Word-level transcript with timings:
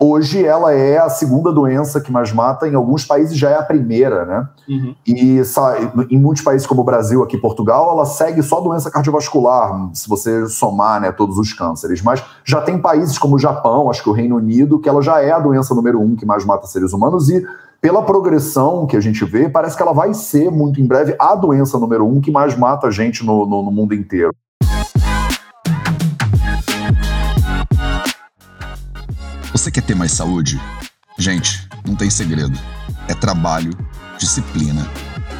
hoje 0.00 0.44
ela 0.44 0.72
é 0.72 0.96
a 0.96 1.10
segunda 1.10 1.52
doença 1.52 2.00
que 2.00 2.10
mais 2.10 2.32
mata, 2.32 2.66
em 2.66 2.74
alguns 2.74 3.04
países 3.04 3.36
já 3.36 3.50
é 3.50 3.56
a 3.56 3.62
primeira, 3.62 4.24
né? 4.24 4.48
Uhum. 4.66 4.94
E 5.06 5.42
em 6.10 6.18
muitos 6.18 6.42
países 6.42 6.66
como 6.66 6.80
o 6.80 6.84
Brasil, 6.84 7.22
aqui 7.22 7.36
Portugal, 7.36 7.92
ela 7.92 8.06
segue 8.06 8.42
só 8.42 8.60
doença 8.60 8.90
cardiovascular, 8.90 9.90
se 9.92 10.08
você 10.08 10.46
somar 10.48 11.00
né, 11.00 11.12
todos 11.12 11.36
os 11.36 11.52
cânceres. 11.52 12.00
Mas 12.00 12.24
já 12.44 12.62
tem 12.62 12.78
países 12.78 13.18
como 13.18 13.36
o 13.36 13.38
Japão, 13.38 13.90
acho 13.90 14.02
que 14.02 14.08
o 14.08 14.12
Reino 14.12 14.36
Unido, 14.36 14.80
que 14.80 14.88
ela 14.88 15.02
já 15.02 15.20
é 15.20 15.32
a 15.32 15.38
doença 15.38 15.74
número 15.74 16.00
um 16.00 16.16
que 16.16 16.24
mais 16.24 16.44
mata 16.46 16.66
seres 16.66 16.94
humanos 16.94 17.28
e 17.28 17.44
pela 17.80 18.02
progressão 18.02 18.86
que 18.86 18.96
a 18.96 19.00
gente 19.00 19.24
vê, 19.24 19.48
parece 19.48 19.76
que 19.76 19.82
ela 19.82 19.92
vai 19.92 20.12
ser 20.12 20.50
muito 20.50 20.80
em 20.80 20.86
breve 20.86 21.14
a 21.18 21.34
doença 21.34 21.78
número 21.78 22.06
um 22.06 22.20
que 22.20 22.30
mais 22.30 22.56
mata 22.56 22.86
a 22.86 22.90
gente 22.90 23.24
no, 23.24 23.46
no, 23.46 23.62
no 23.62 23.70
mundo 23.70 23.94
inteiro. 23.94 24.34
Você 29.60 29.70
quer 29.70 29.82
ter 29.82 29.94
mais 29.94 30.12
saúde? 30.12 30.58
Gente, 31.18 31.68
não 31.86 31.94
tem 31.94 32.08
segredo. 32.08 32.58
É 33.06 33.14
trabalho, 33.14 33.72
disciplina 34.16 34.88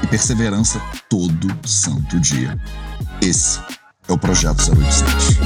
e 0.04 0.06
perseverança 0.06 0.78
todo 1.08 1.48
santo 1.66 2.20
dia. 2.20 2.54
Esse 3.22 3.58
é 4.06 4.12
o 4.12 4.18
Projeto 4.18 4.58
0800. 4.58 5.38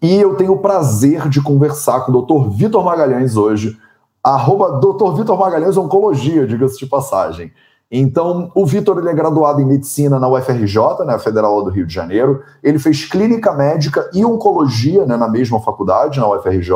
E 0.00 0.14
eu 0.14 0.34
tenho 0.34 0.52
o 0.52 0.58
prazer 0.58 1.26
de 1.28 1.40
conversar 1.40 2.00
com 2.00 2.12
o 2.12 2.22
Dr. 2.22 2.50
Vitor 2.54 2.84
Magalhães 2.84 3.36
hoje, 3.36 3.78
arroba 4.34 4.78
Dr. 4.78 5.16
Vitor 5.16 5.38
Magalhães 5.38 5.76
Oncologia, 5.76 6.46
diga-se 6.46 6.78
de 6.78 6.86
passagem. 6.86 7.52
Então, 7.90 8.50
o 8.54 8.66
Vitor 8.66 8.98
ele 8.98 9.08
é 9.08 9.14
graduado 9.14 9.62
em 9.62 9.64
medicina 9.64 10.18
na 10.18 10.28
UFRJ, 10.28 11.06
né, 11.06 11.18
Federal 11.18 11.62
do 11.64 11.70
Rio 11.70 11.86
de 11.86 11.94
Janeiro. 11.94 12.42
Ele 12.62 12.78
fez 12.78 13.06
clínica 13.06 13.52
médica 13.54 14.10
e 14.12 14.24
oncologia 14.24 15.06
né, 15.06 15.16
na 15.16 15.26
mesma 15.26 15.58
faculdade, 15.60 16.20
na 16.20 16.28
UFRJ. 16.28 16.72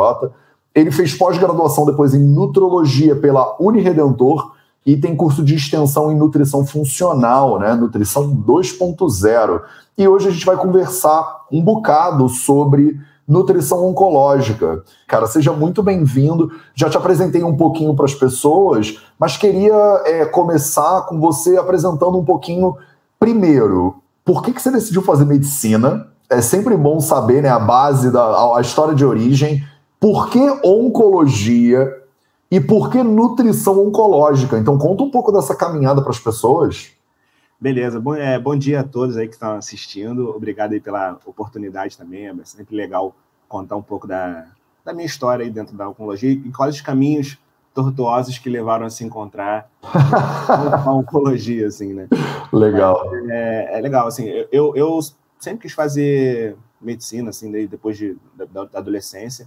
Ele 0.74 0.90
fez 0.90 1.14
pós-graduação 1.14 1.84
depois 1.84 2.14
em 2.14 2.20
nutrologia 2.20 3.14
pela 3.14 3.56
Uniredentor 3.60 4.52
e 4.86 4.96
tem 4.96 5.14
curso 5.14 5.44
de 5.44 5.54
extensão 5.54 6.10
em 6.10 6.16
nutrição 6.16 6.66
funcional, 6.66 7.58
né, 7.58 7.74
nutrição 7.74 8.34
2.0. 8.34 9.60
E 9.98 10.08
hoje 10.08 10.28
a 10.28 10.30
gente 10.30 10.46
vai 10.46 10.56
conversar 10.56 11.42
um 11.52 11.62
bocado 11.62 12.26
sobre 12.30 12.98
nutrição 13.32 13.86
oncológica. 13.86 14.84
Cara, 15.08 15.26
seja 15.26 15.54
muito 15.54 15.82
bem-vindo. 15.82 16.52
Já 16.74 16.90
te 16.90 16.98
apresentei 16.98 17.42
um 17.42 17.56
pouquinho 17.56 17.96
para 17.96 18.04
as 18.04 18.14
pessoas, 18.14 19.02
mas 19.18 19.38
queria 19.38 20.02
é, 20.04 20.26
começar 20.26 21.06
com 21.06 21.18
você 21.18 21.56
apresentando 21.56 22.18
um 22.18 22.24
pouquinho, 22.24 22.76
primeiro, 23.18 23.96
por 24.22 24.42
que, 24.42 24.52
que 24.52 24.60
você 24.60 24.70
decidiu 24.70 25.00
fazer 25.00 25.24
medicina? 25.24 26.08
É 26.28 26.42
sempre 26.42 26.76
bom 26.76 27.00
saber 27.00 27.42
né, 27.42 27.48
a 27.48 27.58
base, 27.58 28.10
da, 28.10 28.54
a 28.54 28.60
história 28.60 28.94
de 28.94 29.04
origem. 29.04 29.66
Por 29.98 30.28
que 30.28 30.38
oncologia 30.62 31.90
e 32.50 32.60
por 32.60 32.90
que 32.90 33.02
nutrição 33.02 33.86
oncológica? 33.86 34.58
Então, 34.58 34.76
conta 34.76 35.04
um 35.04 35.10
pouco 35.10 35.32
dessa 35.32 35.54
caminhada 35.54 36.02
para 36.02 36.10
as 36.10 36.20
pessoas. 36.20 36.90
Beleza, 37.58 37.98
bom, 37.98 38.14
é, 38.14 38.38
bom 38.38 38.56
dia 38.56 38.80
a 38.80 38.84
todos 38.84 39.16
aí 39.16 39.26
que 39.26 39.34
estão 39.34 39.56
assistindo. 39.56 40.28
Obrigado 40.30 40.72
aí 40.72 40.80
pela 40.80 41.18
oportunidade 41.24 41.96
também. 41.96 42.26
É 42.26 42.34
sempre 42.44 42.76
legal 42.76 43.14
contar 43.52 43.76
um 43.76 43.82
pouco 43.82 44.06
da, 44.06 44.46
da 44.82 44.94
minha 44.94 45.04
história 45.04 45.44
aí 45.44 45.50
dentro 45.50 45.76
da 45.76 45.86
oncologia 45.86 46.30
e 46.30 46.50
quais 46.50 46.74
os 46.74 46.80
caminhos 46.80 47.38
tortuosos 47.74 48.38
que 48.38 48.48
levaram 48.48 48.86
a 48.86 48.90
se 48.90 49.04
encontrar 49.04 49.70
a 49.82 50.92
oncologia, 50.92 51.66
assim, 51.66 51.92
né? 51.92 52.08
Legal. 52.50 53.14
É, 53.30 53.78
é, 53.78 53.80
legal, 53.80 54.06
assim, 54.06 54.26
eu, 54.50 54.74
eu 54.74 54.98
sempre 55.38 55.62
quis 55.62 55.72
fazer 55.72 56.56
medicina, 56.80 57.28
assim, 57.28 57.50
depois 57.66 57.96
de, 57.98 58.16
da, 58.34 58.64
da 58.64 58.78
adolescência. 58.78 59.46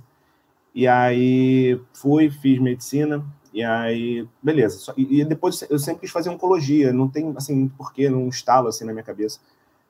E 0.74 0.88
aí 0.88 1.80
fui, 1.94 2.30
fiz 2.30 2.60
medicina, 2.60 3.24
e 3.54 3.64
aí, 3.64 4.28
beleza. 4.42 4.94
E, 4.98 5.24
depois 5.24 5.66
eu 5.70 5.80
sempre 5.80 6.02
quis 6.02 6.12
fazer 6.12 6.30
oncologia, 6.30 6.92
não 6.94 7.08
tem, 7.08 7.34
assim, 7.38 7.68
porquê, 7.70 8.10
não 8.10 8.28
instalo 8.28 8.68
assim 8.68 8.86
na 8.86 8.92
minha 8.92 9.04
cabeça. 9.04 9.40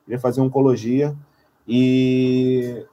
Queria 0.04 0.20
fazer 0.20 0.40
oncologia 0.40 1.16
e, 1.66 2.86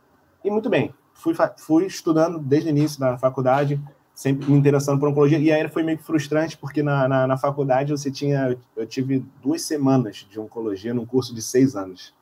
e 0.44 0.50
muito 0.50 0.70
bem. 0.70 0.94
Fui, 1.14 1.34
fui 1.58 1.86
estudando 1.86 2.40
desde 2.40 2.70
o 2.70 2.72
início 2.72 3.00
da 3.00 3.18
faculdade, 3.18 3.80
sempre 4.14 4.50
me 4.50 4.58
interessando 4.58 5.00
por 5.00 5.10
oncologia, 5.10 5.40
e 5.40 5.52
aí 5.52 5.68
foi 5.70 5.84
meio 5.84 5.98
frustrante, 5.98 6.58
porque 6.58 6.84
na, 6.84 7.08
na, 7.08 7.28
na 7.28 7.38
faculdade 7.38 7.92
você 7.92 8.12
tinha, 8.12 8.58
eu 8.76 8.86
tive 8.86 9.26
duas 9.42 9.62
semanas 9.62 10.28
de 10.30 10.40
oncologia 10.40 10.94
num 10.94 11.06
curso 11.06 11.34
de 11.34 11.42
seis 11.42 11.76
anos. 11.76 12.14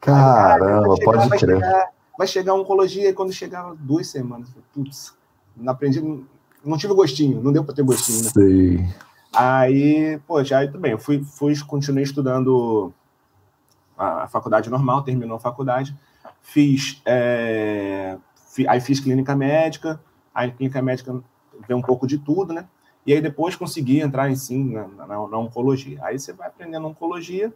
Caramba, 0.00 0.94
aí, 0.94 1.04
pode 1.04 1.28
crer. 1.28 1.28
Vai 1.28 1.38
chegar, 1.38 1.88
vai 2.16 2.26
chegar 2.26 2.52
a 2.52 2.56
oncologia, 2.56 3.08
e 3.08 3.12
quando 3.12 3.32
chegava 3.32 3.74
duas 3.74 4.06
semanas, 4.06 4.48
putz, 4.72 5.14
não 5.56 5.72
aprendi, 5.72 6.00
não 6.64 6.78
tive 6.78 6.94
gostinho, 6.94 7.42
não 7.42 7.52
deu 7.52 7.64
para 7.64 7.74
ter 7.74 7.82
gostinho, 7.82 8.22
né? 8.22 8.30
Sei. 8.30 8.88
Aí, 9.32 10.18
poxa, 10.26 10.56
aí 10.56 10.70
também, 10.70 10.92
eu 10.92 10.98
fui, 10.98 11.22
fui, 11.22 11.54
continuei 11.66 12.04
estudando 12.04 12.92
a 13.96 14.28
faculdade 14.28 14.70
normal, 14.70 15.02
terminou 15.02 15.36
a 15.36 15.40
faculdade, 15.40 15.94
fiz, 16.42 17.00
é, 17.04 18.16
aí 18.66 18.80
fiz 18.80 19.00
clínica 19.00 19.34
médica, 19.36 20.00
aí 20.34 20.50
clínica 20.50 20.80
médica 20.82 21.22
vê 21.66 21.74
um 21.74 21.82
pouco 21.82 22.06
de 22.06 22.18
tudo, 22.18 22.52
né? 22.52 22.66
E 23.06 23.12
aí 23.12 23.20
depois 23.20 23.56
consegui 23.56 24.00
entrar 24.00 24.30
em 24.30 24.36
sim 24.36 24.72
na, 24.72 24.86
na, 24.88 25.06
na 25.06 25.38
oncologia. 25.38 25.98
Aí 26.02 26.18
você 26.18 26.32
vai 26.32 26.48
aprendendo 26.48 26.86
oncologia 26.86 27.52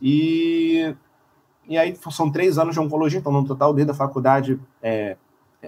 e 0.00 0.94
e 1.68 1.78
aí 1.78 1.96
são 2.10 2.30
três 2.30 2.58
anos 2.58 2.74
de 2.74 2.80
oncologia, 2.80 3.20
então 3.20 3.30
no 3.30 3.46
total 3.46 3.72
desde 3.72 3.92
a 3.92 3.94
faculdade 3.94 4.60
é, 4.82 5.16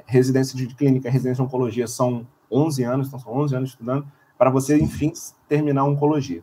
residência 0.07 0.57
de 0.57 0.67
clínica, 0.75 1.09
residência 1.09 1.37
de 1.37 1.43
oncologia 1.43 1.87
são 1.87 2.27
11 2.51 2.83
anos, 2.83 3.07
então 3.07 3.19
são 3.19 3.33
11 3.33 3.57
anos 3.57 3.71
estudando, 3.71 4.07
para 4.37 4.51
você, 4.51 4.77
enfim, 4.77 5.13
terminar 5.49 5.83
a 5.83 5.85
oncologia. 5.85 6.43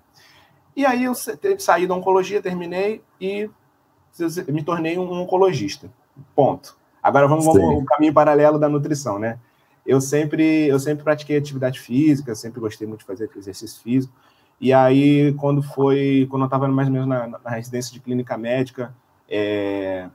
E 0.76 0.86
aí 0.86 1.04
eu 1.04 1.14
saí 1.14 1.86
da 1.86 1.94
oncologia, 1.94 2.42
terminei 2.42 3.04
e 3.20 3.50
me 4.50 4.64
tornei 4.64 4.98
um 4.98 5.12
oncologista. 5.12 5.90
Ponto. 6.36 6.76
Agora 7.02 7.28
vamos, 7.28 7.46
vamos 7.46 7.84
o 7.84 7.86
caminho 7.86 8.14
paralelo 8.14 8.60
da 8.60 8.70
nutrição, 8.70 9.18
né? 9.18 9.40
Eu 9.86 10.00
sempre, 10.00 10.68
eu 10.68 10.80
sempre 10.80 11.04
pratiquei 11.04 11.38
atividade 11.38 11.80
física, 11.80 12.36
sempre 12.36 12.60
gostei 12.60 12.88
muito 12.88 13.00
de 13.00 13.06
fazer 13.06 13.30
exercício 13.36 13.82
físico. 13.82 14.14
E 14.60 14.72
aí, 14.72 15.34
quando 15.34 15.64
foi, 15.64 16.28
quando 16.30 16.44
eu 16.44 16.46
estava 16.46 16.68
mais 16.68 16.88
ou 16.88 16.94
menos 16.94 17.08
na, 17.08 17.28
na, 17.28 17.50
residência 17.50 17.92
de 17.92 18.00
clínica 18.00 18.38
médica, 18.38 18.94
é, 19.28 20.08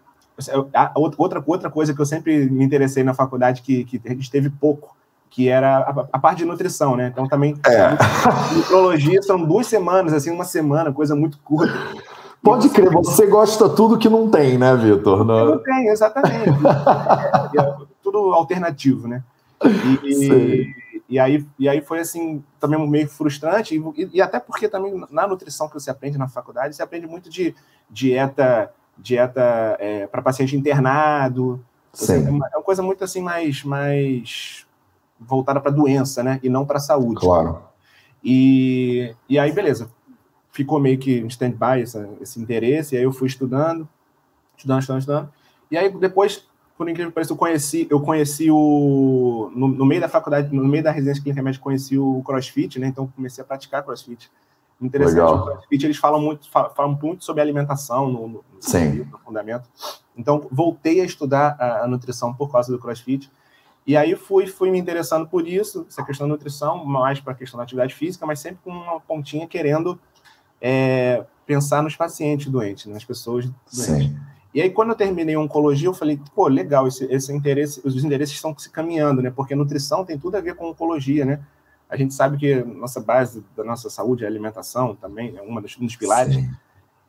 outra, 0.95 1.43
outra 1.45 1.71
coisa 1.71 1.93
que 1.93 2.01
eu 2.01 2.07
sempre 2.07 2.49
me 2.49 2.65
interessei 2.65 3.03
na 3.03 3.13
faculdade, 3.13 3.63
que, 3.63 3.85
que 3.85 4.01
a 4.07 4.11
gente 4.11 4.31
teve 4.31 4.49
pouco, 4.49 4.97
que 5.29 5.49
era 5.49 5.79
a, 5.79 6.07
a, 6.13 6.19
parte 6.21 6.39
de 6.39 6.45
nutrição, 6.45 6.95
né? 6.95 7.09
Então 7.09 7.27
também 7.27 7.57
é. 7.67 7.89
nutrologia 8.55 9.21
são 9.21 9.45
duas 9.45 9.67
semanas, 9.67 10.13
assim, 10.13 10.31
uma 10.31 10.45
semana, 10.45 10.93
coisa 10.93 11.17
muito 11.17 11.39
curta. 11.41 11.75
Pode 12.47 12.69
crer, 12.69 12.91
você 12.91 13.27
gosta 13.27 13.69
tudo 13.69 13.99
que 13.99 14.09
não 14.09 14.31
tem, 14.31 14.57
né, 14.57 14.75
Vitor? 14.77 15.25
Não... 15.25 15.47
não 15.47 15.59
tem, 15.59 15.89
exatamente. 15.89 16.49
é, 16.49 17.59
é, 17.61 17.77
tudo 18.01 18.33
alternativo, 18.33 19.09
né? 19.09 19.25
E, 20.05 20.73
e, 21.09 21.19
aí, 21.19 21.45
e 21.59 21.69
aí 21.69 21.81
foi 21.81 21.99
assim, 21.99 22.45
também 22.61 22.89
meio 22.89 23.09
frustrante, 23.09 23.77
e, 23.77 24.11
e, 24.13 24.23
até 24.23 24.39
porque 24.39 24.69
também 24.69 25.05
na 25.11 25.27
nutrição 25.27 25.67
que 25.67 25.75
você 25.75 25.91
aprende 25.91 26.17
na 26.17 26.29
faculdade, 26.29 26.77
você 26.77 26.83
aprende 26.83 27.09
muito 27.09 27.29
de 27.29 27.53
dieta, 27.91 28.73
dieta 28.97 29.77
é, 29.81 30.07
para 30.07 30.23
paciente 30.23 30.57
internado. 30.57 31.61
Sim. 31.93 32.27
É 32.27 32.31
uma, 32.31 32.47
é 32.53 32.57
uma 32.59 32.63
coisa 32.63 32.83
muito 32.83 33.03
assim 33.03 33.23
mais, 33.23 33.65
mais 33.65 34.67
voltada 35.19 35.61
para 35.61 35.73
doença, 35.73 36.23
né? 36.23 36.39
E 36.45 36.49
não 36.49 36.65
para 36.65 36.79
saúde. 36.79 37.21
Claro. 37.21 37.63
E, 38.23 39.15
e 39.29 39.37
aí, 39.37 39.51
beleza. 39.51 39.91
Ficou 40.57 40.81
meio 40.81 40.97
que 40.97 41.19
em 41.19 41.27
stand-by 41.27 41.83
esse 42.19 42.41
interesse, 42.41 42.95
e 42.95 42.99
aí 42.99 43.05
eu 43.05 43.13
fui 43.13 43.29
estudando, 43.29 43.87
estudando, 44.57 44.81
estudando, 44.81 45.01
estudando. 45.01 45.33
E 45.71 45.77
aí, 45.77 45.91
depois, 45.91 46.49
por 46.79 46.89
incrível 46.89 47.11
que 47.11 47.15
pareça, 47.15 47.35
eu 47.35 47.37
conheci, 47.37 47.87
eu 47.91 48.01
conheci 48.01 48.51
o. 48.51 49.53
No, 49.55 49.69
no, 49.69 49.85
meio 49.85 50.01
da 50.01 50.09
faculdade, 50.09 50.55
no 50.57 50.65
meio 50.65 50.83
da 50.83 50.91
residência 50.91 51.23
clínica 51.23 51.43
médica, 51.43 51.63
conheci 51.63 51.99
o 51.99 52.23
crossfit, 52.25 52.79
né? 52.79 52.87
Então, 52.87 53.07
comecei 53.15 53.45
a 53.45 53.47
praticar 53.47 53.83
crossfit. 53.85 54.31
Interessante, 54.81 55.17
Legal. 55.17 55.37
o 55.37 55.45
CrossFit 55.45 55.85
eles 55.85 55.97
falam 55.99 56.23
muito, 56.23 56.51
falam 56.51 56.99
muito 57.03 57.23
sobre 57.23 57.43
alimentação 57.43 58.11
no, 58.11 58.29
no, 58.29 58.45
Sim. 58.61 59.07
no 59.11 59.19
fundamento. 59.19 59.69
Então, 60.17 60.49
voltei 60.51 61.03
a 61.03 61.05
estudar 61.05 61.55
a, 61.61 61.85
a, 61.85 61.87
nutrição 61.87 62.33
por 62.33 62.51
causa 62.51 62.73
do 62.73 62.79
CrossFit. 62.79 63.31
E 63.87 63.95
aí 63.95 64.17
fui, 64.17 64.47
fui 64.47 64.71
me 64.71 64.79
interessando 64.79 65.29
por 65.29 65.47
isso, 65.47 65.85
essa 65.87 66.03
questão 66.03 66.27
da 66.27 66.33
nutrição, 66.33 66.83
mais 66.83 67.21
para 67.21 67.35
a 67.35 67.37
questão 67.37 67.59
da 67.59 67.65
atividade 67.65 67.95
física, 67.95 68.25
mas 68.25 68.41
sempre 68.41 68.61
com 68.65 68.71
uma 68.71 68.99
pontinha 69.01 69.47
querendo 69.47 69.99
é, 70.61 71.25
pensar 71.47 71.83
nos 71.83 71.97
pacientes 71.97 72.49
doentes, 72.49 72.87
nas 72.87 73.05
pessoas 73.05 73.47
doentes. 73.47 73.85
Sim. 73.85 74.17
E 74.53 74.63
aí, 74.63 74.71
quando 74.71 74.91
eu 74.91 74.95
terminei 74.95 75.37
oncologia, 75.37 75.89
eu 75.89 75.95
falei, 75.95 76.19
pô, 76.35 76.49
legal, 76.49 76.89
esse, 76.89 77.05
esse 77.13 77.31
interesse, 77.31 77.81
os 77.85 78.03
interesses 78.03 78.35
estão 78.35 78.57
se 78.57 78.71
caminhando, 78.71 79.21
né? 79.21 79.31
Porque 79.31 79.55
nutrição 79.55 80.05
tem 80.05 80.19
tudo 80.19 80.37
a 80.37 80.41
ver 80.41 80.55
com 80.55 80.71
oncologia, 80.71 81.27
né? 81.27 81.41
A 81.89 81.97
gente 81.97 82.15
sabe 82.15 82.37
que 82.37 82.65
nossa 82.65 83.01
base 83.01 83.45
da 83.57 83.63
nossa 83.63 83.89
saúde 83.91 84.25
é 84.25 84.27
alimentação 84.27 84.95
também, 84.97 85.37
é 85.37 85.43
uma 85.43 85.61
dos, 85.61 85.77
um 85.79 85.85
dos 85.85 85.95
pilares. 85.95 86.35
Sim. 86.35 86.51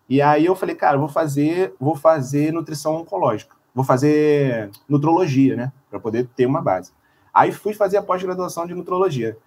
E 0.09 0.21
aí 0.21 0.45
eu 0.45 0.55
falei, 0.55 0.75
cara, 0.75 0.97
vou 0.97 1.07
fazer, 1.07 1.73
vou 1.79 1.95
fazer 1.95 2.53
nutrição 2.53 2.95
oncológica, 2.95 3.55
vou 3.73 3.83
fazer 3.83 4.69
nutrologia, 4.87 5.55
né, 5.55 5.71
para 5.89 5.99
poder 5.99 6.27
ter 6.35 6.45
uma 6.45 6.61
base. 6.61 6.91
Aí 7.33 7.51
fui 7.51 7.73
fazer 7.73 7.97
a 7.97 8.03
pós-graduação 8.03 8.65
de 8.65 8.73
nutrologia. 8.73 9.37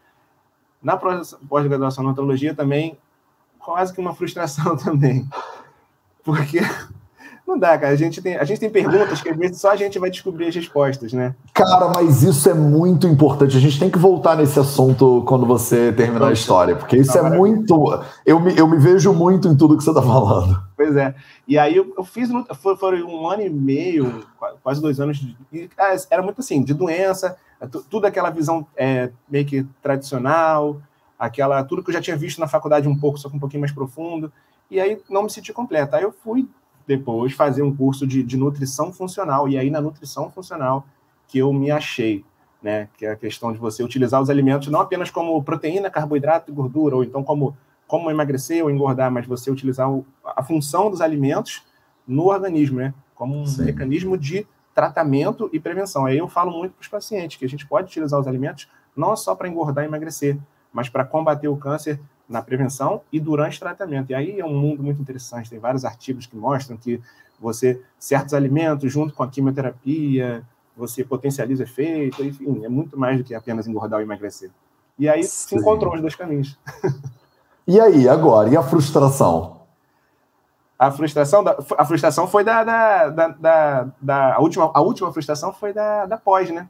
Na 0.83 0.97
pós-graduação 0.97 2.05
de 2.05 2.09
nutrologia 2.09 2.55
também 2.55 2.99
quase 3.61 3.93
que 3.93 4.01
uma 4.01 4.15
frustração 4.15 4.77
também, 4.79 5.29
porque 6.25 6.61
não 7.51 7.59
dá, 7.59 7.77
cara. 7.77 7.93
A 7.93 7.97
gente, 7.97 8.23
tem, 8.23 8.37
a 8.37 8.45
gente 8.45 8.61
tem 8.61 8.71
perguntas 8.71 9.21
que 9.21 9.29
às 9.29 9.37
vezes 9.37 9.61
só 9.61 9.73
a 9.73 9.77
gente 9.77 9.99
vai 9.99 10.09
descobrir 10.09 10.47
as 10.47 10.55
respostas, 10.55 11.13
né? 11.13 11.35
Cara, 11.53 11.89
mas 11.89 12.23
isso 12.23 12.49
é 12.49 12.55
muito 12.55 13.09
importante. 13.09 13.57
A 13.57 13.61
gente 13.61 13.79
tem 13.79 13.91
que 13.91 13.99
voltar 13.99 14.37
nesse 14.37 14.59
assunto 14.59 15.25
quando 15.27 15.45
você 15.45 15.93
terminar 15.93 16.29
a 16.29 16.33
história, 16.33 16.77
porque 16.77 16.97
isso 16.97 17.19
é 17.19 17.37
muito. 17.37 18.01
Eu 18.25 18.39
me, 18.39 18.57
eu 18.57 18.69
me 18.69 18.79
vejo 18.79 19.13
muito 19.13 19.49
em 19.49 19.57
tudo 19.57 19.77
que 19.77 19.83
você 19.83 19.91
está 19.91 20.03
falando. 20.03 20.63
Pois 20.77 20.97
é. 20.97 21.15
E 21.47 21.59
aí 21.59 21.77
eu, 21.77 21.93
eu 21.99 22.05
fiz. 22.05 22.31
Foi, 22.61 22.77
foi, 22.77 23.03
um 23.03 23.29
ano 23.29 23.43
e 23.43 23.51
meio, 23.51 24.25
quase 24.63 24.81
dois 24.81 25.01
anos. 25.01 25.21
E, 25.53 25.69
era 26.09 26.23
muito 26.23 26.41
assim, 26.41 26.63
de 26.63 26.73
doença, 26.73 27.37
tudo 27.91 28.07
aquela 28.07 28.31
visão 28.31 28.65
é, 28.77 29.11
meio 29.29 29.45
que 29.45 29.67
tradicional, 29.83 30.81
aquela 31.21 31.63
tudo 31.63 31.85
que 31.85 31.91
eu 31.91 31.95
já 31.95 32.01
tinha 32.01 32.17
visto 32.17 32.41
na 32.41 32.49
faculdade 32.49 32.89
um 32.89 32.99
pouco, 32.99 33.19
só 33.19 33.29
que 33.29 33.37
um 33.37 33.39
pouquinho 33.39 33.61
mais 33.61 33.73
profundo. 33.73 34.33
E 34.71 34.81
aí 34.81 34.99
não 35.11 35.25
me 35.25 35.31
senti 35.31 35.53
completa. 35.53 35.99
Aí 35.99 36.03
eu 36.03 36.11
fui 36.11 36.49
depois 36.87 37.35
fazer 37.35 37.63
um 37.63 37.77
curso 37.77 38.07
de, 38.07 38.23
de 38.23 38.39
nutrição 38.39 38.91
funcional. 38.91 39.47
E 39.47 39.59
aí, 39.59 39.71
na 39.71 39.81
nutrição 39.81 40.31
funcional, 40.31 40.87
que 41.29 41.39
eu 41.39 41.53
me 41.53 41.71
achei, 41.71 42.25
né? 42.63 42.89
Que 42.97 43.05
é 43.05 43.11
a 43.11 43.17
questão 43.17 43.53
de 43.53 43.59
você 43.59 43.83
utilizar 43.83 44.21
os 44.21 44.31
alimentos 44.31 44.69
não 44.69 44.81
apenas 44.81 45.11
como 45.11 45.43
proteína, 45.45 45.91
carboidrato 45.91 46.51
e 46.51 46.55
gordura, 46.55 46.97
ou 46.97 47.05
então 47.05 47.23
como, 47.23 47.55
como 47.87 48.11
emagrecer 48.11 48.65
ou 48.65 48.71
engordar, 48.71 49.11
mas 49.11 49.27
você 49.27 49.51
utilizar 49.51 49.91
o, 49.91 50.07
a 50.25 50.43
função 50.43 50.91
dos 50.91 51.03
alimentos 51.03 51.63
no 52.09 52.27
organismo, 52.27 52.79
né? 52.79 52.95
Como 53.15 53.39
um 53.39 53.47
Sim. 53.47 53.65
mecanismo 53.65 54.17
de 54.17 54.47
tratamento 54.75 55.51
e 55.53 55.61
prevenção. 55.61 56.07
Aí 56.07 56.17
eu 56.17 56.29
falo 56.29 56.51
muito 56.51 56.73
para 56.73 56.83
os 56.83 56.89
pacientes 56.89 57.37
que 57.37 57.45
a 57.45 57.49
gente 57.49 57.67
pode 57.67 57.89
utilizar 57.89 58.19
os 58.19 58.27
alimentos 58.27 58.69
não 58.97 59.15
só 59.17 59.35
para 59.35 59.49
engordar 59.49 59.85
e 59.85 59.89
emagrecer, 59.89 60.39
mas 60.73 60.89
para 60.89 61.05
combater 61.05 61.49
o 61.49 61.57
câncer 61.57 62.01
na 62.29 62.41
prevenção 62.41 63.03
e 63.13 63.19
durante 63.19 63.57
o 63.57 63.61
tratamento. 63.61 64.11
E 64.11 64.15
aí 64.15 64.41
é 64.41 64.45
um 64.45 64.57
mundo 64.57 64.83
muito 64.83 65.01
interessante, 65.01 65.51
tem 65.51 65.59
vários 65.59 65.85
artigos 65.85 66.27
que 66.27 66.37
mostram 66.37 66.77
que 66.77 67.01
você, 67.41 67.83
certos 67.99 68.35
alimentos, 68.35 68.93
junto 68.93 69.15
com 69.15 69.23
a 69.23 69.29
quimioterapia, 69.29 70.43
você 70.77 71.05
potencializa 71.05 71.65
efeito, 71.65 72.25
enfim, 72.25 72.65
é 72.65 72.69
muito 72.69 72.99
mais 72.99 73.19
do 73.19 73.25
que 73.25 73.35
apenas 73.35 73.67
engordar 73.67 73.99
ou 73.99 74.05
emagrecer. 74.05 74.51
E 74.99 75.09
aí 75.09 75.25
Sim. 75.25 75.49
se 75.49 75.57
encontrou 75.57 75.95
os 75.95 76.01
dois 76.01 76.15
caminhos. 76.15 76.59
E 77.67 77.79
aí, 77.81 78.09
agora? 78.09 78.49
E 78.49 78.57
a 78.57 78.63
frustração? 78.63 79.61
A 80.79 80.91
frustração, 80.91 81.45
da, 81.45 81.57
a 81.79 81.85
frustração 81.85 82.27
foi 82.27 82.43
da, 82.43 82.65
da, 82.65 83.09
da, 83.09 83.29
da, 83.29 83.89
da 84.01 84.35
a 84.35 84.41
última, 84.41 84.71
a 84.75 84.81
última 84.81 85.13
frustração 85.13 85.53
foi 85.53 85.73
da, 85.73 86.07
da 86.07 86.17
pós, 86.17 86.51
né? 86.51 86.69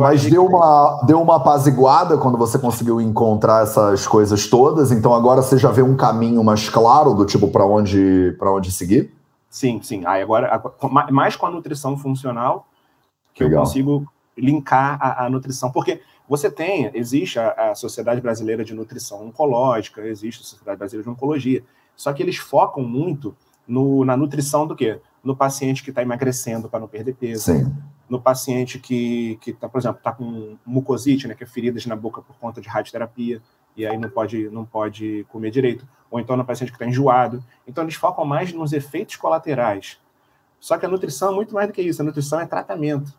Mas 0.00 0.24
deu, 0.24 0.46
que... 0.46 0.54
uma, 0.54 1.02
deu 1.06 1.20
uma 1.20 1.36
apaziguada 1.36 2.16
quando 2.16 2.38
você 2.38 2.58
conseguiu 2.58 3.00
encontrar 3.00 3.64
essas 3.64 4.06
coisas 4.06 4.46
todas, 4.46 4.90
então 4.90 5.12
agora 5.12 5.42
você 5.42 5.58
já 5.58 5.70
vê 5.70 5.82
um 5.82 5.94
caminho 5.94 6.42
mais 6.42 6.70
claro 6.70 7.12
do 7.12 7.26
tipo 7.26 7.48
para 7.48 7.66
onde, 7.66 8.34
onde 8.40 8.72
seguir? 8.72 9.12
Sim, 9.50 9.80
sim. 9.82 10.02
Aí 10.06 10.22
agora, 10.22 10.62
mais 11.10 11.36
com 11.36 11.46
a 11.46 11.50
nutrição 11.50 11.98
funcional, 11.98 12.66
que 13.34 13.44
Legal. 13.44 13.60
eu 13.60 13.64
consigo 13.66 14.12
linkar 14.36 14.98
a, 15.00 15.26
a, 15.26 15.30
nutrição. 15.30 15.70
Porque 15.70 16.00
você 16.26 16.50
tem, 16.50 16.90
existe 16.94 17.38
a, 17.38 17.70
a, 17.70 17.74
Sociedade 17.74 18.22
Brasileira 18.22 18.64
de 18.64 18.72
Nutrição 18.74 19.26
Oncológica, 19.26 20.00
existe 20.00 20.40
a 20.40 20.44
Sociedade 20.44 20.78
Brasileira 20.78 21.04
de 21.04 21.10
Oncologia, 21.10 21.62
só 21.94 22.12
que 22.12 22.22
eles 22.22 22.36
focam 22.36 22.82
muito 22.82 23.36
no, 23.68 24.04
na 24.04 24.16
nutrição 24.16 24.66
do 24.66 24.74
quê? 24.74 24.98
No 25.22 25.36
paciente 25.36 25.82
que 25.84 25.90
está 25.90 26.00
emagrecendo 26.00 26.68
para 26.68 26.80
não 26.80 26.88
perder 26.88 27.14
peso. 27.14 27.44
Sim 27.44 27.70
no 28.08 28.20
paciente 28.20 28.78
que, 28.78 29.38
que 29.40 29.52
tá, 29.52 29.68
por 29.68 29.78
exemplo, 29.78 29.98
está 29.98 30.12
com 30.12 30.56
mucosite, 30.64 31.26
né, 31.26 31.34
que 31.34 31.44
é 31.44 31.46
feridas 31.46 31.86
na 31.86 31.96
boca 31.96 32.20
por 32.20 32.36
conta 32.36 32.60
de 32.60 32.68
radioterapia, 32.68 33.40
e 33.76 33.86
aí 33.86 33.96
não 33.98 34.08
pode, 34.08 34.48
não 34.50 34.64
pode 34.64 35.26
comer 35.30 35.50
direito. 35.50 35.86
Ou 36.10 36.20
então 36.20 36.36
no 36.36 36.44
paciente 36.44 36.70
que 36.70 36.76
está 36.76 36.86
enjoado. 36.86 37.42
Então 37.66 37.82
eles 37.82 37.96
focam 37.96 38.24
mais 38.24 38.52
nos 38.52 38.72
efeitos 38.72 39.16
colaterais. 39.16 39.98
Só 40.60 40.78
que 40.78 40.86
a 40.86 40.88
nutrição 40.88 41.32
é 41.32 41.34
muito 41.34 41.52
mais 41.52 41.66
do 41.66 41.72
que 41.72 41.82
isso. 41.82 42.00
A 42.00 42.04
nutrição 42.04 42.40
é 42.40 42.46
tratamento. 42.46 43.12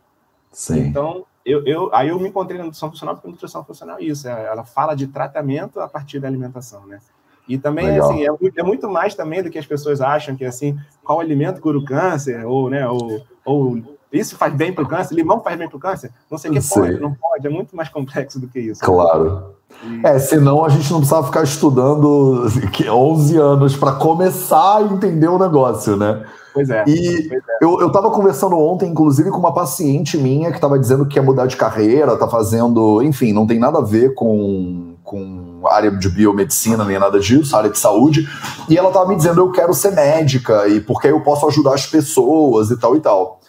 Sim. 0.51 0.79
Então, 0.79 1.25
eu, 1.45 1.63
eu, 1.65 1.93
aí 1.93 2.07
eu 2.07 2.19
me 2.19 2.29
encontrei 2.29 2.57
na 2.57 2.63
nutrição 2.63 2.89
funcional, 2.89 3.15
porque 3.15 3.27
a 3.27 3.31
nutrição 3.31 3.63
funcional 3.63 3.99
é 3.99 4.03
isso. 4.03 4.27
É, 4.27 4.45
ela 4.45 4.63
fala 4.63 4.95
de 4.95 5.07
tratamento 5.07 5.79
a 5.79 5.87
partir 5.87 6.19
da 6.19 6.27
alimentação, 6.27 6.87
né? 6.87 6.99
E 7.47 7.57
também, 7.57 7.85
Legal. 7.85 8.09
assim, 8.09 8.23
é, 8.23 8.59
é, 8.61 8.63
muito 8.63 8.89
mais 8.89 9.13
também 9.13 9.43
do 9.43 9.51
que 9.51 9.59
as 9.59 9.65
pessoas 9.65 10.01
acham 10.01 10.35
que, 10.35 10.43
assim, 10.43 10.79
qual 11.03 11.19
alimento 11.19 11.61
cura 11.61 11.77
o 11.77 11.85
câncer, 11.85 12.43
ou, 12.45 12.69
né, 12.69 12.87
ou, 12.87 13.23
ou 13.45 13.77
isso 14.15 14.35
faz 14.35 14.53
bem 14.53 14.73
para 14.73 14.83
o 14.83 14.87
câncer, 14.87 15.13
limão 15.15 15.41
faz 15.41 15.57
bem 15.57 15.67
para 15.67 15.77
o 15.77 15.79
câncer, 15.79 16.11
não 16.29 16.37
sei 16.37 16.51
o 16.51 16.53
que 16.53 16.61
pode, 16.61 16.99
não 16.99 17.13
pode, 17.13 17.45
é 17.45 17.49
muito 17.49 17.75
mais 17.75 17.89
complexo 17.89 18.39
do 18.39 18.47
que 18.47 18.59
isso. 18.59 18.81
Claro. 18.81 19.55
E... 19.83 20.05
É, 20.05 20.19
senão 20.19 20.63
a 20.63 20.69
gente 20.69 20.89
não 20.91 20.99
precisava 20.99 21.25
ficar 21.25 21.43
estudando 21.43 22.47
11 22.89 23.37
anos 23.37 23.75
para 23.75 23.93
começar 23.93 24.77
a 24.77 24.81
entender 24.81 25.27
o 25.27 25.37
negócio, 25.37 25.95
né? 25.95 26.25
Pois 26.55 26.69
é. 26.69 26.85
E 26.87 27.27
pois 27.27 27.43
é. 27.49 27.57
eu 27.61 27.87
estava 27.87 28.09
conversando 28.09 28.57
ontem, 28.57 28.89
inclusive, 28.89 29.29
com 29.29 29.37
uma 29.37 29.53
paciente 29.53 30.17
minha 30.17 30.51
que 30.51 30.57
estava 30.57 30.79
dizendo 30.79 31.05
que 31.05 31.15
quer 31.15 31.21
mudar 31.21 31.47
de 31.47 31.57
carreira, 31.57 32.13
está 32.13 32.29
fazendo, 32.29 33.01
enfim, 33.01 33.33
não 33.33 33.45
tem 33.45 33.59
nada 33.59 33.79
a 33.79 33.83
ver 33.83 34.13
com, 34.13 34.93
com 35.03 35.63
área 35.67 35.91
de 35.91 36.07
biomedicina 36.07 36.85
nem 36.85 36.97
nada 36.97 37.19
disso, 37.19 37.57
área 37.57 37.69
de 37.69 37.77
saúde. 37.77 38.25
E 38.69 38.77
ela 38.77 38.87
estava 38.87 39.05
me 39.07 39.17
dizendo: 39.17 39.41
eu 39.41 39.51
quero 39.51 39.73
ser 39.73 39.91
médica, 39.91 40.65
e 40.69 40.79
porque 40.79 41.07
aí 41.07 41.13
eu 41.13 41.19
posso 41.21 41.45
ajudar 41.47 41.73
as 41.73 41.85
pessoas 41.85 42.71
e 42.71 42.77
tal 42.77 42.95
e 42.95 43.01
tal. 43.01 43.41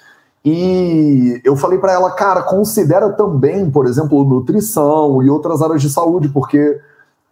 E 0.48 1.40
eu 1.42 1.56
falei 1.56 1.76
para 1.76 1.92
ela, 1.92 2.08
cara, 2.12 2.40
considera 2.40 3.10
também, 3.10 3.68
por 3.68 3.84
exemplo, 3.84 4.22
nutrição 4.22 5.20
e 5.20 5.28
outras 5.28 5.60
áreas 5.60 5.82
de 5.82 5.90
saúde, 5.90 6.28
porque 6.28 6.80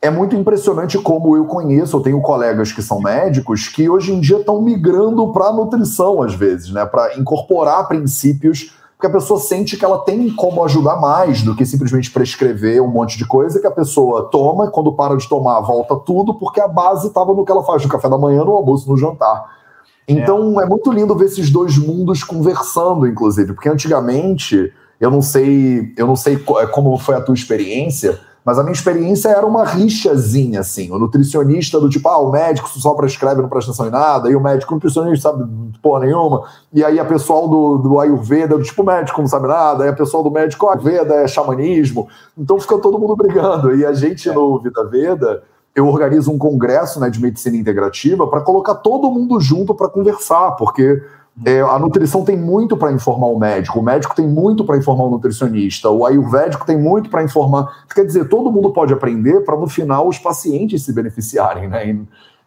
é 0.03 0.11
muito 0.11 0.35
impressionante 0.35 0.99
como 0.99 1.37
eu 1.37 1.45
conheço, 1.45 1.97
eu 1.97 2.01
tenho 2.01 2.21
colegas 2.21 2.73
que 2.73 2.83
são 2.83 3.01
médicos 3.01 3.69
que 3.69 3.89
hoje 3.89 4.13
em 4.13 4.19
dia 4.19 4.39
estão 4.39 4.61
migrando 4.61 5.33
para 5.33 5.53
nutrição 5.53 6.23
às 6.23 6.35
vezes, 6.35 6.73
né, 6.73 6.85
para 6.85 7.17
incorporar 7.17 7.87
princípios, 7.87 8.75
porque 8.97 9.07
a 9.07 9.21
pessoa 9.21 9.39
sente 9.39 9.77
que 9.77 9.85
ela 9.85 10.01
tem 10.01 10.29
como 10.35 10.65
ajudar 10.65 10.97
mais 10.97 11.41
do 11.41 11.55
que 11.55 11.65
simplesmente 11.65 12.11
prescrever 12.11 12.83
um 12.83 12.89
monte 12.89 13.17
de 13.17 13.25
coisa 13.25 13.61
que 13.61 13.67
a 13.69 13.71
pessoa 13.71 14.29
toma, 14.29 14.73
quando 14.73 14.91
para 14.93 15.17
de 15.17 15.29
tomar, 15.29 15.61
volta 15.61 15.95
tudo, 15.95 16.35
porque 16.35 16.61
a 16.61 16.67
base 16.67 17.07
estava 17.07 17.33
no 17.33 17.45
que 17.45 17.53
ela 17.53 17.63
faz 17.63 17.81
no 17.85 17.89
café 17.89 18.09
da 18.09 18.19
manhã, 18.19 18.45
no 18.45 18.55
almoço, 18.55 18.91
no 18.91 18.97
jantar. 18.97 19.63
Então 20.07 20.61
é. 20.61 20.65
é 20.65 20.67
muito 20.67 20.91
lindo 20.93 21.17
ver 21.17 21.27
esses 21.27 21.51
dois 21.51 21.79
mundos 21.79 22.23
conversando, 22.23 23.07
inclusive, 23.07 23.53
porque 23.53 23.69
antigamente 23.69 24.73
eu 25.01 25.11
não 25.11 25.23
sei, 25.23 25.93
eu 25.97 26.07
não 26.07 26.17
sei 26.17 26.35
é, 26.35 26.67
como 26.67 26.97
foi 26.99 27.15
a 27.17 27.21
tua 27.21 27.35
experiência, 27.35 28.19
mas 28.45 28.59
a 28.59 28.63
minha 28.63 28.75
experiência 28.75 29.31
era 29.31 29.47
uma 29.47 29.65
rixazinha, 29.65 30.61
assim. 30.61 30.91
O 30.91 30.99
nutricionista 30.99 31.81
do 31.81 31.89
tipo, 31.89 32.09
ah, 32.09 32.19
o 32.19 32.31
médico 32.31 32.69
só 32.69 32.93
prescreve, 32.93 33.41
não 33.41 33.49
presta 33.49 33.71
atenção 33.71 33.89
em 33.89 33.91
nada, 33.91 34.31
e 34.31 34.37
o 34.37 34.41
médico 34.41 34.75
nutricionista 34.75 35.31
sabe 35.31 35.45
porra 35.83 36.01
nenhuma, 36.01 36.45
e 36.73 36.85
aí 36.85 37.01
a 37.01 37.05
pessoal 37.05 37.49
do, 37.49 37.79
do 37.79 37.99
Ayurveda, 37.99 38.57
do 38.59 38.63
tipo, 38.63 38.83
o 38.83 38.87
médico 38.87 39.21
não 39.21 39.29
sabe 39.29 39.49
nada, 39.49 39.85
aí 39.85 39.91
a 39.91 39.95
pessoal 39.95 40.23
do 40.23 40.31
médico, 40.31 40.69
Ayurveda 40.69 41.15
é 41.15 41.27
xamanismo, 41.27 42.07
então 42.37 42.61
fica 42.61 42.79
todo 42.79 42.99
mundo 42.99 43.17
brigando. 43.17 43.75
E 43.75 43.85
a 43.85 43.93
gente 43.95 44.29
é. 44.29 44.33
no 44.33 44.59
Vida 44.59 44.85
Veda 44.85 45.43
eu 45.75 45.89
organizo 45.89 46.31
um 46.31 46.39
congresso 46.39 47.01
né, 47.01 47.11
de 47.11 47.21
medicina 47.21 47.57
integrativa 47.57 48.27
para 48.27 48.41
colocar 48.41 48.77
todo 48.77 49.11
mundo 49.11 49.41
junto 49.41 49.75
para 49.75 49.89
conversar, 49.89 50.53
porque 50.53 51.03
é, 51.45 51.61
a 51.61 51.79
nutrição 51.81 52.25
tem 52.25 52.37
muito 52.37 52.77
para 52.77 52.93
informar 52.93 53.27
o 53.27 53.39
médico, 53.39 53.81
o 53.81 53.83
médico 53.83 54.15
tem 54.15 54.27
muito 54.27 54.65
para 54.65 54.77
informar 54.77 55.05
o 55.05 55.11
nutricionista, 55.11 55.91
o 55.91 56.07
ayurvédico 56.07 56.65
tem 56.65 56.79
muito 56.79 57.11
para 57.11 57.25
informar. 57.25 57.85
Quer 57.93 58.05
dizer, 58.05 58.29
todo 58.29 58.53
mundo 58.53 58.71
pode 58.71 58.93
aprender 58.93 59.41
para 59.41 59.57
no 59.57 59.67
final 59.67 60.07
os 60.07 60.19
pacientes 60.19 60.85
se 60.85 60.93
beneficiarem, 60.93 61.69
né? 61.69 61.99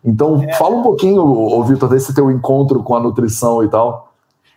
Então, 0.05 0.41
é, 0.41 0.53
fala 0.53 0.77
um 0.77 0.83
pouquinho, 0.83 1.21
ô, 1.21 1.61
Vitor, 1.65 1.89
desse 1.89 2.13
teu 2.13 2.31
encontro 2.31 2.81
com 2.81 2.95
a 2.95 2.99
nutrição 2.99 3.61
e 3.61 3.67
tal. 3.67 4.13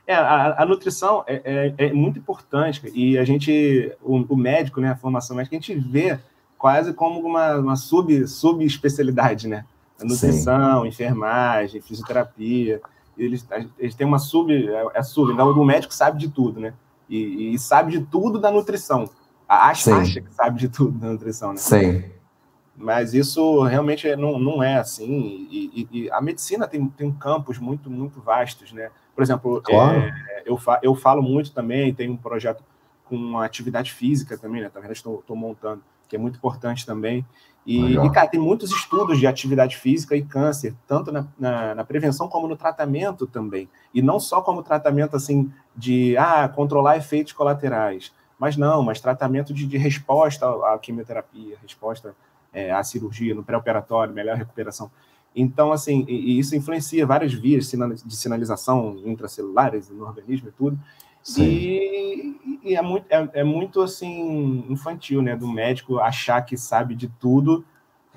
É, 0.06 0.14
a, 0.14 0.62
a 0.62 0.66
nutrição 0.66 1.24
é, 1.26 1.40
é, 1.44 1.86
é, 1.86 1.92
muito 1.92 2.18
importante 2.18 2.82
e 2.94 3.18
a 3.18 3.24
gente, 3.24 3.92
o, 4.02 4.24
o 4.28 4.36
médico, 4.36 4.80
né, 4.80 4.90
a 4.90 4.96
formação 4.96 5.36
médica, 5.36 5.56
a 5.56 5.60
gente 5.60 5.74
vê 5.74 6.18
quase 6.60 6.92
como 6.92 7.26
uma, 7.26 7.56
uma 7.56 7.74
sub, 7.74 8.28
subespecialidade, 8.28 9.48
né? 9.48 9.64
nutrição, 10.04 10.82
Sim. 10.82 10.88
enfermagem, 10.88 11.80
fisioterapia. 11.80 12.80
Eles, 13.16 13.46
eles 13.78 13.94
têm 13.94 14.06
uma 14.06 14.18
sub, 14.18 14.52
é, 14.52 14.86
é 14.94 15.02
sub, 15.02 15.32
então 15.32 15.50
o 15.50 15.64
médico 15.64 15.94
sabe 15.94 16.18
de 16.18 16.28
tudo, 16.28 16.60
né? 16.60 16.74
E, 17.08 17.54
e 17.54 17.58
sabe 17.58 17.92
de 17.92 18.00
tudo 18.06 18.38
da 18.38 18.50
nutrição. 18.50 19.08
Acha, 19.48 19.96
acha 19.96 20.20
que 20.20 20.32
sabe 20.34 20.58
de 20.58 20.68
tudo 20.68 20.98
da 20.98 21.08
nutrição, 21.08 21.50
né? 21.50 21.56
Sim. 21.56 22.04
Mas 22.76 23.14
isso 23.14 23.62
realmente 23.64 24.06
é, 24.06 24.14
não, 24.14 24.38
não 24.38 24.62
é 24.62 24.76
assim. 24.76 25.46
E, 25.50 25.88
e, 25.92 25.98
e, 26.04 26.10
a 26.10 26.20
medicina 26.20 26.68
tem, 26.68 26.86
tem 26.88 27.10
campos 27.10 27.58
muito, 27.58 27.90
muito 27.90 28.20
vastos, 28.20 28.72
né? 28.72 28.90
Por 29.14 29.22
exemplo, 29.22 29.60
claro. 29.62 29.98
é, 29.98 30.42
eu, 30.46 30.58
fa, 30.58 30.78
eu 30.82 30.94
falo 30.94 31.22
muito 31.22 31.52
também, 31.52 31.92
tem 31.92 32.08
um 32.10 32.16
projeto 32.16 32.62
com 33.04 33.38
atividade 33.38 33.92
física 33.92 34.38
também, 34.38 34.62
né? 34.62 34.70
Verdade, 34.72 34.92
estou 34.92 35.36
montando, 35.36 35.82
que 36.10 36.16
é 36.16 36.18
muito 36.18 36.36
importante 36.36 36.84
também. 36.84 37.24
E, 37.64 37.94
e, 37.94 38.10
cara, 38.10 38.26
tem 38.26 38.40
muitos 38.40 38.70
estudos 38.72 39.18
de 39.18 39.26
atividade 39.26 39.76
física 39.76 40.16
e 40.16 40.22
câncer, 40.22 40.74
tanto 40.88 41.12
na, 41.12 41.26
na, 41.38 41.74
na, 41.76 41.84
prevenção 41.84 42.26
como 42.26 42.48
no 42.48 42.56
tratamento 42.56 43.26
também. 43.26 43.68
E 43.94 44.02
não 44.02 44.18
só 44.18 44.42
como 44.42 44.62
tratamento, 44.62 45.14
assim, 45.14 45.52
de, 45.76 46.16
ah, 46.16 46.48
controlar 46.48 46.96
efeitos 46.96 47.32
colaterais. 47.32 48.12
Mas 48.38 48.56
não, 48.56 48.82
mas 48.82 49.00
tratamento 49.00 49.54
de, 49.54 49.66
de 49.66 49.78
resposta 49.78 50.46
à 50.46 50.78
quimioterapia, 50.78 51.56
resposta 51.62 52.16
é, 52.52 52.72
à 52.72 52.82
cirurgia, 52.82 53.34
no 53.34 53.44
pré-operatório, 53.44 54.12
melhor 54.12 54.36
recuperação. 54.36 54.90
Então, 55.36 55.70
assim, 55.70 56.04
e, 56.08 56.32
e 56.32 56.38
isso 56.40 56.56
influencia 56.56 57.06
várias 57.06 57.32
vias 57.32 57.70
de 57.70 58.16
sinalização 58.16 59.00
intracelulares 59.04 59.88
no 59.90 60.04
organismo 60.04 60.48
e 60.48 60.52
tudo. 60.52 60.78
E, 61.38 62.60
e, 62.62 62.74
é, 62.74 62.82
muito, 62.82 63.06
é, 63.10 63.30
é, 63.34 63.44
muito 63.44 63.80
assim 63.82 64.64
infantil, 64.68 65.22
né, 65.22 65.36
do 65.36 65.46
médico 65.46 65.98
achar 65.98 66.40
que 66.42 66.56
sabe 66.56 66.94
de 66.94 67.08
tudo 67.08 67.64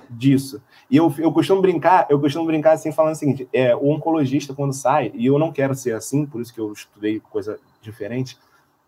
disso. 0.09 0.61
E 0.89 0.97
eu, 0.97 1.13
eu 1.17 1.31
costumo 1.31 1.61
brincar, 1.61 2.07
eu 2.09 2.19
costumo 2.19 2.45
brincar 2.45 2.73
assim 2.73 2.91
falando 2.91 3.13
o 3.13 3.17
seguinte, 3.17 3.47
é, 3.51 3.75
o 3.75 3.89
oncologista 3.89 4.53
quando 4.53 4.73
sai, 4.73 5.11
e 5.15 5.25
eu 5.25 5.37
não 5.37 5.51
quero 5.51 5.75
ser 5.75 5.95
assim, 5.95 6.25
por 6.25 6.41
isso 6.41 6.53
que 6.53 6.59
eu 6.59 6.71
estudei 6.71 7.19
coisa 7.19 7.59
diferente, 7.81 8.37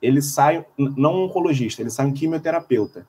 ele 0.01 0.21
sai 0.21 0.65
não 0.77 1.15
um 1.15 1.23
oncologista, 1.25 1.81
ele 1.81 1.89
sai 1.89 2.05
um 2.05 2.13
quimioterapeuta. 2.13 3.07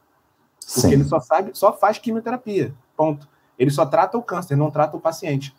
Porque 0.74 0.88
Sim. 0.88 0.92
ele 0.92 1.04
só 1.04 1.20
sabe, 1.20 1.50
só 1.54 1.72
faz 1.72 1.98
quimioterapia. 1.98 2.74
Ponto. 2.96 3.28
Ele 3.58 3.70
só 3.70 3.86
trata 3.86 4.18
o 4.18 4.22
câncer, 4.22 4.56
não 4.56 4.70
trata 4.70 4.96
o 4.96 5.00
paciente. 5.00 5.54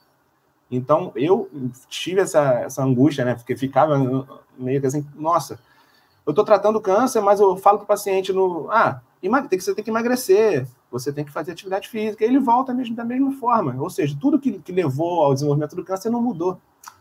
Então, 0.70 1.12
eu 1.16 1.50
tive 1.88 2.22
essa, 2.22 2.42
essa 2.60 2.84
angústia, 2.84 3.24
né? 3.24 3.36
Porque 3.36 3.56
ficava 3.56 3.98
meio 4.58 4.82
que 4.82 4.88
assim, 4.88 5.06
nossa, 5.16 5.60
eu 6.26 6.32
estou 6.32 6.44
tratando 6.44 6.82
câncer, 6.82 7.22
mas 7.22 7.40
eu 7.40 7.56
falo 7.56 7.78
para 7.78 7.86
o 7.86 7.88
paciente 7.88 8.34
no. 8.34 8.70
Ah, 8.70 9.00
tem 9.22 9.32
que, 9.58 9.62
você 9.62 9.74
tem 9.74 9.84
que 9.84 9.90
emagrecer, 9.90 10.68
você 10.92 11.12
tem 11.12 11.24
que 11.24 11.32
fazer 11.32 11.54
atividade 11.54 11.88
física. 11.88 12.24
E 12.24 12.28
ele 12.28 12.40
volta 12.40 12.74
mesmo 12.74 12.96
da 12.96 13.06
mesma 13.06 13.32
forma. 13.34 13.76
Ou 13.82 13.90
seja, 13.90 14.18
tudo 14.20 14.40
que, 14.40 14.60
que 14.60 14.72
levou 14.74 15.24
ao 15.24 15.34
desenvolvimento 15.34 15.76
do 15.76 15.86
câncer 15.86 16.10
não 16.10 16.22
mudou. 16.22 16.60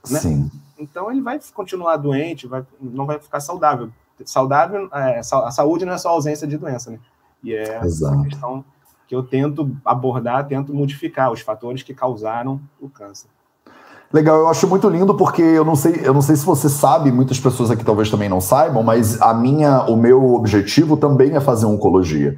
Né? 0.09 0.21
Sim. 0.21 0.51
Então, 0.79 1.11
ele 1.11 1.21
vai 1.21 1.41
continuar 1.53 1.97
doente, 1.97 2.47
vai, 2.47 2.65
não 2.81 3.05
vai 3.05 3.19
ficar 3.19 3.41
saudável. 3.41 3.91
Saudável, 4.25 4.89
é, 4.93 5.19
a 5.19 5.51
saúde 5.51 5.85
não 5.85 5.93
é 5.93 5.99
só 5.99 6.11
ausência 6.11 6.47
de 6.47 6.57
doença, 6.57 6.91
né? 6.91 7.01
E 7.43 7.53
é 7.53 7.85
Exato. 7.85 8.15
essa 8.15 8.29
questão 8.29 8.65
que 9.07 9.15
eu 9.15 9.23
tento 9.23 9.77
abordar, 9.85 10.47
tento 10.47 10.73
modificar 10.73 11.31
os 11.31 11.41
fatores 11.41 11.83
que 11.83 11.93
causaram 11.93 12.61
o 12.81 12.89
câncer. 12.89 13.29
Legal, 14.13 14.39
eu 14.39 14.49
acho 14.49 14.69
muito 14.69 14.89
lindo 14.89 15.15
porque 15.15 15.43
eu 15.43 15.65
não 15.65 15.75
sei, 15.75 16.01
eu 16.05 16.15
não 16.15 16.23
sei 16.23 16.37
se 16.37 16.47
você 16.47 16.69
sabe, 16.69 17.11
muitas 17.11 17.41
pessoas 17.41 17.71
aqui 17.71 17.85
talvez 17.85 18.09
também 18.09 18.29
não 18.29 18.41
saibam, 18.41 18.83
mas 18.83 19.21
a 19.21 19.35
minha, 19.35 19.83
o 19.85 19.97
meu 19.97 20.35
objetivo 20.35 20.97
também 20.97 21.35
é 21.35 21.41
fazer 21.41 21.67
oncologia. 21.67 22.37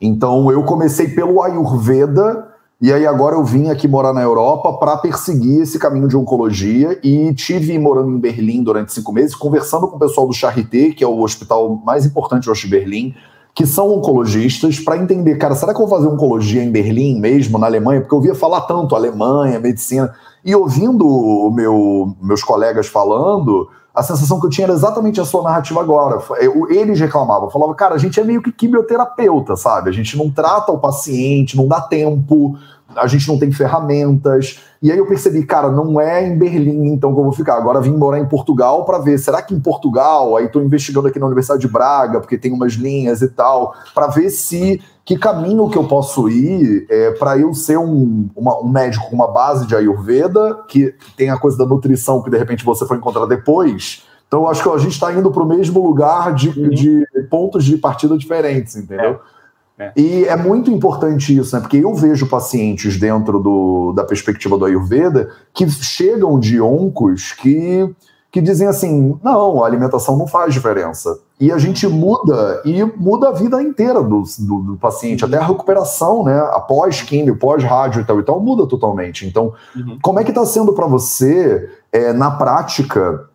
Então 0.00 0.50
eu 0.52 0.62
comecei 0.62 1.08
pelo 1.08 1.42
Ayurveda 1.42 2.48
e 2.78 2.92
aí 2.92 3.06
agora 3.06 3.34
eu 3.34 3.42
vim 3.42 3.70
aqui 3.70 3.88
morar 3.88 4.12
na 4.12 4.20
Europa 4.20 4.74
para 4.74 4.98
perseguir 4.98 5.62
esse 5.62 5.78
caminho 5.78 6.06
de 6.06 6.16
oncologia 6.16 7.00
e 7.02 7.32
tive 7.32 7.78
morando 7.78 8.10
em 8.10 8.20
Berlim 8.20 8.62
durante 8.62 8.92
cinco 8.92 9.10
meses, 9.12 9.34
conversando 9.34 9.88
com 9.88 9.96
o 9.96 9.98
pessoal 9.98 10.26
do 10.26 10.34
Charité, 10.34 10.90
que 10.90 11.02
é 11.02 11.06
o 11.06 11.20
hospital 11.20 11.80
mais 11.84 12.04
importante 12.04 12.52
de 12.52 12.68
Berlim, 12.68 13.14
que 13.56 13.64
são 13.64 13.90
oncologistas, 13.90 14.78
para 14.78 14.98
entender, 14.98 15.36
cara, 15.36 15.54
será 15.54 15.72
que 15.72 15.80
eu 15.80 15.86
vou 15.86 15.96
fazer 15.96 16.12
oncologia 16.12 16.62
em 16.62 16.70
Berlim 16.70 17.18
mesmo, 17.18 17.58
na 17.58 17.64
Alemanha? 17.64 18.02
Porque 18.02 18.12
eu 18.12 18.18
ouvia 18.18 18.34
falar 18.34 18.60
tanto 18.60 18.94
Alemanha, 18.94 19.58
medicina. 19.58 20.14
E 20.44 20.54
ouvindo 20.54 21.50
meu, 21.54 22.14
meus 22.20 22.44
colegas 22.44 22.86
falando, 22.86 23.66
a 23.94 24.02
sensação 24.02 24.38
que 24.38 24.44
eu 24.44 24.50
tinha 24.50 24.66
era 24.66 24.74
exatamente 24.74 25.22
a 25.22 25.24
sua 25.24 25.42
narrativa 25.42 25.80
agora. 25.80 26.22
Eles 26.68 27.00
reclamavam, 27.00 27.48
falavam, 27.48 27.74
cara, 27.74 27.94
a 27.94 27.98
gente 27.98 28.20
é 28.20 28.24
meio 28.24 28.42
que 28.42 28.52
quimioterapeuta, 28.52 29.56
sabe? 29.56 29.88
A 29.88 29.92
gente 29.92 30.18
não 30.18 30.30
trata 30.30 30.70
o 30.70 30.78
paciente, 30.78 31.56
não 31.56 31.66
dá 31.66 31.80
tempo, 31.80 32.58
a 32.94 33.06
gente 33.06 33.26
não 33.26 33.38
tem 33.38 33.50
ferramentas. 33.50 34.60
E 34.82 34.92
aí 34.92 34.98
eu 34.98 35.06
percebi, 35.06 35.44
cara, 35.44 35.70
não 35.70 36.00
é 36.00 36.26
em 36.26 36.36
Berlim 36.36 36.88
então 36.88 37.12
que 37.14 37.20
eu 37.20 37.24
vou 37.24 37.32
ficar. 37.32 37.56
Agora 37.56 37.80
vim 37.80 37.92
morar 37.96 38.18
em 38.18 38.26
Portugal 38.26 38.84
para 38.84 38.98
ver, 38.98 39.18
será 39.18 39.40
que 39.42 39.54
em 39.54 39.60
Portugal, 39.60 40.36
aí 40.36 40.46
estou 40.46 40.62
investigando 40.62 41.08
aqui 41.08 41.18
na 41.18 41.26
Universidade 41.26 41.60
de 41.60 41.68
Braga, 41.68 42.20
porque 42.20 42.36
tem 42.36 42.52
umas 42.52 42.74
linhas 42.74 43.22
e 43.22 43.28
tal, 43.28 43.74
para 43.94 44.08
ver 44.08 44.30
se 44.30 44.80
que 45.04 45.16
caminho 45.16 45.70
que 45.70 45.78
eu 45.78 45.84
posso 45.84 46.28
ir 46.28 46.86
é, 46.90 47.12
para 47.12 47.38
eu 47.38 47.54
ser 47.54 47.78
um, 47.78 48.28
uma, 48.34 48.60
um 48.60 48.68
médico 48.68 49.08
com 49.08 49.14
uma 49.14 49.30
base 49.30 49.66
de 49.66 49.74
Ayurveda, 49.74 50.64
que 50.66 50.94
tem 51.16 51.30
a 51.30 51.38
coisa 51.38 51.56
da 51.56 51.64
nutrição 51.64 52.22
que 52.22 52.30
de 52.30 52.36
repente 52.36 52.64
você 52.64 52.84
foi 52.84 52.96
encontrar 52.96 53.26
depois. 53.26 54.04
Então, 54.26 54.48
acho 54.48 54.62
que 54.62 54.68
a 54.68 54.78
gente 54.78 54.92
está 54.92 55.12
indo 55.12 55.30
para 55.30 55.42
o 55.42 55.46
mesmo 55.46 55.80
lugar 55.80 56.34
de, 56.34 56.48
uhum. 56.48 56.68
de, 56.70 57.06
pontos 57.30 57.64
de 57.64 57.78
partida 57.78 58.18
diferentes, 58.18 58.74
entendeu? 58.74 59.12
É. 59.12 59.35
É. 59.78 59.92
E 59.96 60.24
é 60.24 60.36
muito 60.36 60.70
importante 60.70 61.36
isso, 61.36 61.54
né? 61.54 61.60
Porque 61.60 61.76
eu 61.76 61.94
vejo 61.94 62.26
pacientes 62.28 62.98
dentro 62.98 63.38
do, 63.38 63.92
da 63.92 64.04
perspectiva 64.04 64.56
do 64.56 64.64
Ayurveda 64.64 65.30
que 65.52 65.68
chegam 65.68 66.38
de 66.38 66.60
oncos 66.60 67.32
que 67.32 67.94
que 68.36 68.40
dizem 68.42 68.68
assim: 68.68 69.18
não, 69.22 69.64
a 69.64 69.66
alimentação 69.66 70.16
não 70.18 70.26
faz 70.26 70.52
diferença. 70.52 71.18
E 71.40 71.50
a 71.50 71.56
gente 71.56 71.86
muda, 71.86 72.60
e 72.66 72.84
muda 72.84 73.30
a 73.30 73.32
vida 73.32 73.62
inteira 73.62 74.02
do, 74.02 74.22
do, 74.38 74.58
do 74.62 74.76
paciente, 74.76 75.24
até 75.24 75.38
a 75.38 75.46
recuperação, 75.46 76.22
né? 76.22 76.38
Após 76.52 77.00
químio, 77.00 77.38
pós-rádio 77.38 78.02
e 78.02 78.04
tal 78.04 78.20
e 78.20 78.22
tal, 78.22 78.38
muda 78.38 78.66
totalmente. 78.66 79.26
Então, 79.26 79.54
uhum. 79.74 79.98
como 80.02 80.20
é 80.20 80.24
que 80.24 80.30
está 80.30 80.44
sendo 80.44 80.74
para 80.74 80.86
você, 80.86 81.70
é, 81.90 82.12
na 82.12 82.30
prática, 82.30 83.26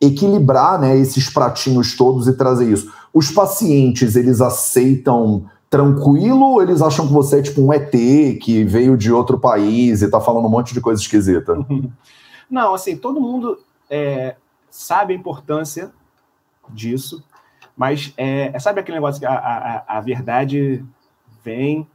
equilibrar 0.00 0.78
né, 0.78 0.96
esses 0.96 1.28
pratinhos 1.28 1.96
todos 1.96 2.28
e 2.28 2.32
trazer 2.32 2.70
isso? 2.70 2.92
Os 3.12 3.32
pacientes, 3.32 4.14
eles 4.14 4.40
aceitam 4.40 5.46
tranquilo 5.68 6.52
ou 6.52 6.62
eles 6.62 6.80
acham 6.80 7.06
que 7.06 7.12
você 7.12 7.40
é 7.40 7.42
tipo 7.42 7.60
um 7.60 7.72
ET 7.72 7.90
que 8.40 8.64
veio 8.64 8.96
de 8.96 9.12
outro 9.12 9.38
país 9.38 10.02
e 10.02 10.10
tá 10.10 10.20
falando 10.20 10.46
um 10.46 10.50
monte 10.50 10.72
de 10.72 10.80
coisa 10.80 11.00
esquisita? 11.00 11.54
Não, 12.50 12.74
assim, 12.74 12.96
todo 12.96 13.20
mundo 13.20 13.58
é, 13.90 14.36
sabe 14.70 15.12
a 15.12 15.16
importância 15.16 15.90
disso, 16.68 17.24
mas 17.76 18.12
é, 18.16 18.50
é, 18.54 18.58
sabe 18.58 18.80
aquele 18.80 18.96
negócio 18.96 19.20
que 19.20 19.26
a, 19.26 19.34
a, 19.34 19.98
a 19.98 20.00
verdade 20.00 20.84
vem 21.42 21.86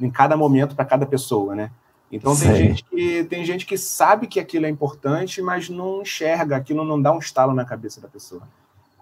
em 0.00 0.10
cada 0.10 0.36
momento 0.36 0.76
para 0.76 0.84
cada 0.84 1.06
pessoa, 1.06 1.54
né? 1.54 1.70
Então 2.10 2.34
tem 2.34 2.56
gente, 2.56 2.84
que, 2.84 3.24
tem 3.24 3.44
gente 3.44 3.66
que 3.66 3.76
sabe 3.76 4.26
que 4.26 4.40
aquilo 4.40 4.64
é 4.64 4.68
importante, 4.68 5.42
mas 5.42 5.68
não 5.68 6.00
enxerga, 6.00 6.56
aquilo 6.56 6.84
não 6.84 7.00
dá 7.00 7.12
um 7.12 7.18
estalo 7.18 7.52
na 7.52 7.64
cabeça 7.64 8.00
da 8.00 8.08
pessoa. 8.08 8.42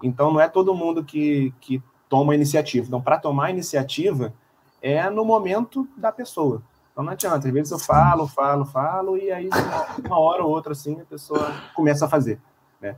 Então 0.03 0.33
não 0.33 0.41
é 0.41 0.49
todo 0.49 0.75
mundo 0.75 1.05
que, 1.05 1.55
que 1.61 1.81
toma 2.09 2.35
iniciativa. 2.35 2.87
Então, 2.87 3.01
para 3.01 3.19
tomar 3.19 3.51
iniciativa, 3.51 4.33
é 4.81 5.09
no 5.11 5.25
momento 5.25 5.89
da 5.97 6.13
pessoa. 6.13 6.63
Então 6.97 7.05
não 7.05 7.13
adianta, 7.13 7.47
às 7.47 7.53
vezes 7.53 7.71
eu 7.71 7.79
falo, 7.79 8.27
falo, 8.27 8.65
falo, 8.65 9.19
e 9.19 9.31
aí 9.31 9.51
uma 10.03 10.19
hora 10.19 10.43
ou 10.43 10.51
outra 10.51 10.73
assim 10.73 10.99
a 10.99 11.05
pessoa 11.05 11.53
começa 11.75 12.07
a 12.07 12.09
fazer. 12.09 12.41
Né? 12.81 12.97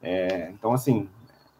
É, 0.00 0.52
então, 0.52 0.72
assim, 0.72 1.08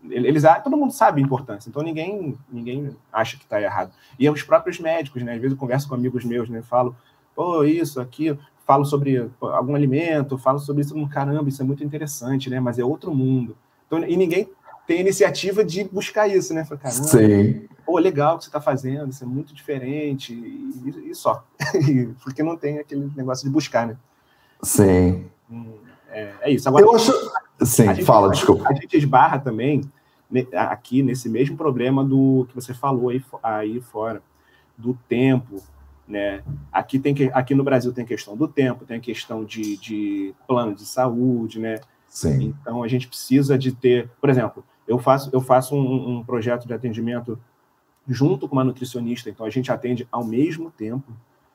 eles 0.09 0.45
todo 0.62 0.76
mundo 0.76 0.92
sabe 0.92 1.21
a 1.21 1.25
importância, 1.25 1.69
então 1.69 1.83
ninguém 1.83 2.38
ninguém 2.49 2.97
acha 3.12 3.37
que 3.37 3.42
está 3.42 3.61
errado. 3.61 3.92
E 4.19 4.30
os 4.30 4.42
próprios 4.42 4.78
médicos, 4.78 5.23
né? 5.25 5.33
Às 5.33 5.40
vezes 5.40 5.52
eu 5.52 5.59
converso 5.59 5.88
com 5.88 5.97
amigos 5.97 6.25
meus, 6.25 6.49
né? 6.49 6.62
Falo, 6.62 6.95
pô, 7.35 7.64
isso, 7.64 8.00
aqui, 8.00 8.38
falo 8.64 8.85
sobre 8.85 9.28
algum 9.40 9.75
alimento, 9.75 10.38
falo 10.38 10.61
sobre 10.61 10.83
isso, 10.83 11.09
caramba, 11.09 11.49
isso 11.49 11.61
é 11.61 11.64
muito 11.64 11.83
interessante, 11.83 12.49
né? 12.49 12.61
Mas 12.61 12.78
é 12.78 12.85
outro 12.85 13.12
mundo. 13.12 13.57
Então, 13.88 13.99
e 14.04 14.16
ninguém 14.16 14.49
tem 14.90 14.99
a 14.99 15.02
iniciativa 15.02 15.64
de 15.64 15.85
buscar 15.85 16.26
isso, 16.26 16.52
né? 16.52 16.64
Fala, 16.64 16.80
caramba, 16.80 17.04
Sim. 17.04 17.68
Pô, 17.87 17.97
legal 17.97 18.35
o 18.35 18.38
que 18.38 18.44
você 18.44 18.49
está 18.49 18.61
fazendo, 18.61 19.11
isso 19.11 19.23
é 19.23 19.26
muito 19.26 19.54
diferente, 19.54 20.35
e, 20.35 21.11
e 21.11 21.14
só. 21.14 21.44
Porque 22.25 22.42
não 22.42 22.56
tem 22.56 22.80
aquele 22.80 23.09
negócio 23.14 23.47
de 23.47 23.52
buscar, 23.52 23.87
né? 23.87 23.97
Sim. 24.61 25.26
Hum, 25.49 25.75
é, 26.11 26.32
é 26.40 26.50
isso. 26.50 26.68
Agora, 26.68 26.85
Eu 26.85 26.97
acho. 26.97 27.12
Sim, 27.62 27.85
gente, 27.85 28.04
fala, 28.04 28.30
desculpa. 28.30 28.68
A 28.68 28.75
gente 28.75 28.97
esbarra 28.97 29.38
também 29.38 29.82
aqui 30.56 31.04
nesse 31.04 31.28
mesmo 31.28 31.56
problema 31.56 32.04
do 32.04 32.49
que 32.49 32.54
você 32.56 32.75
falou 32.75 33.11
aí, 33.11 33.23
aí 33.44 33.80
fora, 33.80 34.20
do 34.76 34.99
tempo, 35.09 35.62
né? 36.09 36.42
Aqui, 36.73 36.99
tem 36.99 37.14
que, 37.14 37.30
aqui 37.32 37.54
no 37.54 37.62
Brasil 37.62 37.92
tem 37.92 38.04
questão 38.04 38.37
do 38.37 38.49
tempo, 38.49 38.85
tem 38.85 39.00
questão 39.00 39.44
de, 39.44 39.76
de 39.76 40.35
plano 40.49 40.75
de 40.75 40.85
saúde, 40.85 41.61
né? 41.61 41.78
Sim. 42.09 42.56
Então 42.61 42.82
a 42.82 42.88
gente 42.88 43.06
precisa 43.06 43.56
de 43.56 43.70
ter, 43.70 44.11
por 44.20 44.28
exemplo, 44.28 44.64
eu 44.90 44.99
faço, 44.99 45.30
eu 45.32 45.40
faço 45.40 45.76
um, 45.76 46.18
um, 46.18 46.25
projeto 46.25 46.66
de 46.66 46.75
atendimento 46.75 47.38
junto 48.09 48.49
com 48.49 48.56
uma 48.56 48.64
nutricionista, 48.64 49.30
então 49.30 49.47
a 49.47 49.50
gente 49.50 49.70
atende 49.70 50.06
ao 50.11 50.25
mesmo 50.25 50.68
tempo. 50.68 51.12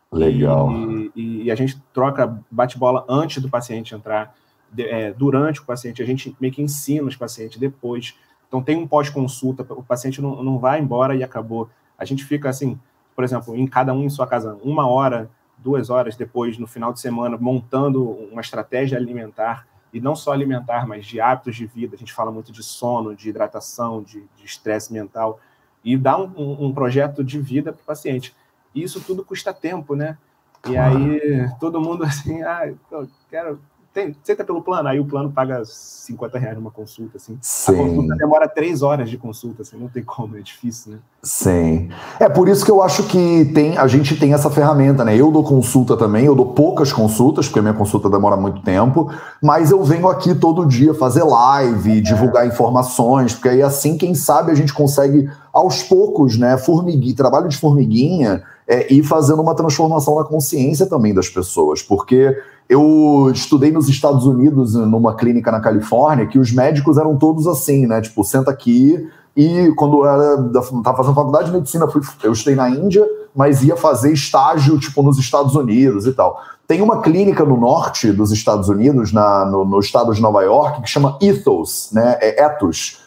Legal. 0.10 0.72
E, 0.72 1.12
e, 1.13 1.44
e 1.44 1.51
a 1.51 1.56
gente 1.56 1.77
troca 1.94 2.42
bate-bola 2.50 3.04
antes 3.10 3.44
do 3.44 3.50
paciente 3.50 3.94
entrar, 3.94 4.34
de, 4.72 4.84
é, 4.84 5.12
durante 5.12 5.60
o 5.60 5.65
paciente, 5.65 6.01
a 6.01 6.06
gente 6.06 6.34
meio 6.39 6.54
que 6.54 6.62
ensina 6.62 7.06
os 7.06 7.18
pacientes 7.18 7.58
depois. 7.58 8.18
Então 8.48 8.63
tem 8.63 8.77
um 8.77 8.88
pós-consulta, 8.88 9.65
o 9.74 9.84
paciente 9.84 10.22
não, 10.22 10.42
não 10.42 10.58
vai 10.58 10.80
embora 10.80 11.13
e 11.13 11.22
acabou. 11.22 11.70
A 11.98 12.06
gente 12.06 12.24
fica 12.24 12.48
assim, 12.48 12.80
por 13.13 13.25
exemplo, 13.25 13.54
em 13.54 13.68
cada 13.68 13.94
um 13.94 14.06
em 14.06 14.10
sua 14.10 14.25
casa, 14.25 14.58
uma 14.63 14.88
hora, 14.88 15.30
duas 15.58 15.89
horas 15.89 16.15
depois, 16.15 16.58
no 16.58 16.68
final 16.68 16.94
de 16.94 17.01
semana, 17.01 17.38
montando 17.38 18.01
uma 18.32 18.39
estratégia 18.39 18.98
alimentar, 18.98 19.68
e 19.96 20.02
não 20.02 20.14
só 20.14 20.34
alimentar, 20.34 20.86
mas 20.86 21.06
de 21.06 21.22
hábitos 21.22 21.56
de 21.56 21.66
vida. 21.66 21.96
A 21.96 21.98
gente 21.98 22.12
fala 22.12 22.30
muito 22.30 22.52
de 22.52 22.62
sono, 22.62 23.16
de 23.16 23.30
hidratação, 23.30 24.04
de 24.04 24.28
estresse 24.44 24.92
mental, 24.92 25.40
e 25.86 25.96
dá 25.96 26.18
um, 26.20 26.30
um, 26.36 26.66
um 26.66 26.74
projeto 26.74 27.24
de 27.24 27.40
vida 27.40 27.72
para 27.72 27.82
o 27.82 27.86
paciente. 27.86 28.36
E 28.74 28.84
isso 28.84 29.00
tudo 29.00 29.24
custa 29.24 29.54
tempo, 29.54 29.96
né? 29.96 30.18
E 30.68 30.75
aí 30.75 31.50
todo 31.62 31.80
mundo 31.80 32.04
assim, 32.04 32.44
ah, 32.44 32.74
eu 32.92 33.08
quero 33.30 33.62
tem, 33.96 34.14
senta 34.22 34.44
pelo 34.44 34.62
plano, 34.62 34.90
aí 34.90 35.00
o 35.00 35.06
plano 35.06 35.32
paga 35.32 35.64
50 35.64 36.38
reais 36.38 36.58
numa 36.58 36.70
consulta, 36.70 37.16
assim. 37.16 37.38
Sim. 37.40 37.72
A 37.74 37.78
consulta 37.78 38.16
demora 38.18 38.48
três 38.50 38.82
horas 38.82 39.10
de 39.10 39.18
consulta, 39.18 39.62
assim, 39.62 39.78
não 39.78 39.88
tem 39.88 40.04
como, 40.04 40.38
é 40.38 40.42
difícil, 40.42 40.92
né? 40.92 40.98
Sim. 41.24 41.90
É 42.20 42.28
por 42.28 42.50
isso 42.50 42.66
que 42.66 42.70
eu 42.70 42.84
acho 42.84 43.04
que 43.04 43.46
tem, 43.54 43.78
a 43.78 43.88
gente 43.88 44.20
tem 44.20 44.34
essa 44.34 44.50
ferramenta, 44.50 45.06
né? 45.06 45.16
Eu 45.16 45.32
dou 45.32 45.46
consulta 45.46 45.96
também, 45.96 46.25
eu 46.25 46.36
dou 46.36 46.48
poucas 46.48 46.92
consultas, 46.92 47.48
porque 47.48 47.60
a 47.60 47.62
minha 47.62 47.74
consulta 47.74 48.10
demora 48.10 48.36
muito 48.36 48.62
tempo, 48.62 49.10
mas 49.42 49.72
eu 49.72 49.82
venho 49.82 50.10
aqui 50.10 50.36
todo 50.36 50.66
dia 50.66 50.94
fazer 50.94 51.24
live, 51.24 52.00
é. 52.00 52.02
divulgar 52.02 52.46
informações, 52.46 53.34
porque 53.34 53.48
aí 53.48 53.64
assim, 53.64 53.98
quem 53.98 54.14
sabe, 54.14 54.52
a 54.52 54.56
gente 54.56 54.74
consegue 54.74 55.30
aos 55.54 55.82
poucos, 55.84 56.38
né? 56.38 56.58
Formiguinha, 56.58 57.16
trabalho 57.16 57.48
de 57.48 57.58
formiguinha 57.58 58.44
é, 58.68 58.92
ir 58.94 59.04
fazendo 59.04 59.42
uma 59.42 59.56
transformação 59.56 60.16
na 60.16 60.24
consciência 60.24 60.86
também 60.86 61.14
das 61.14 61.30
pessoas, 61.30 61.82
porque 61.82 62.36
eu 62.68 63.30
estudei 63.34 63.72
nos 63.72 63.88
Estados 63.88 64.26
Unidos, 64.26 64.74
numa 64.74 65.16
clínica 65.16 65.52
na 65.52 65.60
Califórnia, 65.60 66.26
que 66.26 66.40
os 66.40 66.52
médicos 66.52 66.98
eram 66.98 67.16
todos 67.16 67.46
assim, 67.46 67.86
né? 67.86 68.02
Tipo, 68.02 68.24
senta 68.24 68.50
aqui. 68.50 69.08
E 69.38 69.72
quando 69.76 70.06
eu 70.06 70.48
estava 70.78 70.98
fazendo 70.98 71.14
faculdade 71.14 71.48
de 71.48 71.54
medicina, 71.54 71.88
fui, 71.88 72.02
eu 72.24 72.32
estudei 72.32 72.56
na 72.56 72.70
Índia, 72.70 73.06
mas 73.36 73.64
ia 73.64 73.76
fazer 73.76 74.12
estágio, 74.12 74.80
tipo, 74.80 75.04
nos 75.04 75.20
Estados 75.20 75.56
Unidos 75.56 76.08
e 76.08 76.14
tal. 76.14 76.42
Tem 76.68 76.82
uma 76.82 77.02
clínica 77.02 77.46
no 77.46 77.58
norte 77.58 78.12
dos 78.12 78.32
Estados 78.32 78.70
Unidos, 78.70 79.14
na, 79.14 79.46
no, 79.46 79.64
no 79.64 79.80
estado 79.80 80.12
de 80.14 80.22
Nova 80.22 80.42
York, 80.42 80.82
que 80.82 80.90
chama 80.90 81.20
Ethos, 81.22 81.90
né? 81.92 82.18
É 82.20 82.44
Ethos 82.44 83.05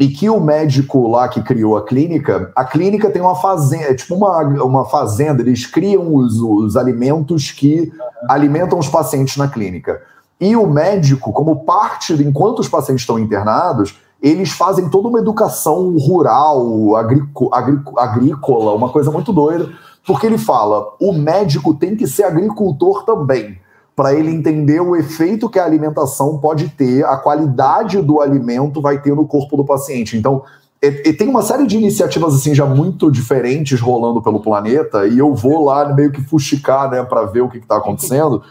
e 0.00 0.08
que 0.08 0.30
o 0.30 0.40
médico 0.40 1.06
lá 1.06 1.28
que 1.28 1.42
criou 1.42 1.76
a 1.76 1.84
clínica, 1.84 2.50
a 2.56 2.64
clínica 2.64 3.10
tem 3.10 3.20
uma 3.20 3.34
fazenda, 3.34 3.84
é 3.84 3.94
tipo 3.94 4.14
uma, 4.14 4.38
uma 4.64 4.84
fazenda, 4.86 5.42
eles 5.42 5.66
criam 5.66 6.14
os, 6.14 6.40
os 6.40 6.74
alimentos 6.74 7.50
que 7.50 7.92
alimentam 8.26 8.78
os 8.78 8.88
pacientes 8.88 9.36
na 9.36 9.46
clínica. 9.46 10.00
E 10.40 10.56
o 10.56 10.66
médico, 10.66 11.34
como 11.34 11.64
parte, 11.66 12.14
enquanto 12.14 12.60
os 12.60 12.68
pacientes 12.68 13.02
estão 13.02 13.18
internados, 13.18 13.94
eles 14.22 14.50
fazem 14.50 14.88
toda 14.88 15.08
uma 15.08 15.18
educação 15.18 15.94
rural, 15.98 16.96
agrícola, 16.96 18.74
uma 18.74 18.88
coisa 18.88 19.10
muito 19.10 19.34
doida, 19.34 19.68
porque 20.06 20.26
ele 20.26 20.38
fala: 20.38 20.94
o 20.98 21.12
médico 21.12 21.74
tem 21.74 21.94
que 21.94 22.06
ser 22.06 22.24
agricultor 22.24 23.04
também 23.04 23.58
para 24.00 24.14
ele 24.14 24.30
entender 24.30 24.80
o 24.80 24.96
efeito 24.96 25.46
que 25.50 25.58
a 25.58 25.64
alimentação 25.66 26.38
pode 26.38 26.70
ter, 26.70 27.04
a 27.04 27.18
qualidade 27.18 28.00
do 28.00 28.22
alimento 28.22 28.80
vai 28.80 28.98
ter 28.98 29.14
no 29.14 29.26
corpo 29.26 29.58
do 29.58 29.62
paciente. 29.62 30.16
Então, 30.16 30.42
e, 30.82 31.10
e 31.10 31.12
tem 31.12 31.28
uma 31.28 31.42
série 31.42 31.66
de 31.66 31.76
iniciativas 31.76 32.34
assim 32.34 32.54
já 32.54 32.64
muito 32.64 33.10
diferentes 33.10 33.78
rolando 33.78 34.22
pelo 34.22 34.40
planeta 34.40 35.06
e 35.06 35.18
eu 35.18 35.34
vou 35.34 35.66
lá 35.66 35.92
meio 35.92 36.10
que 36.10 36.22
fuxicar, 36.22 36.90
né, 36.90 37.02
para 37.02 37.26
ver 37.26 37.42
o 37.42 37.50
que 37.50 37.58
está 37.58 37.76
acontecendo. 37.76 38.42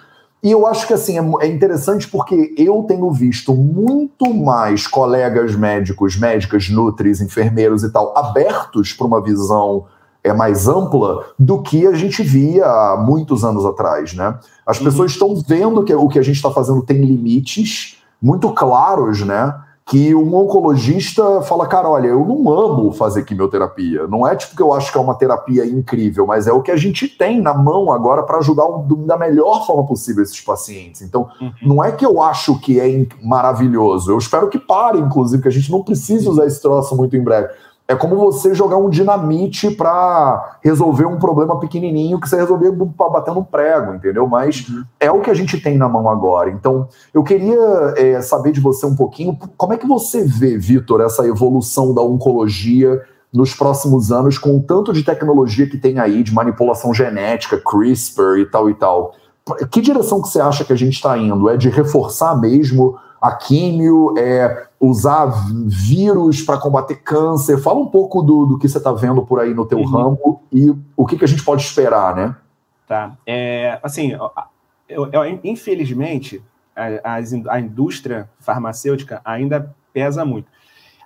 E 0.44 0.52
eu 0.52 0.68
acho 0.68 0.86
que 0.86 0.94
assim 0.94 1.18
é, 1.18 1.24
é 1.42 1.48
interessante 1.48 2.08
porque 2.08 2.54
eu 2.56 2.86
tenho 2.88 3.12
visto 3.12 3.52
muito 3.56 4.32
mais 4.32 4.86
colegas 4.86 5.56
médicos, 5.56 6.16
médicas, 6.16 6.70
nutris, 6.70 7.22
enfermeiros 7.22 7.82
e 7.82 7.92
tal 7.92 8.16
abertos 8.16 8.94
para 8.94 9.08
uma 9.08 9.20
visão 9.20 9.86
é 10.24 10.34
mais 10.34 10.68
ampla 10.68 11.26
do 11.38 11.62
que 11.62 11.88
a 11.88 11.94
gente 11.94 12.22
via 12.22 12.66
há 12.66 12.98
muitos 12.98 13.44
anos 13.44 13.66
atrás, 13.66 14.14
né? 14.14 14.38
As 14.66 14.78
uhum. 14.78 14.86
pessoas 14.86 15.12
estão 15.12 15.36
vendo 15.36 15.84
que 15.84 15.94
o 15.94 16.08
que 16.08 16.20
a 16.20 16.24
gente 16.24 16.36
está 16.36 16.52
fazendo 16.52 16.82
tem 16.82 16.98
limites 16.98 17.98
muito 18.22 18.52
claros, 18.52 19.22
né? 19.22 19.56
Que 19.86 20.14
um 20.14 20.36
oncologista 20.36 21.42
fala, 21.42 21.66
cara, 21.66 21.90
olha, 21.90 22.08
eu 22.08 22.24
não 22.24 22.52
amo 22.52 22.92
fazer 22.92 23.24
quimioterapia. 23.24 24.06
Não 24.08 24.28
é 24.28 24.36
tipo 24.36 24.56
que 24.56 24.62
eu 24.62 24.72
acho 24.72 24.92
que 24.92 24.98
é 25.00 25.02
uma 25.02 25.16
terapia 25.16 25.66
incrível, 25.66 26.28
mas 26.28 26.46
é 26.46 26.54
o 26.54 26.62
que 26.62 26.70
a 26.70 26.76
gente 26.76 27.08
tem 27.08 27.42
na 27.42 27.56
mão 27.56 27.92
agora 27.92 28.22
para 28.22 28.38
ajudar 28.38 28.68
da 29.08 29.18
melhor 29.18 29.66
forma 29.66 29.88
possível 29.88 30.22
esses 30.22 30.40
pacientes. 30.42 31.02
Então, 31.02 31.28
uhum. 31.42 31.52
não 31.64 31.84
é 31.84 31.92
que 31.92 32.06
eu 32.06 32.22
acho 32.22 32.60
que 32.60 32.80
é 32.80 33.08
maravilhoso. 33.24 34.12
Eu 34.12 34.18
espero 34.20 34.48
que 34.48 34.60
pare, 34.60 35.00
inclusive, 35.00 35.42
que 35.42 35.48
a 35.48 35.52
gente 35.52 35.72
não 35.72 35.82
precise 35.82 36.28
usar 36.30 36.46
esse 36.46 36.62
troço 36.62 36.96
muito 36.96 37.16
em 37.16 37.24
breve 37.24 37.50
é 37.90 37.96
como 37.96 38.16
você 38.16 38.54
jogar 38.54 38.78
um 38.78 38.88
dinamite 38.88 39.72
para 39.72 40.60
resolver 40.64 41.08
um 41.08 41.18
problema 41.18 41.60
pequenininho 41.60 42.20
que 42.20 42.30
você 42.30 42.36
resolveu 42.36 42.72
batendo 42.72 43.40
um 43.40 43.44
prego, 43.44 43.96
entendeu? 43.96 44.28
Mas 44.28 44.70
uhum. 44.70 44.84
é 45.00 45.12
o 45.12 45.22
que 45.22 45.32
a 45.32 45.34
gente 45.34 45.60
tem 45.60 45.76
na 45.76 45.90
mão 45.90 46.08
agora. 46.08 46.52
Então, 46.52 46.88
eu 47.12 47.24
queria 47.24 47.58
é, 47.98 48.22
saber 48.22 48.52
de 48.52 48.60
você 48.60 48.86
um 48.86 48.96
pouquinho 48.96 49.36
como 49.58 49.74
é 49.74 49.78
que 49.78 49.88
você 49.88 50.24
vê, 50.24 50.56
Vitor, 50.56 51.02
essa 51.02 51.26
evolução 51.28 51.92
da 51.92 52.04
oncologia 52.04 53.02
nos 53.34 53.56
próximos 53.56 54.12
anos 54.12 54.38
com 54.38 54.56
o 54.58 54.62
tanto 54.62 54.94
de 54.94 55.02
tecnologia 55.02 55.68
que 55.68 55.78
tem 55.78 55.98
aí 55.98 56.22
de 56.22 56.32
manipulação 56.32 56.94
genética, 56.94 57.58
CRISPR 57.58 58.38
e 58.38 58.46
tal 58.46 58.70
e 58.70 58.76
tal. 58.76 59.16
Que 59.72 59.82
direção 59.82 60.22
que 60.22 60.28
você 60.28 60.40
acha 60.40 60.64
que 60.64 60.72
a 60.72 60.76
gente 60.76 60.94
está 60.94 61.18
indo? 61.18 61.50
É 61.50 61.58
de 61.58 61.70
reforçar 61.70 62.40
mesmo 62.40 63.00
a 63.22 63.32
químio, 63.32 64.14
é 64.18 64.68
usar 64.80 65.26
vírus 65.66 66.42
para 66.42 66.60
combater 66.60 66.96
câncer. 66.96 67.58
Fala 67.58 67.80
um 67.80 67.88
pouco 67.88 68.22
do, 68.22 68.46
do 68.46 68.58
que 68.58 68.68
você 68.68 68.78
está 68.78 68.92
vendo 68.94 69.26
por 69.26 69.40
aí 69.40 69.54
no 69.54 69.66
teu 69.66 69.80
uhum. 69.80 69.86
ramo 69.86 70.42
e 70.52 70.74
o 70.96 71.06
que, 71.06 71.18
que 71.18 71.26
a 71.26 71.28
gente 71.28 71.44
pode 71.44 71.62
esperar, 71.62 72.16
né? 72.16 72.36
Tá. 72.88 73.16
É, 73.26 73.78
assim, 73.84 74.18
eu, 74.88 75.10
eu, 75.12 75.40
infelizmente, 75.44 76.42
a, 76.76 77.20
a, 77.54 77.60
indústria 77.60 78.30
farmacêutica 78.40 79.22
ainda 79.24 79.76
pesa 79.94 80.24
muito. 80.26 80.48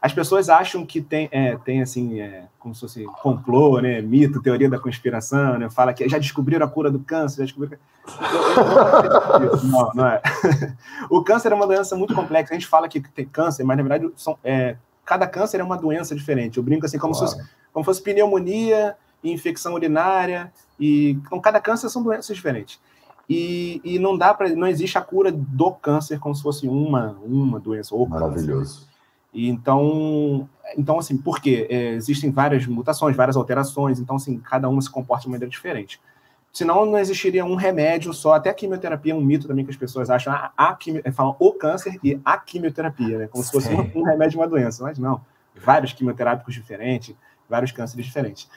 As 0.03 0.11
pessoas 0.11 0.49
acham 0.49 0.85
que 0.85 0.99
tem, 0.99 1.29
é, 1.31 1.55
tem 1.55 1.81
assim, 1.81 2.19
é, 2.19 2.43
como 2.59 2.75
se 2.75 2.81
fosse 2.81 3.05
complô, 3.21 3.79
né, 3.79 4.01
mito, 4.01 4.41
teoria 4.41 4.69
da 4.69 4.77
conspiração, 4.77 5.57
né, 5.57 5.69
fala 5.69 5.93
que 5.93 6.09
já 6.09 6.17
descobriram 6.17 6.65
a 6.65 6.69
cura 6.69 6.91
do 6.91 6.99
câncer, 6.99 7.37
já 7.37 7.43
descobriram... 7.45 7.77
não, 9.63 9.91
não 9.95 10.05
é. 10.05 10.21
o 11.09 11.23
câncer 11.23 11.53
é 11.53 11.55
uma 11.55 11.65
doença 11.65 11.95
muito 11.95 12.13
complexa. 12.13 12.51
A 12.51 12.55
gente 12.55 12.67
fala 12.67 12.89
que 12.89 12.99
tem 12.99 13.25
câncer, 13.25 13.63
mas 13.63 13.77
na 13.77 13.83
verdade 13.83 14.11
são, 14.17 14.37
é, 14.43 14.75
cada 15.05 15.25
câncer 15.25 15.61
é 15.61 15.63
uma 15.63 15.77
doença 15.77 16.13
diferente. 16.13 16.57
Eu 16.57 16.63
brinco 16.63 16.85
assim, 16.85 16.97
como, 16.97 17.13
claro. 17.13 17.29
se, 17.29 17.37
fosse, 17.37 17.49
como 17.71 17.85
fosse 17.85 18.01
pneumonia, 18.01 18.97
infecção 19.23 19.73
urinária, 19.73 20.51
e 20.77 21.11
então, 21.11 21.39
cada 21.39 21.61
câncer 21.61 21.87
são 21.87 22.03
doenças 22.03 22.35
diferentes. 22.35 22.77
E, 23.29 23.79
e 23.85 23.99
não 23.99 24.17
dá 24.17 24.33
para, 24.33 24.49
não 24.49 24.67
existe 24.67 24.97
a 24.97 25.01
cura 25.01 25.31
do 25.31 25.71
câncer 25.71 26.19
como 26.19 26.35
se 26.35 26.43
fosse 26.43 26.67
uma, 26.67 27.15
uma 27.23 27.57
doença. 27.57 27.95
Ou 27.95 28.05
Maravilhoso. 28.05 28.81
Câncer. 28.81 28.92
E 29.33 29.49
então, 29.49 30.47
então 30.77 30.99
assim, 30.99 31.17
por 31.17 31.39
quê? 31.41 31.67
É, 31.69 31.89
existem 31.93 32.29
várias 32.29 32.65
mutações, 32.67 33.15
várias 33.15 33.35
alterações, 33.35 33.99
então, 33.99 34.15
assim, 34.15 34.37
cada 34.37 34.69
uma 34.69 34.81
se 34.81 34.89
comporta 34.89 35.23
de 35.23 35.29
maneira 35.29 35.49
diferente. 35.49 35.99
Senão 36.51 36.85
não 36.85 36.99
existiria 36.99 37.43
um 37.43 37.55
remédio 37.55 38.13
só, 38.13 38.33
até 38.33 38.51
a 38.51 38.53
quimioterapia 38.53 39.13
é 39.13 39.15
um 39.15 39.21
mito 39.21 39.47
também 39.47 39.65
que 39.65 39.71
as 39.71 39.77
pessoas 39.77 40.11
acham, 40.11 40.31
a, 40.31 40.53
ah, 40.55 40.69
a 40.69 40.75
quimio, 40.75 41.01
falam 41.11 41.35
o 41.39 41.51
câncer 41.53 41.97
e 42.03 42.21
a 42.23 42.37
quimioterapia, 42.37 43.17
né? 43.17 43.27
Como 43.27 43.43
Sim. 43.43 43.49
se 43.49 43.69
fosse 43.69 43.73
um, 43.73 44.01
um 44.01 44.03
remédio 44.03 44.31
de 44.31 44.37
uma 44.37 44.47
doença, 44.47 44.83
mas 44.83 44.99
não. 44.99 45.19
Vários 45.55 45.93
quimioterápicos 45.93 46.53
diferentes, 46.53 47.15
vários 47.49 47.71
cânceres 47.71 48.05
diferentes. 48.05 48.47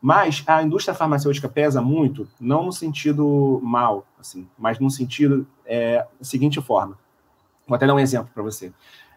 Mas 0.00 0.42
a 0.44 0.60
indústria 0.60 0.92
farmacêutica 0.92 1.48
pesa 1.48 1.80
muito, 1.80 2.28
não 2.40 2.64
no 2.64 2.72
sentido 2.72 3.60
mal, 3.62 4.04
assim, 4.20 4.48
mas 4.58 4.80
no 4.80 4.90
sentido 4.90 5.46
é, 5.64 5.98
da 5.98 6.24
seguinte 6.24 6.60
forma. 6.60 6.98
Vou 7.66 7.76
até 7.76 7.86
dar 7.86 7.94
um 7.94 7.98
exemplo 7.98 8.30
para 8.34 8.42
você. 8.42 8.72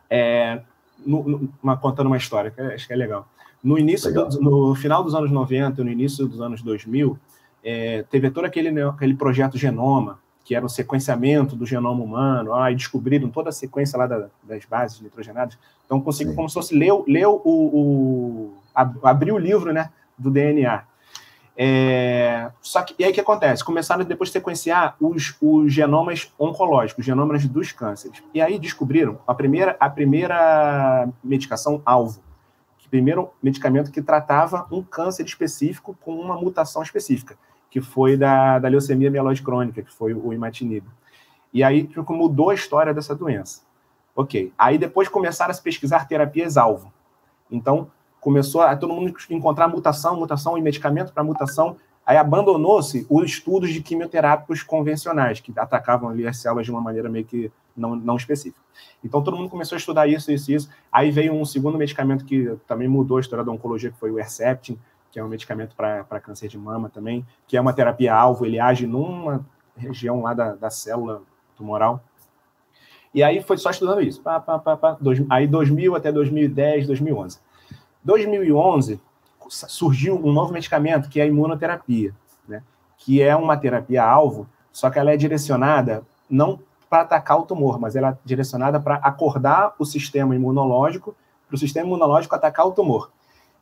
É, 0.09 0.61
no, 1.05 1.23
no, 1.23 1.49
uma, 1.61 1.77
contando 1.77 2.07
uma 2.07 2.17
história, 2.17 2.51
que 2.51 2.61
acho 2.61 2.87
que 2.87 2.93
é 2.93 2.95
legal. 2.95 3.27
No 3.63 3.77
início, 3.77 4.13
do, 4.13 4.39
no 4.39 4.75
final 4.75 5.03
dos 5.03 5.13
anos 5.13 5.31
90, 5.31 5.83
no 5.83 5.91
início 5.91 6.27
dos 6.27 6.41
anos 6.41 6.61
2000, 6.61 7.17
é, 7.63 8.03
teve 8.09 8.29
todo 8.31 8.45
aquele, 8.45 8.81
aquele 8.81 9.13
projeto 9.13 9.57
Genoma, 9.57 10.19
que 10.49 10.55
era 10.55 10.65
o 10.65 10.69
sequenciamento 10.69 11.55
do 11.55 11.63
genoma 11.63 12.03
humano, 12.03 12.55
ah, 12.55 12.71
e 12.71 12.75
descobriram 12.75 13.29
toda 13.29 13.49
a 13.49 13.51
sequência 13.51 13.99
lá 13.99 14.07
da, 14.07 14.29
das 14.41 14.65
bases 14.65 14.99
nitrogenadas. 14.99 15.55
Então, 15.85 16.01
conseguiu 16.01 16.33
como 16.33 16.49
se 16.49 16.55
fosse 16.55 16.75
ler, 16.75 16.91
ler 17.07 17.27
o, 17.27 17.39
o, 17.45 18.53
abrir 19.03 19.31
o 19.31 19.37
livro 19.37 19.71
né, 19.71 19.91
do 20.17 20.31
DNA. 20.31 20.83
É, 21.61 22.49
só 22.61 22.81
que, 22.83 22.95
e 22.97 23.03
aí 23.03 23.11
o 23.11 23.13
que 23.13 23.19
acontece? 23.19 23.65
Começaram 23.65 24.05
depois 24.05 24.29
a 24.29 24.31
sequenciar 24.31 24.95
os, 24.97 25.35
os 25.41 25.73
genomas 25.73 26.31
oncológicos, 26.39 27.01
os 27.01 27.05
genomas 27.05 27.45
dos 27.45 27.73
cânceres. 27.73 28.23
E 28.33 28.39
aí 28.39 28.57
descobriram 28.57 29.19
a 29.27 29.33
primeira, 29.35 29.75
a 29.77 29.89
primeira 29.89 31.09
medicação 31.21 31.81
alvo, 31.85 32.21
o 32.85 32.89
primeiro 32.89 33.29
medicamento 33.43 33.91
que 33.91 34.01
tratava 34.01 34.67
um 34.71 34.81
câncer 34.81 35.25
específico 35.25 35.97
com 35.99 36.15
uma 36.15 36.39
mutação 36.39 36.81
específica. 36.81 37.37
que 37.69 37.81
foi 37.81 38.15
da, 38.15 38.57
da 38.57 38.69
leucemia 38.69 39.11
mieloide 39.11 39.41
crônica, 39.41 39.81
que 39.81 39.91
foi 39.91 40.13
o 40.13 40.31
imatinib. 40.31 40.85
E 41.53 41.61
aí 41.61 41.85
tipo, 41.85 42.13
mudou 42.13 42.51
a 42.51 42.53
história 42.53 42.93
dessa 42.93 43.13
doença. 43.13 43.63
Ok. 44.15 44.53
Aí 44.57 44.77
depois 44.77 45.09
começaram 45.09 45.51
a 45.51 45.53
se 45.53 45.61
pesquisar 45.61 46.07
terapias-alvo. 46.07 46.91
Então, 47.51 47.91
começou 48.19 48.61
a 48.61 48.75
todo 48.75 48.93
mundo 48.93 49.13
encontrar 49.29 49.67
mutação, 49.67 50.15
mutação 50.15 50.57
e 50.57 50.61
medicamento 50.61 51.13
para 51.13 51.23
mutação. 51.23 51.77
Aí 52.05 52.17
abandonou-se 52.17 53.05
os 53.09 53.29
estudos 53.29 53.71
de 53.71 53.81
quimioterápicos 53.81 54.63
convencionais, 54.63 55.39
que 55.39 55.53
atacavam 55.55 56.09
ali 56.09 56.25
as 56.25 56.37
células 56.37 56.65
de 56.65 56.71
uma 56.71 56.81
maneira 56.81 57.07
meio 57.07 57.25
que 57.25 57.51
não, 57.77 57.95
não 57.95 58.15
específica. 58.15 58.59
Então 59.03 59.21
todo 59.21 59.37
mundo 59.37 59.49
começou 59.49 59.75
a 59.75 59.79
estudar 59.79 60.07
isso, 60.07 60.31
isso, 60.31 60.51
isso. 60.51 60.69
Aí 60.91 61.11
veio 61.11 61.33
um 61.33 61.45
segundo 61.45 61.77
medicamento 61.77 62.25
que 62.25 62.57
também 62.67 62.87
mudou 62.87 63.17
a 63.17 63.21
história 63.21 63.45
da 63.45 63.51
oncologia, 63.51 63.91
que 63.91 63.97
foi 63.97 64.11
o 64.11 64.19
Herceptin, 64.19 64.77
que 65.11 65.19
é 65.19 65.23
um 65.23 65.27
medicamento 65.27 65.75
para 65.75 66.19
câncer 66.19 66.47
de 66.47 66.57
mama 66.57 66.89
também, 66.89 67.25
que 67.47 67.57
é 67.57 67.61
uma 67.61 67.73
terapia-alvo, 67.73 68.45
ele 68.45 68.59
age 68.59 68.85
numa 68.85 69.45
região 69.75 70.21
lá 70.21 70.33
da, 70.33 70.55
da 70.55 70.69
célula 70.69 71.21
tumoral. 71.55 72.03
E 73.13 73.23
aí 73.23 73.41
foi 73.41 73.57
só 73.57 73.71
estudando 73.71 74.01
isso. 74.01 74.21
Pá, 74.21 74.39
pá, 74.39 74.59
pá, 74.59 74.77
pá, 74.77 74.97
dois, 74.99 75.23
aí 75.29 75.47
2000 75.47 75.95
até 75.95 76.11
2010, 76.11 76.87
2011. 76.87 77.39
2011 78.03 78.99
surgiu 79.49 80.15
um 80.15 80.31
novo 80.31 80.53
medicamento 80.53 81.09
que 81.09 81.19
é 81.19 81.23
a 81.23 81.27
imunoterapia, 81.27 82.13
né? 82.47 82.63
que 82.97 83.21
é 83.21 83.35
uma 83.35 83.57
terapia-alvo, 83.57 84.47
só 84.71 84.89
que 84.89 84.99
ela 84.99 85.11
é 85.11 85.17
direcionada 85.17 86.03
não 86.29 86.59
para 86.89 87.01
atacar 87.03 87.39
o 87.39 87.45
tumor, 87.45 87.79
mas 87.79 87.95
ela 87.95 88.09
é 88.09 88.17
direcionada 88.25 88.79
para 88.79 88.95
acordar 88.95 89.75
o 89.77 89.85
sistema 89.85 90.35
imunológico, 90.35 91.15
para 91.47 91.55
o 91.55 91.57
sistema 91.57 91.87
imunológico 91.87 92.35
atacar 92.35 92.65
o 92.67 92.71
tumor. 92.71 93.11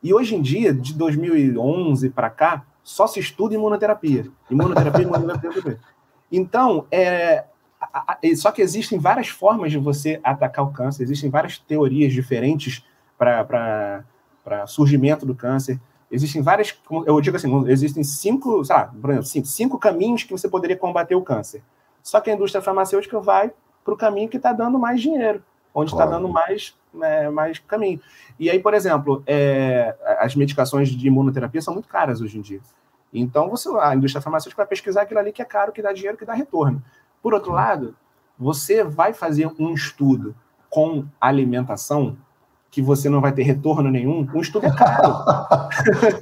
E 0.01 0.13
hoje 0.13 0.35
em 0.35 0.41
dia, 0.41 0.73
de 0.73 0.93
2011 0.93 2.09
para 2.11 2.29
cá, 2.29 2.63
só 2.83 3.07
se 3.07 3.19
estuda 3.19 3.55
imunoterapia. 3.55 4.27
Imunoterapia, 4.49 5.03
imunoterapia. 5.03 5.79
Então, 6.31 6.85
é, 6.91 7.45
só 8.35 8.51
que 8.51 8.61
existem 8.61 8.99
várias 8.99 9.27
formas 9.27 9.71
de 9.71 9.77
você 9.77 10.19
atacar 10.23 10.65
o 10.65 10.71
câncer, 10.71 11.03
existem 11.03 11.29
várias 11.29 11.57
teorias 11.57 12.13
diferentes 12.13 12.85
para 13.17 14.03
surgimento 14.67 15.25
do 15.25 15.35
câncer. 15.35 15.79
Existem 16.09 16.41
várias, 16.41 16.77
eu 17.05 17.19
digo 17.19 17.35
assim, 17.35 17.67
existem 17.67 18.03
cinco, 18.03 18.63
sei 18.63 18.75
lá, 18.75 18.85
por 18.85 19.09
exemplo, 19.09 19.27
cinco, 19.27 19.47
cinco 19.47 19.77
caminhos 19.77 20.23
que 20.23 20.31
você 20.31 20.47
poderia 20.47 20.77
combater 20.77 21.15
o 21.15 21.21
câncer. 21.21 21.61
Só 22.01 22.21
que 22.21 22.29
a 22.29 22.33
indústria 22.33 22.61
farmacêutica 22.61 23.19
vai 23.19 23.51
para 23.83 23.93
o 23.93 23.97
caminho 23.97 24.29
que 24.29 24.37
está 24.37 24.53
dando 24.53 24.79
mais 24.79 25.01
dinheiro, 25.01 25.43
onde 25.73 25.91
está 25.91 26.07
claro. 26.07 26.21
dando 26.21 26.31
mais, 26.31 26.73
é, 27.01 27.29
mais 27.29 27.59
caminho. 27.59 27.99
E 28.39 28.49
aí, 28.49 28.59
por 28.59 28.73
exemplo, 28.73 29.21
é, 29.27 29.95
as 30.19 30.33
medicações 30.33 30.89
de 30.89 31.07
imunoterapia 31.07 31.61
são 31.61 31.73
muito 31.73 31.89
caras 31.89 32.21
hoje 32.21 32.37
em 32.37 32.41
dia. 32.41 32.61
Então, 33.13 33.49
você, 33.49 33.69
a 33.79 33.95
indústria 33.95 34.21
farmacêutica 34.21 34.61
vai 34.61 34.67
pesquisar 34.67 35.01
aquilo 35.01 35.19
ali 35.19 35.33
que 35.33 35.41
é 35.41 35.45
caro, 35.45 35.71
que 35.71 35.81
dá 35.81 35.91
dinheiro, 35.91 36.17
que 36.17 36.25
dá 36.25 36.33
retorno. 36.33 36.81
Por 37.21 37.33
outro 37.33 37.51
lado, 37.51 37.95
você 38.37 38.83
vai 38.83 39.13
fazer 39.13 39.49
um 39.59 39.73
estudo 39.73 40.35
com 40.69 41.05
alimentação 41.19 42.17
que 42.69 42.81
você 42.81 43.09
não 43.09 43.21
vai 43.21 43.31
ter 43.31 43.43
retorno 43.43 43.89
nenhum, 43.89 44.27
um 44.33 44.41
estudo 44.41 44.65
é 44.65 44.71
caro. 44.71 45.23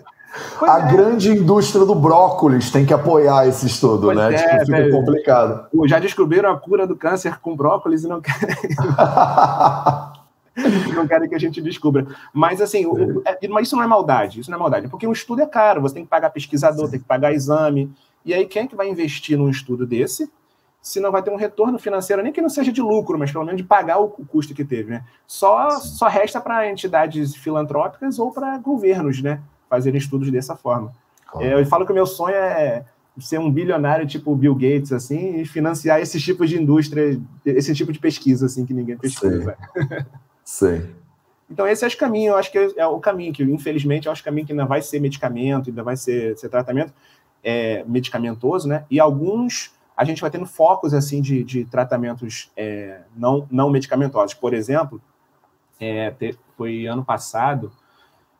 a 0.61 0.79
é. 0.79 0.91
grande 0.91 1.31
indústria 1.31 1.85
do 1.85 1.95
brócolis 1.95 2.69
tem 2.71 2.85
que 2.85 2.93
apoiar 2.93 3.47
esse 3.47 3.65
estudo, 3.67 4.07
pois 4.07 4.17
né? 4.17 4.35
É, 4.35 4.59
tipo, 4.59 4.65
fica 4.65 4.89
complicado. 4.91 5.67
Já 5.85 5.99
descobriram 5.99 6.51
a 6.51 6.57
cura 6.57 6.85
do 6.85 6.95
câncer 6.95 7.39
com 7.39 7.55
brócolis 7.55 8.03
e 8.03 8.07
não 8.07 8.21
querem. 8.21 8.55
não 10.95 11.07
querem 11.07 11.29
que 11.29 11.35
a 11.35 11.39
gente 11.39 11.61
descubra. 11.61 12.07
Mas 12.33 12.61
assim, 12.61 12.85
o, 12.85 13.21
é, 13.25 13.47
mas 13.47 13.67
isso 13.67 13.75
não 13.75 13.83
é 13.83 13.87
maldade, 13.87 14.39
isso 14.39 14.49
não 14.49 14.57
é 14.57 14.59
maldade, 14.59 14.87
porque 14.87 15.07
um 15.07 15.11
estudo 15.11 15.41
é 15.41 15.45
caro, 15.45 15.81
você 15.81 15.95
tem 15.95 16.03
que 16.03 16.09
pagar 16.09 16.29
pesquisador, 16.29 16.85
Sim. 16.85 16.91
tem 16.91 16.99
que 16.99 17.05
pagar 17.05 17.33
exame. 17.33 17.91
E 18.25 18.33
aí, 18.33 18.45
quem 18.45 18.63
é 18.63 18.67
que 18.67 18.75
vai 18.75 18.89
investir 18.89 19.37
num 19.37 19.49
estudo 19.49 19.85
desse? 19.85 20.29
Se 20.85 20.99
não 20.99 21.11
vai 21.11 21.23
ter 21.23 21.31
um 21.31 21.35
retorno 21.35 21.79
financeiro, 21.79 22.21
nem 22.21 22.31
que 22.31 22.39
não 22.39 22.47
seja 22.47 22.71
de 22.71 22.79
lucro, 22.79 23.17
mas 23.17 23.31
pelo 23.31 23.43
menos 23.43 23.59
de 23.59 23.67
pagar 23.67 23.97
o, 23.97 24.07
custo 24.07 24.53
que 24.53 24.63
teve, 24.63 24.91
né? 24.91 25.03
Só, 25.25 25.71
só 25.79 26.07
resta 26.07 26.39
para 26.39 26.69
entidades 26.69 27.35
filantrópicas 27.35 28.19
ou 28.19 28.31
para 28.31 28.55
governos, 28.59 29.19
né? 29.19 29.41
Fazerem 29.67 29.97
estudos 29.97 30.29
dessa 30.29 30.55
forma. 30.55 30.93
Claro. 31.25 31.43
É, 31.43 31.59
eu 31.59 31.65
falo 31.65 31.87
que 31.87 31.91
o 31.91 31.95
meu 31.95 32.05
sonho 32.05 32.35
é 32.35 32.85
ser 33.17 33.39
um 33.39 33.51
bilionário 33.51 34.05
tipo 34.05 34.35
Bill 34.35 34.53
Gates, 34.53 34.91
assim, 34.91 35.39
e 35.39 35.45
financiar 35.45 35.99
esses 35.99 36.21
tipos 36.21 36.49
de 36.49 36.61
indústria, 36.61 37.19
esse 37.43 37.73
tipo 37.73 37.91
de 37.91 37.97
pesquisa, 37.97 38.45
assim, 38.45 38.63
que 38.63 38.73
ninguém 38.73 38.95
pesquisa. 38.95 39.57
Sim. 40.43 40.83
Então, 41.47 41.67
esse 41.67 41.85
é 41.85 41.87
o 41.87 41.97
caminho, 41.97 42.31
eu 42.31 42.37
acho 42.37 42.51
que 42.51 42.57
é 42.75 42.87
o 42.87 42.99
caminho 42.99 43.31
que, 43.31 43.43
infelizmente, 43.43 44.07
eu 44.07 44.11
acho 44.11 44.23
que 44.23 44.27
o 44.27 44.31
caminho 44.31 44.47
que 44.47 44.53
ainda 44.53 44.65
vai 44.65 44.81
ser 44.81 44.99
medicamento, 44.99 45.69
ainda 45.69 45.83
vai 45.83 45.95
ser, 45.95 46.35
ser 46.39 46.49
tratamento 46.49 46.91
é, 47.43 47.83
medicamentoso, 47.87 48.67
né? 48.67 48.83
E 48.89 48.99
alguns 48.99 49.74
a 49.95 50.03
gente 50.03 50.21
vai 50.21 50.29
tendo 50.29 50.45
focos 50.45 50.93
assim 50.93 51.21
de, 51.21 51.43
de 51.43 51.65
tratamentos 51.65 52.51
é, 52.55 53.01
não, 53.15 53.47
não 53.49 53.69
medicamentosos. 53.69 54.33
Por 54.33 54.53
exemplo, 54.53 55.01
é, 55.79 56.11
te, 56.11 56.37
foi 56.57 56.85
ano 56.85 57.03
passado, 57.03 57.71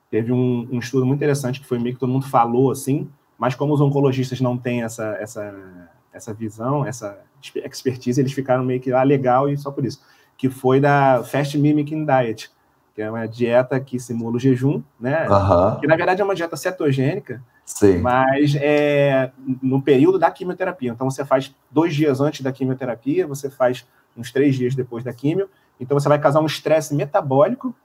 teve 0.10 0.32
um, 0.32 0.68
um, 0.72 0.80
estudo 0.80 1.06
muito 1.06 1.20
interessante 1.20 1.60
que 1.60 1.68
foi 1.68 1.80
meio 1.80 1.96
que 1.96 2.00
todo 2.00 2.12
mundo 2.12 2.28
falou 2.28 2.72
assim, 2.72 3.10
mas 3.38 3.56
como 3.56 3.74
os 3.74 3.82
oncologistas 3.82 4.42
não 4.42 4.58
têm 4.58 4.84
essa, 4.84 5.16
essa, 5.20 5.90
essa 6.14 6.34
visão, 6.34 6.86
essa 6.86 7.18
expertise, 7.42 8.20
eles 8.20 8.34
ficaram 8.34 8.64
meio 8.64 8.80
que 8.80 8.92
ah, 8.92 9.04
legal 9.04 9.50
e 9.50 9.58
só 9.58 9.72
por 9.72 9.86
isso 9.86 10.02
que 10.38 10.50
foi 10.50 10.80
da 10.80 11.24
Fast 11.24 11.58
Mimicking 11.58 12.06
Diet, 12.06 12.52
que 12.94 13.02
é 13.02 13.10
uma 13.10 13.28
dieta 13.28 13.80
que 13.80 14.00
simula 14.00 14.36
o 14.36 14.40
jejum, 14.40 14.82
né? 15.00 15.28
Uhum. 15.30 15.80
Que 15.80 15.88
na 15.88 15.96
verdade 15.96 16.22
é 16.22 16.26
uma 16.26 16.36
dieta 16.36 16.58
cetogênica, 16.58 17.42
Sim. 17.66 17.98
mas 17.98 18.56
é 18.56 19.32
no 19.62 19.82
período 19.82 20.20
da 20.20 20.30
quimioterapia. 20.30 20.92
Então 20.92 21.10
você 21.10 21.26
faz 21.26 21.54
dois 21.72 21.96
dias 21.96 22.22
antes 22.22 22.42
da 22.42 22.52
quimioterapia, 22.52 23.26
você 23.26 23.50
faz 23.50 23.86
uns 24.16 24.32
três 24.32 24.56
dias 24.56 24.76
depois 24.76 25.04
da 25.04 25.12
quimio. 25.12 25.50
Então 25.80 26.00
você 26.00 26.08
vai 26.08 26.20
causar 26.20 26.42
um 26.42 26.46
estresse 26.46 26.94
metabólico 26.94 27.76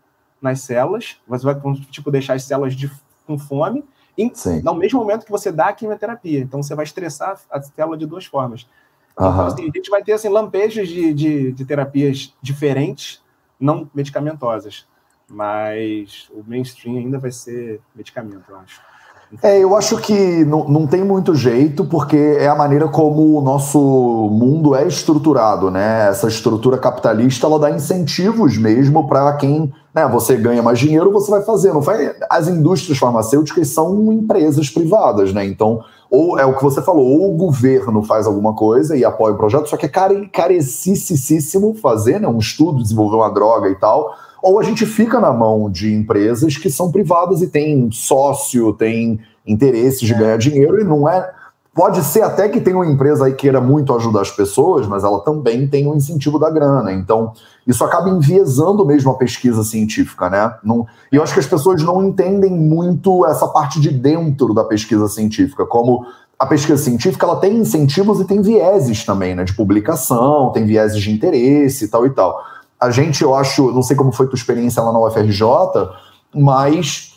nas 0.40 0.60
células, 0.60 1.16
você 1.26 1.44
vai 1.44 1.54
tipo 1.90 2.10
deixar 2.10 2.34
as 2.34 2.44
células 2.44 2.74
de, 2.74 2.90
com 3.26 3.38
fome, 3.38 3.84
e, 4.16 4.30
no 4.62 4.74
mesmo 4.74 5.00
momento 5.00 5.24
que 5.24 5.30
você 5.30 5.50
dá 5.50 5.68
a 5.68 5.72
quimioterapia. 5.72 6.40
Então 6.40 6.62
você 6.62 6.74
vai 6.74 6.84
estressar 6.84 7.40
a 7.50 7.62
célula 7.62 7.96
de 7.96 8.06
duas 8.06 8.26
formas. 8.26 8.66
Então, 9.12 9.46
assim, 9.46 9.62
a 9.62 9.76
gente 9.76 9.90
vai 9.90 10.02
ter 10.02 10.12
assim, 10.12 10.28
lampejos 10.28 10.88
de, 10.88 11.12
de, 11.12 11.52
de, 11.52 11.64
terapias 11.64 12.34
diferentes, 12.40 13.22
não 13.58 13.90
medicamentosas. 13.94 14.86
Mas 15.28 16.30
o 16.32 16.42
mainstream 16.46 16.96
ainda 16.96 17.18
vai 17.18 17.30
ser 17.30 17.80
medicamento, 17.94 18.44
eu 18.48 18.56
acho. 18.58 18.80
É, 19.42 19.60
eu 19.60 19.76
acho 19.76 19.96
que 19.98 20.44
não, 20.44 20.68
não 20.68 20.86
tem 20.88 21.04
muito 21.04 21.34
jeito, 21.36 21.84
porque 21.84 22.16
é 22.16 22.48
a 22.48 22.54
maneira 22.54 22.88
como 22.88 23.38
o 23.38 23.40
nosso 23.40 23.78
mundo 23.78 24.74
é 24.74 24.86
estruturado, 24.88 25.70
né? 25.70 26.08
Essa 26.08 26.26
estrutura 26.26 26.76
capitalista, 26.76 27.46
ela 27.46 27.58
dá 27.58 27.70
incentivos 27.70 28.58
mesmo 28.58 29.06
para 29.06 29.32
quem, 29.34 29.72
né, 29.94 30.08
você 30.08 30.36
ganha 30.36 30.62
mais 30.62 30.80
dinheiro, 30.80 31.12
você 31.12 31.30
vai 31.30 31.42
fazer. 31.42 31.72
Não 31.72 31.80
vai, 31.80 32.12
as 32.28 32.48
indústrias 32.48 32.98
farmacêuticas 32.98 33.68
são 33.68 34.12
empresas 34.12 34.68
privadas, 34.68 35.32
né? 35.32 35.46
Então, 35.46 35.80
ou 36.10 36.36
é 36.36 36.44
o 36.44 36.56
que 36.56 36.64
você 36.64 36.82
falou, 36.82 37.06
ou 37.06 37.32
o 37.32 37.36
governo 37.36 38.02
faz 38.02 38.26
alguma 38.26 38.52
coisa 38.52 38.96
e 38.96 39.04
apoia 39.04 39.34
o 39.34 39.38
projeto, 39.38 39.68
só 39.68 39.76
que 39.76 39.86
é 39.86 40.28
carecíssimo 40.32 41.72
fazer, 41.74 42.20
né, 42.20 42.26
um 42.26 42.38
estudo, 42.38 42.82
desenvolver 42.82 43.16
uma 43.16 43.30
droga 43.30 43.68
e 43.68 43.76
tal, 43.76 44.12
ou 44.42 44.58
a 44.58 44.62
gente 44.62 44.86
fica 44.86 45.20
na 45.20 45.32
mão 45.32 45.70
de 45.70 45.92
empresas 45.92 46.56
que 46.56 46.70
são 46.70 46.90
privadas 46.90 47.42
e 47.42 47.48
tem 47.48 47.90
sócio, 47.92 48.72
tem 48.72 49.20
interesses 49.46 50.00
de 50.00 50.14
é. 50.14 50.18
ganhar 50.18 50.38
dinheiro 50.38 50.80
e 50.80 50.84
não 50.84 51.08
é. 51.08 51.30
Pode 51.72 52.02
ser 52.02 52.22
até 52.22 52.48
que 52.48 52.60
tenha 52.60 52.76
uma 52.76 52.86
empresa 52.86 53.26
aí 53.26 53.32
que 53.32 53.42
queira 53.42 53.60
muito 53.60 53.94
ajudar 53.94 54.22
as 54.22 54.30
pessoas, 54.30 54.88
mas 54.88 55.04
ela 55.04 55.20
também 55.20 55.68
tem 55.68 55.86
o 55.86 55.92
um 55.92 55.96
incentivo 55.96 56.36
da 56.38 56.50
grana. 56.50 56.92
Então, 56.92 57.32
isso 57.64 57.84
acaba 57.84 58.10
enviesando 58.10 58.84
mesmo 58.84 59.12
a 59.12 59.14
pesquisa 59.14 59.62
científica, 59.62 60.28
né? 60.28 60.52
Não, 60.64 60.84
e 61.12 61.16
eu 61.16 61.22
acho 61.22 61.32
que 61.32 61.38
as 61.38 61.46
pessoas 61.46 61.80
não 61.82 62.02
entendem 62.02 62.50
muito 62.50 63.24
essa 63.24 63.46
parte 63.46 63.80
de 63.80 63.90
dentro 63.90 64.52
da 64.52 64.64
pesquisa 64.64 65.06
científica, 65.06 65.64
como 65.64 66.04
a 66.36 66.44
pesquisa 66.44 66.82
científica 66.82 67.24
ela 67.24 67.36
tem 67.36 67.56
incentivos 67.56 68.18
e 68.20 68.24
tem 68.24 68.42
vieses 68.42 69.04
também, 69.04 69.36
né? 69.36 69.44
De 69.44 69.54
publicação, 69.54 70.50
tem 70.50 70.66
vieses 70.66 71.00
de 71.00 71.12
interesse 71.12 71.84
e 71.84 71.88
tal 71.88 72.04
e 72.04 72.10
tal 72.10 72.42
a 72.80 72.90
gente, 72.90 73.22
eu 73.22 73.34
acho, 73.34 73.70
não 73.72 73.82
sei 73.82 73.94
como 73.94 74.10
foi 74.10 74.26
tua 74.26 74.36
experiência 74.36 74.82
lá 74.82 74.92
na 74.92 75.00
UFRJ, 75.00 75.42
mas 76.34 77.12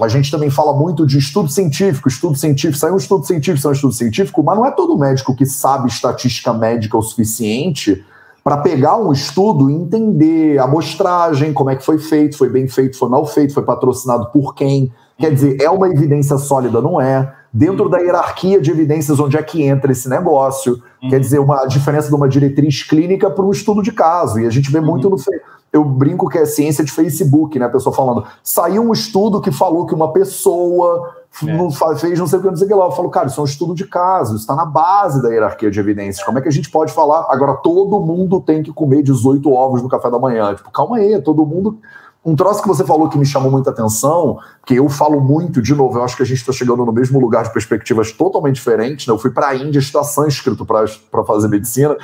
a 0.00 0.08
gente 0.08 0.30
também 0.30 0.50
fala 0.50 0.72
muito 0.72 1.06
de 1.06 1.18
estudo 1.18 1.48
científico, 1.48 2.08
estudo 2.08 2.36
científico, 2.36 2.78
sai 2.78 2.92
um 2.92 2.96
estudo 2.96 3.24
científico, 3.24 3.62
sai 3.62 3.72
um 3.72 3.74
estudo 3.74 3.94
científico, 3.94 4.42
mas 4.42 4.56
não 4.56 4.66
é 4.66 4.70
todo 4.70 4.98
médico 4.98 5.34
que 5.34 5.46
sabe 5.46 5.88
estatística 5.88 6.52
médica 6.52 6.96
o 6.96 7.02
suficiente 7.02 8.04
para 8.44 8.58
pegar 8.58 8.96
um 8.96 9.12
estudo 9.12 9.70
e 9.70 9.74
entender 9.74 10.58
a 10.58 10.64
amostragem, 10.64 11.52
como 11.52 11.70
é 11.70 11.76
que 11.76 11.84
foi 11.84 11.98
feito, 11.98 12.36
foi 12.36 12.48
bem 12.48 12.68
feito, 12.68 12.96
foi 12.96 13.08
mal 13.08 13.26
feito, 13.26 13.52
foi 13.52 13.62
patrocinado 13.62 14.30
por 14.30 14.54
quem. 14.54 14.92
Quer 15.18 15.34
dizer, 15.34 15.60
é 15.60 15.68
uma 15.68 15.88
evidência 15.88 16.38
sólida, 16.38 16.80
não 16.80 17.00
é? 17.00 17.34
Dentro 17.52 17.88
da 17.88 17.98
hierarquia 17.98 18.60
de 18.60 18.70
evidências, 18.70 19.18
onde 19.18 19.36
é 19.36 19.42
que 19.42 19.62
entra 19.62 19.90
esse 19.90 20.08
negócio? 20.08 20.82
Uhum. 21.02 21.08
Quer 21.08 21.20
dizer, 21.20 21.38
uma 21.38 21.64
diferença 21.66 22.08
de 22.08 22.14
uma 22.14 22.28
diretriz 22.28 22.82
clínica 22.82 23.30
para 23.30 23.44
um 23.44 23.50
estudo 23.50 23.82
de 23.82 23.92
caso. 23.92 24.38
E 24.38 24.46
a 24.46 24.50
gente 24.50 24.70
vê 24.70 24.80
muito 24.80 25.08
uhum. 25.08 25.16
no. 25.16 25.48
Eu 25.70 25.84
brinco 25.84 26.28
que 26.28 26.38
é 26.38 26.46
ciência 26.46 26.82
de 26.82 26.90
Facebook, 26.90 27.58
né? 27.58 27.66
A 27.66 27.70
pessoa 27.70 27.94
falando. 27.94 28.24
Saiu 28.42 28.82
um 28.82 28.92
estudo 28.92 29.40
que 29.40 29.50
falou 29.50 29.86
que 29.86 29.94
uma 29.94 30.12
pessoa 30.12 31.12
é. 31.42 31.56
não 31.56 31.70
fez 31.70 32.18
não 32.18 32.26
sei 32.26 32.38
o 32.38 32.42
que, 32.42 32.48
não 32.48 32.56
sei 32.56 32.66
o 32.66 32.68
que 32.68 32.74
lá. 32.74 32.86
Eu 32.86 32.90
falo, 32.90 33.10
cara, 33.10 33.26
isso 33.26 33.38
é 33.38 33.42
um 33.42 33.46
estudo 33.46 33.74
de 33.74 33.86
caso, 33.86 34.32
isso 34.32 34.42
está 34.42 34.56
na 34.56 34.64
base 34.64 35.22
da 35.22 35.28
hierarquia 35.28 35.70
de 35.70 35.78
evidências. 35.78 36.24
Como 36.24 36.38
é 36.38 36.42
que 36.42 36.48
a 36.48 36.52
gente 36.52 36.70
pode 36.70 36.92
falar? 36.92 37.26
Agora, 37.28 37.54
todo 37.54 38.00
mundo 38.00 38.40
tem 38.40 38.62
que 38.62 38.72
comer 38.72 39.02
18 39.02 39.50
ovos 39.52 39.82
no 39.82 39.88
café 39.88 40.10
da 40.10 40.18
manhã. 40.18 40.54
Tipo, 40.54 40.70
calma 40.70 40.96
aí, 40.96 41.20
todo 41.20 41.44
mundo. 41.44 41.78
Um 42.24 42.34
troço 42.36 42.60
que 42.60 42.68
você 42.68 42.84
falou 42.84 43.08
que 43.08 43.16
me 43.16 43.24
chamou 43.24 43.50
muita 43.50 43.70
atenção, 43.70 44.38
que 44.66 44.74
eu 44.74 44.88
falo 44.88 45.20
muito, 45.20 45.62
de 45.62 45.74
novo, 45.74 45.98
eu 45.98 46.04
acho 46.04 46.16
que 46.16 46.22
a 46.22 46.26
gente 46.26 46.38
está 46.38 46.52
chegando 46.52 46.84
no 46.84 46.92
mesmo 46.92 47.18
lugar 47.18 47.44
de 47.44 47.52
perspectivas 47.52 48.12
totalmente 48.12 48.56
diferentes. 48.56 49.06
Né? 49.06 49.14
Eu 49.14 49.18
fui 49.18 49.30
para 49.30 49.48
a 49.48 49.56
Índia 49.56 49.78
estudar 49.78 50.04
sânscrito 50.04 50.66
para 50.66 51.24
fazer 51.24 51.48
medicina, 51.48 51.96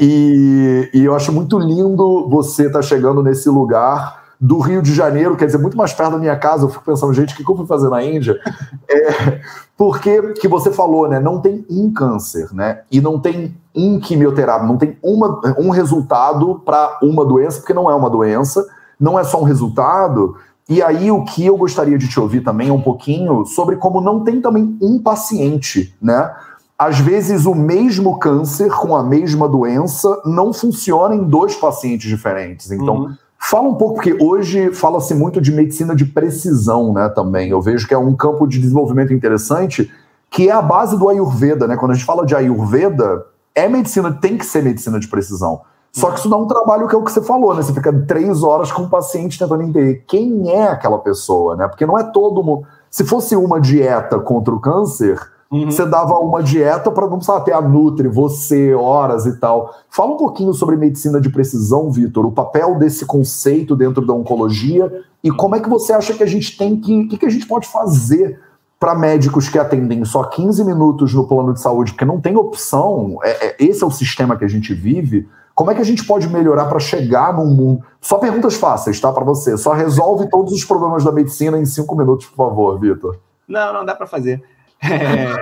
e, 0.00 0.90
e 0.92 1.04
eu 1.04 1.14
acho 1.14 1.32
muito 1.32 1.58
lindo 1.58 2.28
você 2.28 2.66
estar 2.66 2.80
tá 2.80 2.82
chegando 2.82 3.22
nesse 3.22 3.48
lugar 3.48 4.28
do 4.40 4.58
Rio 4.60 4.80
de 4.80 4.94
Janeiro, 4.94 5.36
quer 5.36 5.46
dizer, 5.46 5.58
muito 5.58 5.76
mais 5.76 5.92
perto 5.92 6.12
da 6.12 6.18
minha 6.18 6.36
casa. 6.36 6.64
Eu 6.64 6.68
fico 6.68 6.84
pensando, 6.84 7.12
gente, 7.12 7.34
o 7.34 7.36
que 7.36 7.50
eu 7.50 7.56
fui 7.56 7.66
fazer 7.66 7.88
na 7.88 8.02
Índia? 8.02 8.38
É, 8.90 9.42
porque 9.76 10.32
que 10.32 10.48
você 10.48 10.72
falou, 10.72 11.06
né? 11.06 11.20
Não 11.20 11.42
tem 11.42 11.62
um 11.68 11.92
câncer, 11.92 12.48
né? 12.54 12.80
E 12.90 13.02
não 13.02 13.20
tem 13.20 13.54
um 13.74 14.00
quimioterapia, 14.00 14.66
não 14.66 14.78
tem 14.78 14.96
uma, 15.02 15.42
um 15.58 15.68
resultado 15.68 16.62
para 16.64 16.98
uma 17.02 17.22
doença, 17.22 17.58
porque 17.58 17.74
não 17.74 17.90
é 17.90 17.94
uma 17.94 18.08
doença, 18.08 18.66
não 18.98 19.18
é 19.18 19.24
só 19.24 19.40
um 19.40 19.44
resultado. 19.44 20.36
E 20.68 20.82
aí 20.82 21.10
o 21.10 21.24
que 21.24 21.44
eu 21.46 21.56
gostaria 21.56 21.96
de 21.96 22.08
te 22.08 22.20
ouvir 22.20 22.42
também 22.42 22.68
é 22.68 22.72
um 22.72 22.82
pouquinho 22.82 23.44
sobre 23.46 23.76
como 23.76 24.00
não 24.00 24.24
tem 24.24 24.40
também 24.40 24.76
um 24.80 25.00
paciente, 25.00 25.94
né? 26.00 26.34
Às 26.78 27.00
vezes 27.00 27.44
o 27.44 27.54
mesmo 27.54 28.18
câncer 28.18 28.70
com 28.70 28.94
a 28.94 29.02
mesma 29.02 29.48
doença 29.48 30.22
não 30.24 30.52
funciona 30.52 31.14
em 31.14 31.24
dois 31.24 31.56
pacientes 31.56 32.08
diferentes. 32.08 32.70
Então, 32.70 32.96
uhum 32.96 33.14
Fala 33.38 33.68
um 33.68 33.74
pouco, 33.76 33.94
porque 33.94 34.16
hoje 34.20 34.72
fala-se 34.74 35.14
muito 35.14 35.40
de 35.40 35.52
medicina 35.52 35.94
de 35.94 36.04
precisão, 36.04 36.92
né, 36.92 37.08
também. 37.08 37.50
Eu 37.50 37.62
vejo 37.62 37.86
que 37.86 37.94
é 37.94 37.98
um 37.98 38.14
campo 38.14 38.46
de 38.48 38.58
desenvolvimento 38.58 39.14
interessante, 39.14 39.90
que 40.28 40.48
é 40.48 40.52
a 40.52 40.60
base 40.60 40.98
do 40.98 41.08
Ayurveda, 41.08 41.66
né? 41.66 41.76
Quando 41.76 41.92
a 41.92 41.94
gente 41.94 42.04
fala 42.04 42.26
de 42.26 42.34
Ayurveda, 42.34 43.24
é 43.54 43.68
medicina, 43.68 44.12
tem 44.12 44.36
que 44.36 44.44
ser 44.44 44.62
medicina 44.62 44.98
de 44.98 45.06
precisão. 45.06 45.62
Só 45.92 46.10
que 46.10 46.20
isso 46.20 46.28
dá 46.28 46.36
um 46.36 46.46
trabalho 46.46 46.86
que 46.86 46.94
é 46.94 46.98
o 46.98 47.02
que 47.02 47.10
você 47.10 47.22
falou, 47.22 47.54
né? 47.54 47.62
Você 47.62 47.72
fica 47.72 47.92
três 48.06 48.42
horas 48.42 48.70
com 48.70 48.82
o 48.82 48.88
paciente 48.88 49.38
tentando 49.38 49.62
entender 49.62 50.04
quem 50.06 50.50
é 50.50 50.68
aquela 50.68 50.98
pessoa, 50.98 51.56
né? 51.56 51.66
Porque 51.66 51.86
não 51.86 51.98
é 51.98 52.04
todo 52.04 52.42
mundo. 52.42 52.66
Se 52.90 53.04
fosse 53.04 53.34
uma 53.34 53.60
dieta 53.60 54.18
contra 54.18 54.54
o 54.54 54.60
câncer, 54.60 55.18
Uhum. 55.50 55.70
Você 55.70 55.86
dava 55.86 56.18
uma 56.18 56.42
dieta 56.42 56.90
para 56.90 57.06
não 57.06 57.16
precisar 57.16 57.40
ter 57.40 57.52
a 57.52 57.60
Nutri, 57.60 58.06
você, 58.06 58.74
horas 58.74 59.24
e 59.24 59.38
tal. 59.38 59.74
Fala 59.88 60.12
um 60.12 60.16
pouquinho 60.16 60.52
sobre 60.52 60.76
medicina 60.76 61.18
de 61.20 61.30
precisão, 61.30 61.90
Vitor, 61.90 62.26
o 62.26 62.32
papel 62.32 62.78
desse 62.78 63.06
conceito 63.06 63.74
dentro 63.74 64.06
da 64.06 64.12
oncologia 64.12 65.02
e 65.24 65.30
como 65.30 65.56
é 65.56 65.60
que 65.60 65.68
você 65.68 65.92
acha 65.92 66.12
que 66.12 66.22
a 66.22 66.26
gente 66.26 66.56
tem 66.56 66.78
que. 66.78 67.04
O 67.04 67.08
que, 67.08 67.16
que 67.16 67.26
a 67.26 67.30
gente 67.30 67.46
pode 67.46 67.66
fazer 67.66 68.38
para 68.78 68.94
médicos 68.94 69.48
que 69.48 69.58
atendem 69.58 70.04
só 70.04 70.24
15 70.24 70.64
minutos 70.64 71.12
no 71.12 71.26
plano 71.26 71.52
de 71.52 71.60
saúde, 71.60 71.92
porque 71.92 72.04
não 72.04 72.20
tem 72.20 72.36
opção, 72.36 73.18
é, 73.22 73.48
é, 73.48 73.56
esse 73.58 73.82
é 73.82 73.86
o 73.86 73.90
sistema 73.90 74.36
que 74.36 74.44
a 74.44 74.48
gente 74.48 74.72
vive. 74.72 75.28
Como 75.54 75.72
é 75.72 75.74
que 75.74 75.80
a 75.80 75.84
gente 75.84 76.04
pode 76.04 76.28
melhorar 76.28 76.66
para 76.66 76.78
chegar 76.78 77.34
num 77.34 77.46
mundo? 77.46 77.84
Só 78.00 78.18
perguntas 78.18 78.54
fáceis, 78.54 79.00
tá? 79.00 79.12
Para 79.12 79.24
você. 79.24 79.58
Só 79.58 79.72
resolve 79.72 80.30
todos 80.30 80.52
os 80.52 80.64
problemas 80.64 81.02
da 81.02 81.10
medicina 81.10 81.58
em 81.58 81.64
cinco 81.64 81.96
minutos, 81.96 82.26
por 82.26 82.36
favor, 82.36 82.78
Vitor. 82.78 83.18
Não, 83.48 83.72
não 83.72 83.84
dá 83.84 83.96
para 83.96 84.06
fazer. 84.06 84.40
É... 84.80 85.34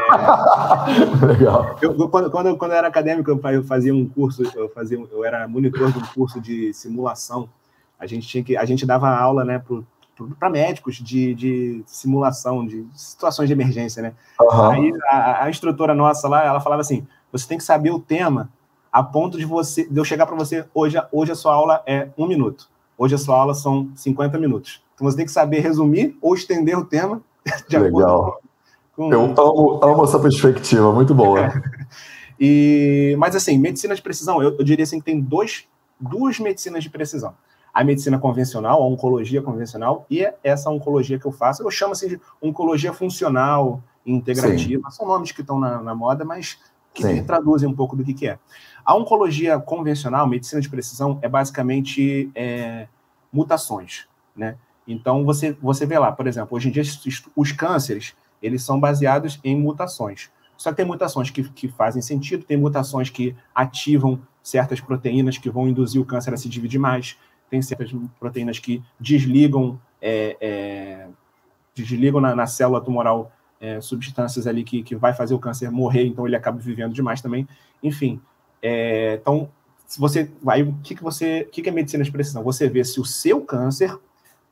Legal. 1.27 1.77
Eu, 1.83 2.09
quando, 2.09 2.31
quando, 2.31 2.57
quando 2.57 2.71
eu 2.71 2.79
era 2.79 2.89
acadêmico, 2.89 3.31
eu 3.31 3.65
fazia 3.65 3.95
um 3.95 4.09
curso, 4.09 4.43
eu, 4.55 4.71
fazia, 4.71 4.99
eu 4.99 5.23
era 5.23 5.47
monitor 5.47 5.93
de 5.93 5.99
um 5.99 6.07
curso 6.15 6.41
de 6.41 6.73
simulação. 6.73 7.47
A 8.01 8.07
gente, 8.07 8.27
tinha 8.27 8.43
que, 8.43 8.57
a 8.57 8.65
gente 8.65 8.87
dava 8.87 9.11
aula 9.11 9.45
né, 9.45 9.63
para 10.39 10.51
médicos 10.51 10.97
de, 10.97 11.35
de 11.35 11.83
simulação, 11.87 12.67
de 12.67 12.87
situações 12.95 13.49
de 13.49 13.53
emergência. 13.53 14.03
Né? 14.03 14.13
Uhum. 14.41 14.71
Aí 14.71 14.93
a, 15.09 15.45
a, 15.45 15.51
instrutora 15.51 15.95
nossa 15.95 16.29
lá, 16.29 16.45
ela 16.45 16.61
falava 16.61 16.81
assim: 16.81 17.07
você 17.31 17.47
tem 17.47 17.59
que 17.59 17.65
saber 17.65 17.91
o 17.91 18.01
tema 18.01 18.51
a 18.91 19.03
ponto 19.03 19.37
de 19.39 19.45
você 19.45 19.87
de 19.89 19.99
eu 19.99 20.05
chegar 20.05 20.27
para 20.27 20.37
você, 20.37 20.65
hoje, 20.75 20.97
hoje 21.13 21.33
a 21.33 21.35
sua 21.35 21.55
aula 21.55 21.83
é 21.87 22.09
um 22.17 22.27
minuto. 22.27 22.69
Hoje 22.97 23.15
a 23.15 23.19
sua 23.19 23.37
aula 23.37 23.55
são 23.55 23.91
50 23.95 24.39
minutos. 24.39 24.83
Então 24.95 25.09
você 25.09 25.17
tem 25.17 25.27
que 25.27 25.33
saber 25.33 25.61
resumir 25.61 26.17
ou 26.23 26.35
estender 26.35 26.79
o 26.79 26.85
tema 26.85 27.21
de 27.69 27.79
Legal. 27.79 28.29
acordo 28.29 28.47
com... 28.97 29.13
Eu 29.13 29.23
amo, 29.23 29.85
amo 29.85 30.05
essa 30.05 30.19
perspectiva, 30.19 30.91
muito 30.93 31.15
boa. 31.15 31.53
e, 32.41 33.15
mas 33.19 33.37
assim, 33.37 33.59
medicina 33.59 33.95
de 33.95 34.01
precisão, 34.01 34.43
eu, 34.43 34.57
eu 34.59 34.65
diria 34.65 34.83
assim 34.83 34.99
que 34.99 35.05
tem 35.05 35.21
dois, 35.21 35.65
duas 36.01 36.41
medicinas 36.41 36.83
de 36.83 36.89
precisão. 36.89 37.35
A 37.77 37.85
medicina 37.85 38.19
convencional, 38.19 38.83
a 38.83 38.87
oncologia 38.87 39.43
convencional, 39.43 40.07
e 40.11 40.27
essa 40.43 40.71
oncologia 40.71 41.19
que 41.19 41.27
eu 41.27 41.33
faço, 41.33 41.63
eu 41.63 41.71
chamo 41.71 41.93
assim 41.93 42.09
de 42.09 42.21
oncologia 42.41 42.93
funcional, 42.93 43.83
integrativa. 44.07 44.91
Sim. 44.91 44.97
São 44.97 45.07
nomes 45.07 45.31
que 45.31 45.43
estão 45.43 45.59
na, 45.59 45.83
na 45.83 45.95
moda, 45.95 46.25
mas 46.25 46.59
que 46.95 47.03
Sim. 47.03 47.23
traduzem 47.25 47.69
um 47.69 47.75
pouco 47.75 47.95
do 47.95 48.03
que, 48.03 48.15
que 48.15 48.29
é. 48.29 48.39
A 48.83 48.97
oncologia 48.97 49.59
convencional, 49.59 50.27
medicina 50.27 50.61
de 50.61 50.71
precisão, 50.71 51.19
é 51.21 51.29
basicamente 51.29 52.31
é, 52.35 52.89
mutações, 53.31 54.07
né? 54.35 54.57
Então, 54.89 55.25
você, 55.25 55.53
você 55.61 55.85
vê 55.85 55.99
lá, 55.99 56.13
por 56.13 56.27
exemplo, 56.27 56.57
hoje 56.57 56.69
em 56.69 56.73
dia, 56.73 56.83
os 57.35 57.53
cânceres, 57.53 58.15
eles 58.41 58.63
são 58.63 58.81
baseados 58.81 59.39
em 59.45 59.55
mutações. 59.55 60.31
Só 60.57 60.71
que 60.71 60.77
tem 60.77 60.87
mutações 60.87 61.29
que, 61.29 61.43
que 61.51 61.69
fazem 61.69 62.01
sentido, 62.01 62.45
tem 62.45 62.57
mutações 62.57 63.11
que 63.11 63.37
ativam 63.55 64.21
certas 64.43 64.81
proteínas 64.81 65.37
que 65.37 65.51
vão 65.51 65.69
induzir 65.69 66.01
o 66.01 66.05
câncer 66.05 66.33
a 66.33 66.37
se 66.37 66.49
dividir 66.49 66.79
mais, 66.79 67.19
tem 67.51 67.63
certas 67.63 67.91
proteínas 68.19 68.59
que 68.59 68.83
desligam, 68.99 69.81
é, 70.01 70.37
é, 70.41 71.09
desligam 71.75 72.21
na, 72.21 72.35
na, 72.35 72.47
célula 72.47 72.81
tumoral 72.81 73.33
é, 73.61 73.81
substâncias 73.81 74.47
ali 74.47 74.65
que, 74.65 74.83
que 74.83 74.95
vai 74.95 75.15
fazer 75.15 75.35
o 75.35 75.39
câncer 75.39 75.71
morrer, 75.71 76.07
então 76.07 76.27
ele 76.27 76.37
acaba 76.37 76.59
vivendo 76.59 76.93
demais 76.93 77.21
também. 77.21 77.47
Enfim, 77.83 78.21
é, 78.63 79.15
então, 79.15 79.49
se 79.87 80.01
você 80.01 80.31
vai, 80.43 80.63
o 80.63 80.75
que, 80.83 80.95
que 80.95 81.03
você, 81.03 81.43
o 81.43 81.51
que, 81.51 81.63
que 81.63 81.69
é 81.69 81.73
medicina 81.73 82.03
de 82.03 82.11
precisão? 82.11 82.43
Você 82.43 82.69
vê 82.69 82.85
se 82.85 83.01
o 83.01 83.05
seu 83.05 83.41
câncer 83.41 83.97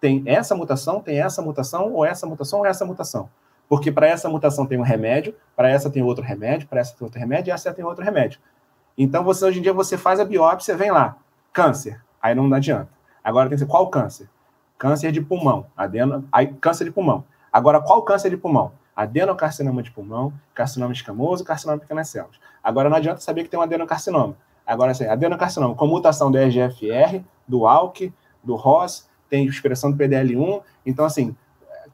tem 0.00 0.22
essa 0.26 0.54
mutação, 0.54 1.00
tem 1.00 1.20
essa 1.20 1.42
mutação, 1.42 1.92
ou 1.92 2.04
essa 2.04 2.26
mutação, 2.26 2.60
ou 2.60 2.66
essa 2.66 2.84
mutação. 2.84 3.28
Porque 3.68 3.90
para 3.90 4.06
essa 4.06 4.28
mutação 4.28 4.66
tem 4.66 4.78
um 4.78 4.82
remédio, 4.82 5.34
para 5.56 5.70
essa 5.70 5.90
tem 5.90 6.02
outro 6.02 6.22
remédio, 6.22 6.68
para 6.68 6.80
essa 6.80 6.94
tem 6.94 7.04
outro 7.04 7.18
remédio, 7.18 7.50
e 7.50 7.52
essa 7.52 7.72
tem 7.72 7.84
outro 7.84 8.04
remédio. 8.04 8.38
Então, 8.96 9.24
você 9.24 9.44
hoje 9.44 9.58
em 9.58 9.62
dia, 9.62 9.72
você 9.72 9.96
faz 9.96 10.20
a 10.20 10.24
biópsia, 10.24 10.76
vem 10.76 10.90
lá, 10.90 11.16
câncer. 11.52 12.03
Aí 12.24 12.34
não 12.34 12.50
adianta. 12.54 12.88
Agora 13.22 13.50
tem 13.50 13.58
que 13.58 13.62
ser 13.62 13.70
qual 13.70 13.86
câncer? 13.90 14.30
Câncer 14.78 15.12
de 15.12 15.20
pulmão. 15.20 15.66
Adeno, 15.76 16.26
aí, 16.32 16.46
câncer 16.54 16.86
de 16.86 16.90
pulmão. 16.90 17.22
Agora, 17.52 17.82
qual 17.82 18.00
câncer 18.00 18.30
de 18.30 18.36
pulmão? 18.38 18.72
Adenocarcinoma 18.96 19.82
de 19.82 19.90
pulmão, 19.90 20.32
carcinoma 20.54 20.94
escamoso, 20.94 21.44
carcinoma 21.44 21.76
de 21.76 21.82
pequenas 21.82 22.08
células. 22.08 22.40
Agora, 22.62 22.88
não 22.88 22.96
adianta 22.96 23.20
saber 23.20 23.44
que 23.44 23.50
tem 23.50 23.60
um 23.60 23.62
adenocarcinoma. 23.62 24.38
Agora, 24.66 24.92
assim, 24.92 25.04
adenocarcinoma 25.04 25.74
com 25.74 25.86
mutação 25.86 26.30
do 26.30 26.38
EGFR, 26.38 27.22
do 27.46 27.66
ALK, 27.66 28.10
do 28.42 28.54
ROS, 28.54 29.06
tem 29.28 29.44
expressão 29.44 29.92
do 29.92 29.98
PDL1. 29.98 30.62
Então, 30.86 31.04
assim, 31.04 31.36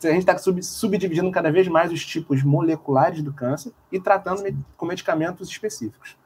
a 0.01 0.13
gente 0.13 0.21
está 0.21 0.39
sub, 0.39 0.63
subdividindo 0.63 1.29
cada 1.33 1.51
vez 1.51 1.67
mais 1.67 1.91
os 1.91 2.07
tipos 2.07 2.45
moleculares 2.45 3.21
do 3.21 3.33
câncer 3.33 3.73
e 3.91 3.99
tratando 3.99 4.45
com 4.77 4.87
medicamentos 4.87 5.49
específicos. 5.49 6.17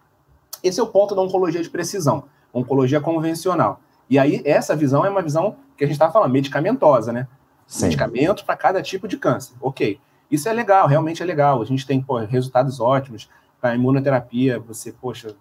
Esse 0.63 0.79
é 0.79 0.83
o 0.83 0.89
ponto 0.89 1.15
da 1.15 1.23
oncologia 1.23 1.63
de 1.63 1.71
precisão, 1.71 2.25
oncologia 2.53 3.01
convencional. 3.01 3.81
E 4.09 4.19
aí, 4.19 4.43
essa 4.45 4.77
visão 4.77 5.05
é 5.05 5.11
uma 5.11 5.23
visão 5.23 5.57
que 5.77 5.85
a 5.85 5.87
gente 5.87 5.95
está 5.95 6.11
falando, 6.11 6.33
medicamentosa, 6.33 7.13
né? 7.13 7.27
Sim. 7.67 7.87
Medicamentos 7.87 8.43
para 8.43 8.57
cada 8.57 8.83
tipo 8.83 9.09
de 9.09 9.17
câncer. 9.17 9.55
Ok. 9.61 9.99
Isso 10.31 10.49
é 10.49 10.53
legal, 10.53 10.87
realmente 10.87 11.23
é 11.23 11.27
legal. 11.27 11.63
A 11.63 11.65
gente 11.65 11.87
tem 11.87 12.01
pô, 12.01 12.19
resultados 12.19 12.81
ótimos 12.81 13.29
para 13.61 13.75
imunoterapia. 13.75 14.59
Você, 14.61 14.93
poxa, 14.93 15.35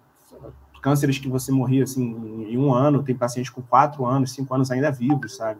cânceres 0.84 1.18
que 1.18 1.28
você 1.28 1.50
morria 1.50 1.84
assim 1.84 2.46
em 2.46 2.58
um 2.58 2.72
ano, 2.72 3.02
tem 3.02 3.14
pacientes 3.14 3.50
com 3.50 3.62
quatro 3.62 4.04
anos, 4.04 4.32
cinco 4.32 4.54
anos 4.54 4.70
ainda 4.70 4.92
vivos, 4.92 5.36
sabe? 5.36 5.58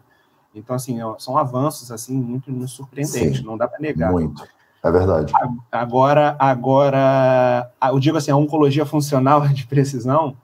Então, 0.53 0.75
assim, 0.75 0.99
são 1.17 1.35
avanços 1.35 1.91
assim 1.91 2.15
muito, 2.15 2.51
muito 2.51 2.69
surpreendentes, 2.69 3.39
Sim, 3.39 3.43
não 3.43 3.57
dá 3.57 3.67
para 3.67 3.79
negar. 3.79 4.11
Muito, 4.11 4.47
é 4.83 4.91
verdade. 4.91 5.33
Agora, 5.71 6.35
agora, 6.37 7.71
eu 7.89 7.99
digo 7.99 8.17
assim, 8.17 8.29
a 8.29 8.37
oncologia 8.37 8.85
funcional 8.85 9.45
de 9.49 9.65
precisão 9.65 10.37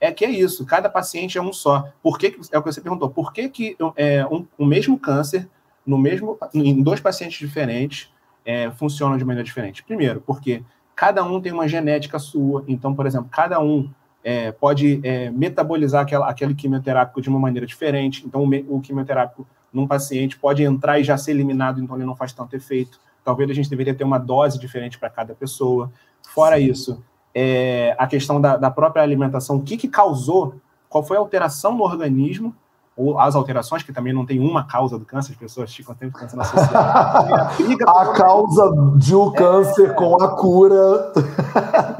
é 0.00 0.12
que 0.12 0.24
é 0.24 0.30
isso, 0.30 0.64
cada 0.66 0.88
paciente 0.88 1.38
é 1.38 1.42
um 1.42 1.52
só. 1.52 1.88
Por 2.02 2.18
que, 2.18 2.36
é 2.52 2.58
o 2.58 2.62
que 2.62 2.72
você 2.72 2.80
perguntou, 2.80 3.08
por 3.10 3.32
que, 3.32 3.48
que 3.48 3.76
é, 3.96 4.26
um, 4.26 4.46
o 4.58 4.64
mesmo 4.64 4.98
câncer, 4.98 5.48
no 5.86 5.96
mesmo, 5.96 6.38
em 6.52 6.82
dois 6.82 7.00
pacientes 7.00 7.38
diferentes, 7.38 8.12
é, 8.44 8.70
funcionam 8.70 9.16
de 9.16 9.24
maneira 9.24 9.44
diferente? 9.44 9.82
Primeiro, 9.82 10.20
porque 10.20 10.62
cada 10.94 11.24
um 11.24 11.40
tem 11.40 11.52
uma 11.52 11.68
genética 11.68 12.18
sua, 12.18 12.64
então, 12.68 12.94
por 12.94 13.06
exemplo, 13.06 13.28
cada 13.30 13.60
um 13.60 13.90
é, 14.22 14.50
pode 14.52 15.00
é, 15.02 15.30
metabolizar 15.30 16.02
aquela, 16.02 16.28
aquele 16.28 16.54
quimioterápico 16.54 17.20
de 17.22 17.28
uma 17.28 17.38
maneira 17.38 17.66
diferente, 17.66 18.24
então 18.26 18.42
o, 18.44 18.76
o 18.76 18.80
quimioterápico 18.80 19.46
num 19.72 19.86
paciente 19.86 20.38
pode 20.38 20.62
entrar 20.62 20.98
e 20.98 21.04
já 21.04 21.16
ser 21.16 21.32
eliminado, 21.32 21.80
então 21.80 21.96
ele 21.96 22.06
não 22.06 22.16
faz 22.16 22.32
tanto 22.32 22.56
efeito. 22.56 22.98
Talvez 23.22 23.50
a 23.50 23.52
gente 23.52 23.68
deveria 23.68 23.94
ter 23.94 24.04
uma 24.04 24.18
dose 24.18 24.58
diferente 24.58 24.98
para 24.98 25.10
cada 25.10 25.34
pessoa. 25.34 25.92
Fora 26.32 26.56
Sim. 26.56 26.70
isso, 26.70 27.04
é, 27.38 27.94
a 27.98 28.06
questão 28.06 28.40
da, 28.40 28.56
da, 28.56 28.70
própria 28.70 29.02
alimentação, 29.02 29.56
o 29.56 29.62
que, 29.62 29.76
que 29.76 29.88
causou, 29.88 30.54
qual 30.88 31.04
foi 31.04 31.18
a 31.18 31.20
alteração 31.20 31.76
no 31.76 31.84
organismo 31.84 32.56
ou 32.96 33.18
as 33.18 33.34
alterações, 33.34 33.82
que 33.82 33.92
também 33.92 34.10
não 34.10 34.24
tem 34.24 34.40
uma 34.40 34.64
causa 34.66 34.98
do 34.98 35.04
câncer, 35.04 35.32
as 35.32 35.38
pessoas 35.38 35.74
ficam 35.74 35.94
sempre 35.94 36.18
pensando 36.18 36.40
associado. 36.40 36.78
a 37.86 38.12
causa 38.14 38.72
de 38.96 39.14
um 39.14 39.30
câncer 39.32 39.90
é... 39.90 39.92
com 39.92 40.14
a 40.14 40.34
cura. 40.34 41.12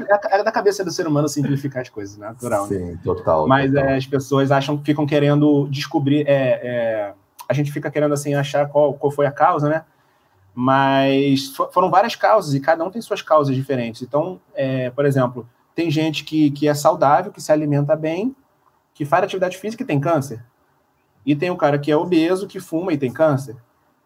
É, 0.09 0.39
é 0.39 0.43
da 0.43 0.51
cabeça 0.51 0.83
do 0.83 0.89
ser 0.89 1.05
humano 1.05 1.29
simplificar 1.29 1.83
as 1.83 1.89
coisas, 1.89 2.17
né? 2.17 2.29
natural. 2.29 2.65
Sim, 2.65 2.93
né? 2.93 2.99
total. 3.03 3.47
Mas 3.47 3.71
total. 3.71 3.89
É, 3.89 3.95
as 3.95 4.07
pessoas 4.07 4.51
acham, 4.51 4.81
ficam 4.83 5.05
querendo 5.05 5.67
descobrir, 5.69 6.27
é, 6.27 6.61
é, 6.63 7.13
a 7.47 7.53
gente 7.53 7.71
fica 7.71 7.91
querendo 7.91 8.15
assim 8.15 8.33
achar 8.33 8.67
qual, 8.67 8.95
qual 8.95 9.11
foi 9.11 9.27
a 9.27 9.31
causa, 9.31 9.69
né? 9.69 9.83
Mas 10.59 11.55
foram 11.71 11.91
várias 11.91 12.15
causas 12.15 12.55
e 12.55 12.59
cada 12.59 12.83
um 12.83 12.89
tem 12.89 12.99
suas 12.99 13.21
causas 13.21 13.55
diferentes. 13.55 14.01
Então, 14.01 14.41
é, 14.55 14.89
por 14.89 15.05
exemplo, 15.05 15.47
tem 15.75 15.91
gente 15.91 16.23
que, 16.23 16.49
que 16.49 16.67
é 16.67 16.73
saudável, 16.73 17.31
que 17.31 17.39
se 17.39 17.51
alimenta 17.51 17.95
bem, 17.95 18.35
que 18.91 19.05
faz 19.05 19.23
atividade 19.23 19.55
física 19.55 19.83
e 19.83 19.85
tem 19.85 19.99
câncer. 19.99 20.43
E 21.23 21.35
tem 21.35 21.51
o 21.51 21.55
cara 21.55 21.77
que 21.77 21.91
é 21.91 21.95
obeso, 21.95 22.47
que 22.47 22.59
fuma 22.59 22.91
e 22.91 22.97
tem 22.97 23.13
câncer. 23.13 23.55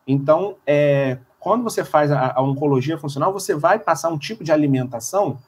Então, 0.06 0.58
é, 0.68 1.20
quando 1.40 1.64
você 1.64 1.86
faz 1.86 2.12
a, 2.12 2.34
a, 2.36 2.42
oncologia 2.42 2.98
funcional, 2.98 3.32
você 3.32 3.56
vai 3.56 3.80
passar 3.80 4.10
um 4.10 4.18
tipo 4.18 4.44
de 4.44 4.52
alimentação 4.52 5.40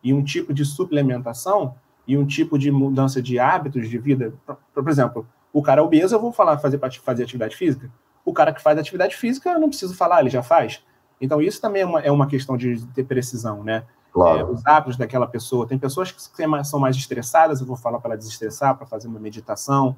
e 0.00 0.14
um 0.14 0.22
tipo 0.22 0.54
de 0.54 0.64
suplementação 0.64 1.74
e 2.06 2.16
um 2.16 2.24
tipo 2.24 2.56
de 2.56 2.70
mudança 2.70 3.20
de 3.20 3.36
hábitos 3.40 3.90
de 3.90 3.98
vida. 3.98 4.32
Por, 4.46 4.56
por 4.72 4.88
exemplo, 4.88 5.26
o 5.52 5.60
cara 5.60 5.82
obeso, 5.82 6.14
eu 6.14 6.20
vou 6.20 6.30
falar 6.30 6.58
fazer 6.58 6.78
fazer 7.02 7.24
atividade 7.24 7.56
física. 7.56 7.90
O 8.24 8.32
cara 8.32 8.52
que 8.52 8.62
faz 8.62 8.78
atividade 8.78 9.16
física, 9.16 9.50
eu 9.50 9.60
não 9.60 9.68
preciso 9.68 9.94
falar, 9.94 10.20
ele 10.20 10.30
já 10.30 10.42
faz. 10.42 10.82
Então, 11.20 11.40
isso 11.40 11.60
também 11.60 11.82
é 11.82 11.86
uma, 11.86 12.00
é 12.00 12.10
uma 12.10 12.26
questão 12.26 12.56
de 12.56 12.84
ter 12.88 13.04
precisão, 13.04 13.62
né? 13.62 13.84
Claro. 14.12 14.38
É, 14.38 14.44
os 14.44 14.66
hábitos 14.66 14.96
daquela 14.96 15.26
pessoa. 15.26 15.66
Tem 15.66 15.78
pessoas 15.78 16.12
que 16.12 16.64
são 16.64 16.80
mais 16.80 16.96
estressadas, 16.96 17.60
eu 17.60 17.66
vou 17.66 17.76
falar 17.76 17.98
para 17.98 18.10
ela 18.10 18.18
desestressar, 18.18 18.76
para 18.76 18.86
fazer 18.86 19.08
uma 19.08 19.18
meditação 19.18 19.96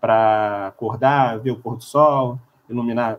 para 0.00 0.68
acordar, 0.68 1.38
ver 1.38 1.50
o 1.50 1.56
pôr 1.56 1.76
do 1.76 1.82
sol, 1.82 2.38
iluminar, 2.68 3.18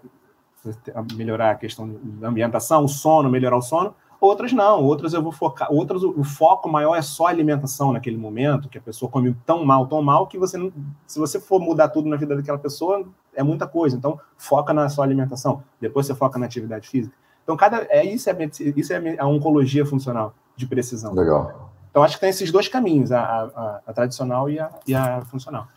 melhorar 1.16 1.52
a 1.52 1.56
questão 1.56 2.00
da 2.04 2.30
ambientação, 2.30 2.84
o 2.84 2.88
sono, 2.88 3.30
melhorar 3.30 3.58
o 3.58 3.62
sono. 3.62 3.96
Outras 4.20 4.52
não, 4.52 4.84
outras 4.84 5.14
eu 5.14 5.22
vou 5.22 5.32
focar, 5.32 5.72
outras 5.72 6.02
o 6.04 6.24
foco 6.24 6.68
maior 6.68 6.96
é 6.96 7.02
só 7.04 7.28
alimentação 7.28 7.94
naquele 7.94 8.18
momento, 8.18 8.68
que 8.68 8.78
a 8.78 8.82
pessoa 8.82 9.12
come 9.12 9.36
tão 9.46 9.64
mal, 9.64 9.86
tão 9.86 10.02
mal 10.02 10.26
que 10.26 10.40
você 10.40 10.58
não, 10.58 10.72
se 11.06 11.20
você 11.20 11.40
for 11.40 11.60
mudar 11.60 11.90
tudo 11.90 12.10
na 12.10 12.16
vida 12.16 12.36
daquela 12.36 12.58
pessoa, 12.58 13.06
é 13.36 13.44
muita 13.44 13.68
coisa. 13.68 13.96
Então, 13.96 14.20
foca 14.36 14.74
na 14.74 14.90
sua 14.90 15.06
alimentação, 15.06 15.62
depois 15.80 16.08
você 16.08 16.16
foca 16.16 16.40
na 16.40 16.48
atividade 16.48 16.90
física. 16.90 17.16
Então, 17.44 17.56
cada 17.56 17.86
é 17.90 18.04
isso 18.04 18.30
é 18.30 18.36
isso 18.76 18.92
é 18.92 19.18
a 19.20 19.28
oncologia 19.28 19.86
funcional 19.86 20.34
de 20.56 20.66
precisão. 20.66 21.14
Legal. 21.14 21.72
Então, 21.92 22.02
acho 22.04 22.16
que 22.16 22.22
tem 22.22 22.30
esses 22.30 22.52
dois 22.52 22.68
caminhos, 22.68 23.12
a, 23.12 23.22
a, 23.22 23.82
a 23.88 23.94
tradicional 23.94 24.50
e 24.50 24.60
a, 24.60 24.70
e 24.88 24.96
a 24.96 25.22
funcional. 25.22 25.68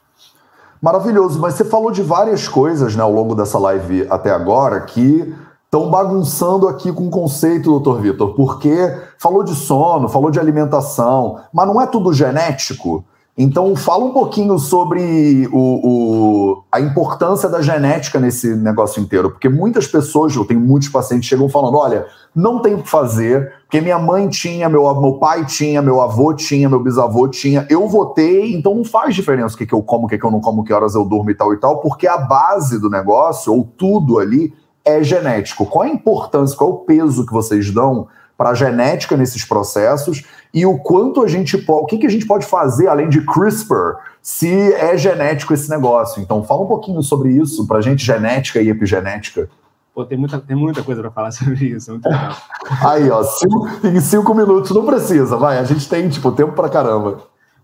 Maravilhoso, 0.81 1.39
mas 1.39 1.55
você 1.55 1.65
falou 1.65 1.91
de 1.91 2.03
várias 2.03 2.49
coisas 2.49 2.97
né, 2.97 3.03
ao 3.03 3.13
longo 3.13 3.35
dessa 3.35 3.59
live 3.59 4.07
até 4.09 4.31
agora 4.31 4.81
que 4.81 5.35
estão 5.71 5.89
bagunçando 5.89 6.67
aqui 6.67 6.93
com 6.93 7.07
o 7.07 7.11
conceito, 7.11 7.71
doutor 7.71 8.01
Vitor, 8.01 8.35
porque 8.35 8.93
falou 9.17 9.45
de 9.45 9.55
sono, 9.55 10.09
falou 10.09 10.29
de 10.29 10.41
alimentação, 10.41 11.39
mas 11.55 11.65
não 11.65 11.81
é 11.81 11.87
tudo 11.87 12.13
genético? 12.13 13.05
Então, 13.39 13.77
fala 13.77 14.05
um 14.05 14.13
pouquinho 14.13 14.59
sobre 14.59 15.49
o, 15.53 15.57
o, 15.57 16.65
a 16.73 16.81
importância 16.81 17.49
da 17.49 17.63
genética 17.63 18.19
nesse 18.19 18.55
negócio 18.57 19.01
inteiro, 19.01 19.31
porque 19.31 19.49
muitas 19.49 19.87
pessoas, 19.87 20.35
eu 20.35 20.45
tenho 20.45 20.59
muitos 20.59 20.89
pacientes 20.89 21.29
chegam 21.29 21.49
falando: 21.49 21.77
olha, 21.79 22.05
não 22.35 22.61
tem 22.61 22.75
o 22.75 22.83
que 22.83 22.91
fazer, 22.91 23.53
porque 23.63 23.81
minha 23.81 23.99
mãe 23.99 24.29
tinha, 24.29 24.69
meu, 24.69 24.93
meu 25.01 25.15
pai 25.15 25.47
tinha, 25.47 25.81
meu 25.81 26.03
avô 26.03 26.35
tinha, 26.35 26.69
meu 26.69 26.81
bisavô 26.81 27.29
tinha, 27.29 27.65
eu 27.71 27.87
votei, 27.87 28.53
então 28.53 28.75
não 28.75 28.85
faz 28.85 29.15
diferença 29.15 29.55
o 29.55 29.59
que, 29.59 29.67
que 29.67 29.75
eu 29.75 29.83
como, 29.83 30.07
o 30.07 30.09
que, 30.09 30.19
que 30.19 30.27
eu 30.27 30.31
não 30.33 30.41
como, 30.41 30.65
que 30.65 30.73
horas 30.73 30.97
eu 30.97 31.05
durmo 31.05 31.31
e 31.31 31.35
tal 31.35 31.55
e 31.55 31.57
tal, 31.57 31.81
porque 31.81 32.09
a 32.09 32.19
base 32.19 32.79
do 32.81 32.91
negócio, 32.91 33.55
ou 33.55 33.65
tudo 33.65 34.19
ali, 34.19 34.53
é 34.85 35.03
genético. 35.03 35.67
Qual 35.67 35.83
a 35.83 35.89
importância, 35.89 36.57
qual 36.57 36.71
é 36.71 36.73
o 36.73 36.77
peso 36.79 37.27
que 37.27 37.33
vocês 37.33 37.71
dão 37.71 38.09
para 38.37 38.51
a 38.51 38.55
genética 38.55 39.17
nesses 39.17 39.45
processos 39.45 40.25
e 40.53 40.65
o 40.65 40.79
quanto 40.79 41.23
a 41.23 41.29
gente 41.29 41.59
pode, 41.59 41.83
o 41.83 41.87
que, 41.87 41.99
que 41.99 42.07
a 42.07 42.11
gente 42.11 42.27
pode 42.27 42.47
fazer 42.47 42.89
além 42.89 43.09
de 43.09 43.21
CRISPR 43.21 43.99
se 44.23 44.73
é 44.75 44.97
genético 44.97 45.53
esse 45.53 45.69
negócio. 45.69 46.23
Então 46.23 46.43
fala 46.43 46.63
um 46.63 46.67
pouquinho 46.67 47.03
sobre 47.03 47.31
isso 47.31 47.67
para 47.67 47.79
a 47.79 47.81
gente, 47.81 48.05
genética 48.05 48.61
e 48.61 48.69
epigenética. 48.69 49.49
Pô, 49.95 50.05
tem 50.05 50.17
muita, 50.17 50.39
tem 50.39 50.57
muita 50.57 50.83
coisa 50.83 51.03
para 51.03 51.11
falar 51.11 51.31
sobre 51.33 51.67
isso, 51.67 51.91
muito 51.91 52.09
legal. 52.09 52.35
Aí, 52.81 53.11
ó, 53.11 53.23
cinco, 53.23 53.69
em 53.85 54.01
cinco 54.01 54.35
minutos, 54.35 54.71
não 54.71 54.87
precisa, 54.87 55.37
vai, 55.37 55.59
a 55.59 55.65
gente 55.65 55.89
tem, 55.89 56.09
tipo, 56.09 56.33
tempo 56.33 56.53
para 56.53 56.69
caramba. 56.69 57.19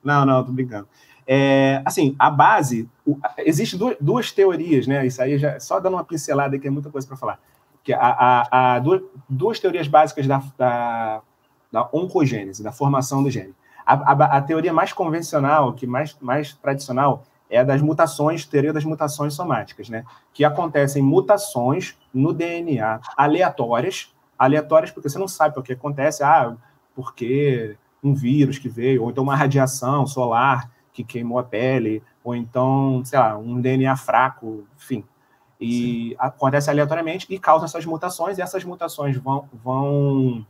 Não, 0.05 0.27
não, 0.27 0.45
tô 0.45 0.53
brincando. 0.53 0.87
É, 1.27 1.83
assim, 1.85 2.15
a 2.19 2.31
base, 2.31 2.89
existem 3.39 3.79
duas, 3.79 3.97
duas, 4.01 4.33
teorias, 4.33 4.87
né? 4.87 5.07
Isso 5.07 5.21
aí 5.21 5.39
já 5.39 5.59
só 5.59 5.81
dando 5.81 5.95
uma 5.95 6.05
pincelada 6.05 6.59
que 6.59 6.69
é 6.69 6.71
muita 6.71 6.91
coisa 6.91 7.07
para 7.07 7.17
falar 7.17 7.41
que 7.87 7.93
a, 7.93 8.01
a, 8.01 8.75
a 8.75 8.79
duas, 8.81 9.01
duas, 9.29 9.61
teorias 9.61 9.87
básicas 9.87 10.27
da, 10.27 10.43
da, 10.59 11.23
da, 11.71 11.89
oncogênese, 11.93 12.61
da 12.61 12.73
formação 12.73 13.23
do 13.23 13.31
gene. 13.31 13.55
A, 13.87 13.93
a, 14.39 14.43
teoria 14.43 14.73
mais 14.73 14.93
convencional, 14.93 15.73
que 15.73 15.87
mais, 15.87 16.17
mais 16.21 16.53
tradicional, 16.55 17.23
é 17.49 17.59
a 17.59 17.63
das 17.63 17.81
mutações, 17.81 18.45
teoria 18.45 18.73
das 18.73 18.85
mutações 18.85 19.35
somáticas, 19.35 19.89
né? 19.89 20.05
Que 20.35 20.45
acontecem 20.45 21.01
mutações 21.01 21.97
no 22.13 22.33
DNA 22.33 22.99
aleatórias, 23.17 24.13
aleatórias 24.37 24.91
porque 24.91 25.09
você 25.09 25.17
não 25.21 25.29
sabe 25.29 25.57
o 25.57 25.63
que 25.63 25.73
acontece, 25.75 26.25
ah, 26.25 26.57
porque 26.93 27.77
um 28.03 28.13
vírus 28.13 28.59
que 28.59 28.69
veio, 28.69 29.05
ou 29.05 29.11
então 29.11 29.23
uma 29.23 29.37
radiação 29.37 30.09
solar 30.09 30.69
que 30.97 31.05
queimou 31.05 31.39
a 31.39 31.45
pele, 31.45 32.03
ou 32.25 32.35
então, 32.35 33.03
sei 33.05 33.19
lá, 33.19 33.37
um 33.37 33.61
DNA 33.61 33.95
fraco, 33.97 34.65
enfim, 34.77 35.05
e 35.61 36.11
Sim. 36.11 36.17
acontece 36.19 36.71
aleatoriamente 36.71 37.27
e 37.29 37.39
causa 37.39 37.67
essas 37.67 37.85
mutações, 37.85 38.39
e 38.39 38.43
essas 38.43 38.65
mutações 38.65 39.17
vão, 39.19 39.47
vão, 39.63 40.47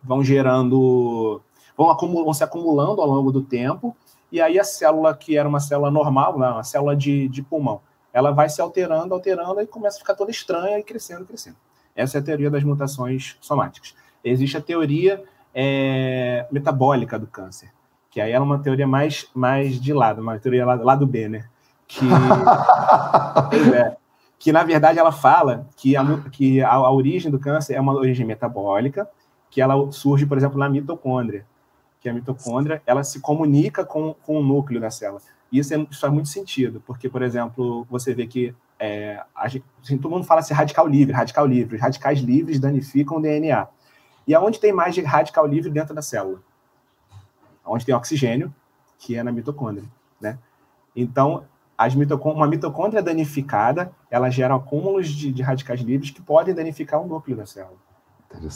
vão 0.00 0.22
gerando, 0.22 1.42
vão, 1.76 1.90
acumul, 1.90 2.24
vão 2.24 2.32
se 2.32 2.44
acumulando 2.44 3.00
ao 3.00 3.08
longo 3.08 3.32
do 3.32 3.42
tempo, 3.42 3.96
e 4.30 4.40
aí 4.40 4.58
a 4.58 4.64
célula 4.64 5.14
que 5.16 5.36
era 5.36 5.48
uma 5.48 5.60
célula 5.60 5.90
normal, 5.90 6.38
não, 6.38 6.54
uma 6.54 6.64
célula 6.64 6.94
de, 6.94 7.28
de 7.28 7.42
pulmão, 7.42 7.80
ela 8.12 8.30
vai 8.30 8.48
se 8.48 8.60
alterando, 8.60 9.14
alterando, 9.14 9.60
e 9.60 9.66
começa 9.66 9.96
a 9.96 10.00
ficar 10.00 10.14
toda 10.14 10.30
estranha 10.30 10.78
e 10.78 10.82
crescendo, 10.84 11.24
crescendo. 11.24 11.56
Essa 11.94 12.18
é 12.18 12.20
a 12.20 12.24
teoria 12.24 12.50
das 12.50 12.62
mutações 12.62 13.36
somáticas. 13.40 13.94
Existe 14.24 14.56
a 14.56 14.60
teoria 14.60 15.22
é, 15.52 16.46
metabólica 16.52 17.18
do 17.18 17.26
câncer, 17.26 17.70
que 18.12 18.20
aí 18.20 18.30
é 18.30 18.38
uma 18.38 18.58
teoria 18.58 18.86
mais, 18.86 19.26
mais 19.34 19.80
de 19.80 19.92
lado, 19.94 20.20
uma 20.20 20.38
teoria 20.38 20.66
lá, 20.66 20.74
lá 20.74 20.94
do 20.94 21.06
B, 21.06 21.28
né? 21.30 21.46
Que, 21.88 22.04
é, 23.74 23.96
que 24.38 24.52
na 24.52 24.62
verdade 24.62 24.98
ela 24.98 25.10
fala 25.10 25.66
que 25.74 25.96
a, 25.96 26.04
que 26.30 26.60
a, 26.60 26.72
a, 26.74 26.92
origem 26.92 27.30
do 27.30 27.38
câncer 27.38 27.74
é 27.74 27.80
uma 27.80 27.94
origem 27.94 28.26
metabólica, 28.26 29.08
que 29.50 29.62
ela 29.62 29.90
surge, 29.90 30.26
por 30.26 30.36
exemplo, 30.36 30.58
na 30.58 30.68
mitocôndria, 30.68 31.46
que 32.02 32.08
a 32.08 32.12
mitocôndria 32.12 32.82
ela 32.86 33.02
se 33.02 33.18
comunica 33.18 33.82
com, 33.82 34.14
com 34.14 34.38
o 34.38 34.42
núcleo 34.42 34.78
da 34.78 34.90
célula. 34.90 35.22
E 35.50 35.58
isso, 35.58 35.72
é, 35.72 35.78
isso 35.90 36.00
faz 36.00 36.12
muito 36.12 36.28
sentido, 36.28 36.82
porque, 36.86 37.08
por 37.08 37.22
exemplo, 37.22 37.86
você 37.88 38.12
vê 38.12 38.26
que 38.26 38.54
é, 38.78 39.22
a 39.34 39.48
gente, 39.48 39.64
assim, 39.82 39.96
todo 39.96 40.12
mundo 40.12 40.26
fala 40.26 40.40
assim, 40.40 40.52
radical 40.52 40.86
livre, 40.86 41.14
radical 41.14 41.46
livre. 41.46 41.76
Os 41.76 41.80
radicais 41.80 42.20
livres 42.20 42.60
danificam 42.60 43.16
o 43.16 43.22
DNA. 43.22 43.66
E 44.26 44.34
aonde 44.34 44.60
tem 44.60 44.72
mais 44.72 44.94
de 44.94 45.00
radical 45.00 45.46
livre 45.46 45.70
dentro 45.70 45.94
da 45.94 46.02
célula? 46.02 46.40
Onde 47.64 47.84
tem 47.84 47.94
oxigênio, 47.94 48.52
que 48.98 49.16
é 49.16 49.22
na 49.22 49.32
mitocôndria, 49.32 49.88
né? 50.20 50.38
Então, 50.94 51.44
as 51.76 51.94
uma 51.94 52.46
mitocôndria 52.46 53.02
danificada, 53.02 53.92
ela 54.10 54.30
gera 54.30 54.54
acúmulos 54.54 55.08
de, 55.08 55.32
de, 55.32 55.42
radicais 55.42 55.80
livres 55.80 56.10
que 56.10 56.22
podem 56.22 56.54
danificar 56.54 57.00
o 57.00 57.06
núcleo 57.06 57.36
da 57.36 57.46
célula. 57.46 57.76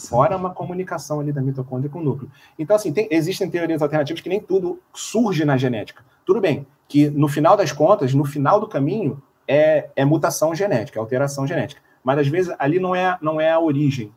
Fora 0.09 0.37
uma 0.37 0.51
comunicação 0.51 1.21
ali 1.21 1.33
da 1.33 1.43
mitocôndria 1.43 1.91
com 1.91 1.99
o 1.99 2.03
núcleo. 2.03 2.31
Então, 2.59 2.77
assim, 2.77 2.93
tem, 2.93 3.09
existem 3.11 3.51
teorias 3.51 3.83
alternativas 3.83 4.23
que 4.23 4.29
nem 4.29 4.41
tudo 4.41 4.81
surge 4.95 5.45
na 5.45 5.57
genética. 5.57 6.05
Tudo 6.25 6.41
bem, 6.41 6.67
que 6.89 7.11
no 7.11 7.29
final 7.29 7.57
das 7.57 7.73
contas, 7.73 8.15
no 8.15 8.25
final 8.25 8.59
do 8.61 8.69
caminho, 8.69 9.23
é, 9.47 9.91
é 9.95 10.05
mutação 10.05 10.55
genética, 10.55 10.99
é 10.99 11.01
alteração 11.01 11.47
genética. 11.47 11.81
Mas 12.03 12.21
às 12.21 12.29
vezes 12.29 12.55
ali 12.59 12.79
não 12.79 12.95
é, 12.95 13.19
não 13.21 13.41
é 13.41 13.51
a 13.51 13.59
origem, 13.59 14.13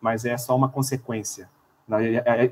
mas 0.00 0.24
é 0.24 0.36
só 0.36 0.56
uma 0.56 0.68
consequência. 0.68 1.48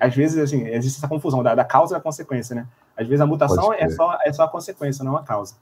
Às 0.00 0.14
vezes, 0.14 0.38
assim, 0.38 0.66
existe 0.68 0.98
essa 0.98 1.08
confusão 1.08 1.42
da, 1.42 1.54
da 1.54 1.64
causa 1.64 1.94
e 1.94 1.98
da 1.98 2.02
consequência, 2.02 2.54
né? 2.54 2.66
Às 2.96 3.06
vezes 3.06 3.20
a 3.20 3.26
mutação 3.26 3.72
é 3.72 3.88
só, 3.88 4.18
é 4.24 4.32
só 4.32 4.44
a 4.44 4.48
consequência, 4.48 5.04
não 5.04 5.16
a 5.16 5.22
causa. 5.22 5.56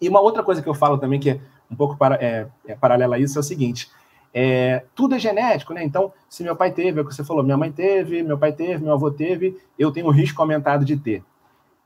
E 0.00 0.08
uma 0.08 0.20
outra 0.20 0.42
coisa 0.42 0.62
que 0.62 0.68
eu 0.68 0.74
falo 0.74 0.96
também, 0.96 1.20
que 1.20 1.30
é 1.30 1.40
um 1.70 1.76
pouco 1.76 1.96
para, 1.96 2.16
é, 2.16 2.46
é 2.66 2.74
paralela 2.74 3.16
a 3.16 3.18
isso, 3.18 3.38
é 3.38 3.40
o 3.40 3.42
seguinte: 3.42 3.90
é, 4.32 4.84
tudo 4.94 5.14
é 5.14 5.18
genético, 5.18 5.74
né? 5.74 5.84
Então, 5.84 6.12
se 6.28 6.42
meu 6.42 6.56
pai 6.56 6.70
teve, 6.70 6.98
é 6.98 7.02
o 7.02 7.06
que 7.06 7.14
você 7.14 7.24
falou, 7.24 7.42
minha 7.42 7.56
mãe 7.56 7.70
teve, 7.70 8.22
meu 8.22 8.38
pai 8.38 8.52
teve, 8.52 8.82
meu 8.82 8.94
avô 8.94 9.10
teve, 9.10 9.58
eu 9.78 9.90
tenho 9.92 10.06
um 10.06 10.10
risco 10.10 10.40
aumentado 10.40 10.84
de 10.84 10.96
ter. 10.96 11.22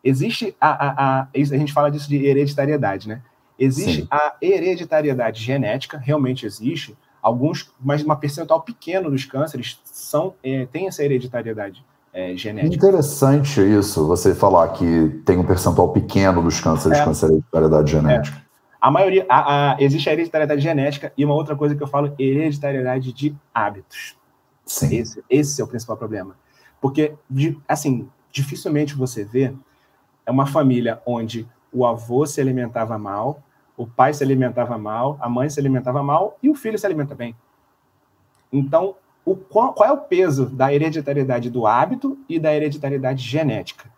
Existe 0.02 0.56
a, 0.60 0.68
a, 0.68 1.20
a, 1.20 1.28
a 1.32 1.38
gente 1.38 1.72
fala 1.72 1.90
disso 1.90 2.08
de 2.08 2.24
hereditariedade, 2.24 3.08
né? 3.08 3.22
Existe 3.58 4.02
Sim. 4.02 4.08
a 4.10 4.34
hereditariedade 4.40 5.42
genética, 5.42 5.98
realmente 5.98 6.46
existe. 6.46 6.96
Alguns, 7.22 7.70
mas 7.80 8.02
uma 8.02 8.16
percentual 8.16 8.62
pequena 8.62 9.10
dos 9.10 9.24
cânceres 9.24 9.80
são 9.84 10.34
é, 10.42 10.66
tem 10.66 10.86
essa 10.86 11.04
hereditariedade 11.04 11.84
é, 12.12 12.34
genética. 12.36 12.74
Interessante 12.74 13.60
isso, 13.60 14.06
você 14.06 14.34
falar 14.34 14.68
que 14.68 15.20
tem 15.24 15.38
um 15.38 15.44
percentual 15.44 15.92
pequeno 15.92 16.42
dos 16.42 16.60
cânceres 16.60 16.98
é. 16.98 17.04
com 17.04 17.10
hereditariedade 17.10 17.90
genética. 17.90 18.38
É. 18.38 18.50
A 18.80 18.90
maioria, 18.90 19.26
a, 19.28 19.72
a, 19.72 19.76
existe 19.82 20.08
a 20.08 20.12
hereditariedade 20.12 20.62
genética 20.62 21.12
e 21.16 21.24
uma 21.24 21.34
outra 21.34 21.54
coisa 21.54 21.74
que 21.74 21.82
eu 21.82 21.86
falo, 21.86 22.14
hereditariedade 22.18 23.12
de 23.12 23.36
hábitos. 23.54 24.16
Sim. 24.64 24.96
Esse, 24.96 25.22
esse 25.28 25.60
é 25.60 25.64
o 25.64 25.68
principal 25.68 25.96
problema. 25.96 26.34
Porque, 26.80 27.12
assim, 27.68 28.08
dificilmente 28.32 28.94
você 28.94 29.22
vê 29.22 29.52
uma 30.26 30.46
família 30.46 31.00
onde 31.04 31.46
o 31.72 31.84
avô 31.84 32.24
se 32.24 32.40
alimentava 32.40 32.96
mal, 32.98 33.42
o 33.80 33.86
pai 33.86 34.12
se 34.12 34.22
alimentava 34.22 34.76
mal, 34.76 35.16
a 35.22 35.26
mãe 35.26 35.48
se 35.48 35.58
alimentava 35.58 36.02
mal 36.02 36.36
e 36.42 36.50
o 36.50 36.54
filho 36.54 36.78
se 36.78 36.84
alimenta 36.84 37.14
bem. 37.14 37.34
Então, 38.52 38.94
o, 39.24 39.34
qual, 39.34 39.72
qual 39.72 39.88
é 39.88 39.92
o 39.92 39.96
peso 39.96 40.50
da 40.50 40.70
hereditariedade 40.70 41.48
do 41.48 41.66
hábito 41.66 42.18
e 42.28 42.38
da 42.38 42.54
hereditariedade 42.54 43.22
genética 43.22 43.90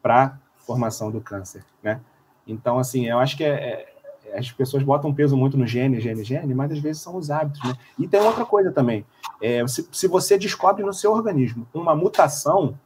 para 0.00 0.38
formação 0.56 1.10
do 1.10 1.20
câncer, 1.20 1.62
né? 1.82 2.00
Então, 2.46 2.78
assim, 2.78 3.04
eu 3.04 3.18
acho 3.18 3.36
que 3.36 3.44
é, 3.44 3.86
é, 4.24 4.38
as 4.38 4.50
pessoas 4.52 4.82
botam 4.82 5.12
peso 5.12 5.36
muito 5.36 5.58
no 5.58 5.66
gene, 5.66 6.00
gene, 6.00 6.24
gene, 6.24 6.54
mas 6.54 6.72
às 6.72 6.78
vezes 6.78 7.02
são 7.02 7.14
os 7.16 7.30
hábitos, 7.30 7.62
né? 7.62 7.74
E 7.98 8.08
tem 8.08 8.20
outra 8.20 8.46
coisa 8.46 8.72
também. 8.72 9.04
É, 9.42 9.66
se, 9.66 9.86
se 9.92 10.08
você 10.08 10.38
descobre 10.38 10.82
no 10.82 10.94
seu 10.94 11.12
organismo 11.12 11.68
uma 11.74 11.94
mutação 11.94 12.78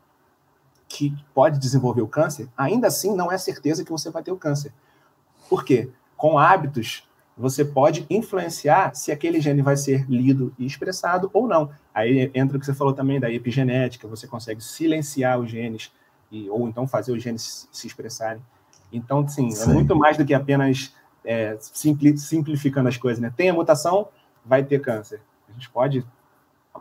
que 0.88 1.16
pode 1.32 1.60
desenvolver 1.60 2.02
o 2.02 2.08
câncer, 2.08 2.48
ainda 2.56 2.88
assim 2.88 3.14
não 3.14 3.30
é 3.30 3.38
certeza 3.38 3.84
que 3.84 3.92
você 3.92 4.10
vai 4.10 4.24
ter 4.24 4.32
o 4.32 4.36
câncer. 4.36 4.72
Por 5.48 5.64
quê? 5.64 5.90
Com 6.20 6.38
hábitos, 6.38 7.08
você 7.34 7.64
pode 7.64 8.04
influenciar 8.10 8.94
se 8.94 9.10
aquele 9.10 9.40
gene 9.40 9.62
vai 9.62 9.74
ser 9.74 10.04
lido 10.06 10.52
e 10.58 10.66
expressado 10.66 11.30
ou 11.32 11.48
não. 11.48 11.70
Aí 11.94 12.30
entra 12.34 12.58
o 12.58 12.60
que 12.60 12.66
você 12.66 12.74
falou 12.74 12.92
também 12.92 13.18
da 13.18 13.32
epigenética, 13.32 14.06
você 14.06 14.26
consegue 14.26 14.62
silenciar 14.62 15.40
os 15.40 15.50
genes 15.50 15.90
e, 16.30 16.50
ou 16.50 16.68
então 16.68 16.86
fazer 16.86 17.12
os 17.12 17.22
genes 17.22 17.66
se 17.72 17.86
expressarem. 17.86 18.42
Então, 18.92 19.26
sim, 19.26 19.48
é 19.48 19.52
sim. 19.52 19.70
é 19.70 19.72
muito 19.72 19.96
mais 19.96 20.18
do 20.18 20.26
que 20.26 20.34
apenas 20.34 20.94
é, 21.24 21.56
simpli, 21.58 22.18
simplificando 22.18 22.90
as 22.90 22.98
coisas. 22.98 23.18
Né? 23.18 23.32
Tem 23.34 23.48
a 23.48 23.54
mutação, 23.54 24.08
vai 24.44 24.62
ter 24.62 24.82
câncer. 24.82 25.22
A 25.48 25.52
gente 25.52 25.70
pode 25.70 26.04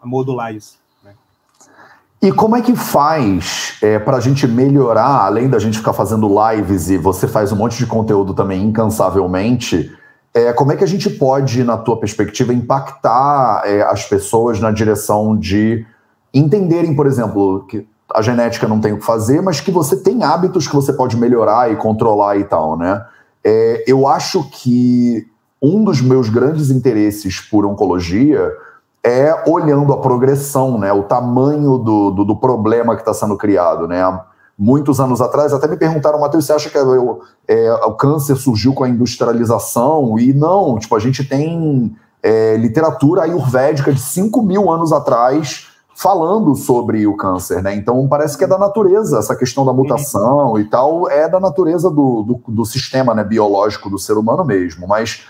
modular 0.03 0.53
isso. 0.53 0.78
E 2.21 2.33
como 2.33 2.55
é 2.55 2.61
que 2.61 2.75
faz 2.75 3.77
é, 3.81 3.97
para 3.97 4.17
a 4.17 4.19
gente 4.19 4.45
melhorar, 4.45 5.25
além 5.25 5.47
da 5.49 5.57
gente 5.57 5.77
ficar 5.77 5.93
fazendo 5.93 6.27
lives 6.27 6.89
e 6.89 6.97
você 6.97 7.27
faz 7.27 7.51
um 7.51 7.55
monte 7.55 7.77
de 7.77 7.85
conteúdo 7.85 8.33
também 8.33 8.61
incansavelmente, 8.61 9.89
é, 10.33 10.51
como 10.51 10.71
é 10.71 10.75
que 10.75 10.83
a 10.83 10.87
gente 10.87 11.09
pode, 11.09 11.63
na 11.63 11.77
tua 11.77 11.97
perspectiva, 11.97 12.53
impactar 12.53 13.63
é, 13.65 13.81
as 13.83 14.03
pessoas 14.05 14.59
na 14.59 14.69
direção 14.69 15.37
de 15.37 15.85
entenderem, 16.33 16.93
por 16.93 17.07
exemplo, 17.07 17.65
que 17.67 17.87
a 18.13 18.21
genética 18.21 18.67
não 18.67 18.81
tem 18.81 18.93
o 18.93 18.97
que 18.97 19.05
fazer, 19.05 19.41
mas 19.41 19.61
que 19.61 19.71
você 19.71 19.95
tem 19.95 20.23
hábitos 20.23 20.67
que 20.67 20.75
você 20.75 20.91
pode 20.91 21.15
melhorar 21.15 21.71
e 21.71 21.77
controlar 21.77 22.37
e 22.37 22.43
tal, 22.43 22.77
né? 22.77 23.03
É, 23.43 23.83
eu 23.87 24.07
acho 24.07 24.43
que 24.51 25.25
um 25.61 25.83
dos 25.83 26.01
meus 26.01 26.29
grandes 26.29 26.69
interesses 26.69 27.39
por 27.39 27.65
oncologia 27.65 28.51
é 29.03 29.43
olhando 29.47 29.93
a 29.93 29.97
progressão, 29.97 30.77
né? 30.77 30.91
O 30.91 31.03
tamanho 31.03 31.77
do, 31.77 32.11
do, 32.11 32.25
do 32.25 32.35
problema 32.35 32.95
que 32.95 33.01
está 33.01 33.13
sendo 33.13 33.37
criado, 33.37 33.87
né? 33.87 34.03
muitos 34.59 34.99
anos 34.99 35.21
atrás, 35.21 35.53
até 35.53 35.69
me 35.69 35.77
perguntaram, 35.77 36.19
Matheus, 36.19 36.45
você 36.45 36.51
acha 36.51 36.69
que 36.69 36.77
é, 36.77 36.81
é, 37.47 37.73
o 37.85 37.93
câncer 37.93 38.35
surgiu 38.35 38.73
com 38.73 38.83
a 38.83 38.89
industrialização? 38.89 40.19
E 40.19 40.33
não, 40.33 40.77
tipo, 40.77 40.93
a 40.93 40.99
gente 40.99 41.23
tem 41.23 41.95
é, 42.21 42.57
literatura 42.57 43.23
ayurvédica 43.23 43.93
de 43.93 44.01
5 44.01 44.41
mil 44.41 44.69
anos 44.69 44.91
atrás 44.91 45.69
falando 45.95 46.55
sobre 46.55 47.07
o 47.07 47.15
câncer, 47.15 47.61
né? 47.61 47.75
Então 47.75 48.07
parece 48.07 48.37
que 48.37 48.43
é 48.43 48.47
da 48.47 48.57
natureza, 48.57 49.19
essa 49.19 49.35
questão 49.35 49.65
da 49.65 49.73
mutação 49.73 50.57
e 50.57 50.63
tal, 50.63 51.09
é 51.09 51.27
da 51.27 51.39
natureza 51.39 51.89
do, 51.89 52.23
do, 52.23 52.41
do 52.47 52.65
sistema 52.65 53.13
né, 53.13 53.23
biológico 53.23 53.89
do 53.89 53.97
ser 53.97 54.13
humano 54.13 54.45
mesmo, 54.45 54.87
mas 54.87 55.25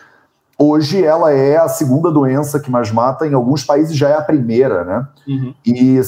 Hoje 0.62 1.02
ela 1.02 1.32
é 1.32 1.56
a 1.56 1.70
segunda 1.70 2.12
doença 2.12 2.60
que 2.60 2.70
mais 2.70 2.92
mata, 2.92 3.26
em 3.26 3.34
alguns 3.34 3.64
países 3.64 3.96
já 3.96 4.10
é 4.10 4.16
a 4.16 4.22
primeira, 4.22 4.84
né? 4.84 5.08
Uhum. 5.26 5.54
E 5.66 6.02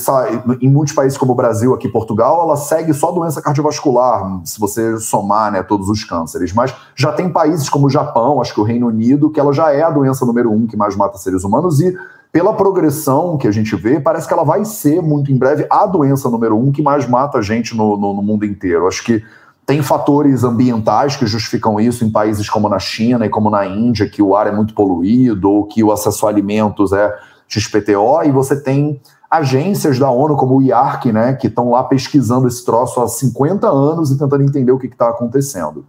em 0.59 0.69
muitos 0.69 0.93
países 0.93 1.17
como 1.17 1.31
o 1.31 1.35
Brasil, 1.35 1.73
aqui 1.73 1.87
Portugal, 1.87 2.43
ela 2.43 2.57
segue 2.57 2.93
só 2.93 3.13
doença 3.13 3.41
cardiovascular, 3.41 4.41
se 4.43 4.59
você 4.59 4.97
somar 4.97 5.53
né, 5.53 5.63
todos 5.63 5.87
os 5.87 6.03
cânceres. 6.03 6.51
Mas 6.51 6.75
já 6.93 7.13
tem 7.13 7.29
países 7.29 7.69
como 7.69 7.87
o 7.87 7.89
Japão, 7.89 8.41
acho 8.41 8.53
que 8.53 8.59
o 8.59 8.63
Reino 8.65 8.87
Unido, 8.87 9.29
que 9.29 9.39
ela 9.39 9.53
já 9.53 9.71
é 9.71 9.83
a 9.83 9.89
doença 9.89 10.25
número 10.25 10.51
um 10.51 10.67
que 10.67 10.75
mais 10.75 10.97
mata 10.97 11.17
seres 11.17 11.45
humanos 11.45 11.79
e 11.79 11.95
pela 12.29 12.53
progressão 12.53 13.37
que 13.37 13.47
a 13.47 13.51
gente 13.51 13.73
vê, 13.75 13.99
parece 13.99 14.27
que 14.27 14.33
ela 14.33 14.43
vai 14.43 14.65
ser 14.65 15.01
muito 15.01 15.31
em 15.31 15.37
breve 15.37 15.65
a 15.69 15.85
doença 15.85 16.29
número 16.29 16.57
um 16.57 16.73
que 16.73 16.81
mais 16.81 17.07
mata 17.07 17.37
a 17.37 17.41
gente 17.41 17.75
no, 17.75 17.97
no, 17.97 18.13
no 18.13 18.21
mundo 18.21 18.45
inteiro. 18.45 18.85
Acho 18.85 19.03
que 19.03 19.23
tem 19.65 19.81
fatores 19.81 20.43
ambientais 20.43 21.15
que 21.15 21.25
justificam 21.25 21.79
isso 21.79 22.03
em 22.03 22.11
países 22.11 22.49
como 22.49 22.67
na 22.67 22.79
China 22.79 23.25
e 23.25 23.29
como 23.29 23.49
na 23.49 23.65
Índia, 23.65 24.09
que 24.09 24.21
o 24.21 24.35
ar 24.35 24.47
é 24.47 24.51
muito 24.51 24.73
poluído 24.73 25.49
ou 25.49 25.65
que 25.65 25.83
o 25.83 25.91
acesso 25.91 26.25
a 26.25 26.29
alimentos 26.29 26.91
é 26.91 27.13
XPTO, 27.47 28.23
e 28.25 28.31
você 28.31 28.59
tem 28.59 28.99
agências 29.29 29.97
da 29.97 30.09
ONU 30.09 30.35
como 30.35 30.57
o 30.57 30.61
IARC, 30.61 31.11
né, 31.11 31.33
que 31.33 31.47
estão 31.47 31.71
lá 31.71 31.83
pesquisando 31.83 32.47
esse 32.47 32.65
troço 32.65 33.01
há 33.01 33.07
50 33.07 33.69
anos 33.69 34.11
e 34.11 34.17
tentando 34.17 34.43
entender 34.43 34.71
o 34.71 34.79
que 34.79 34.87
está 34.87 35.09
acontecendo. 35.09 35.85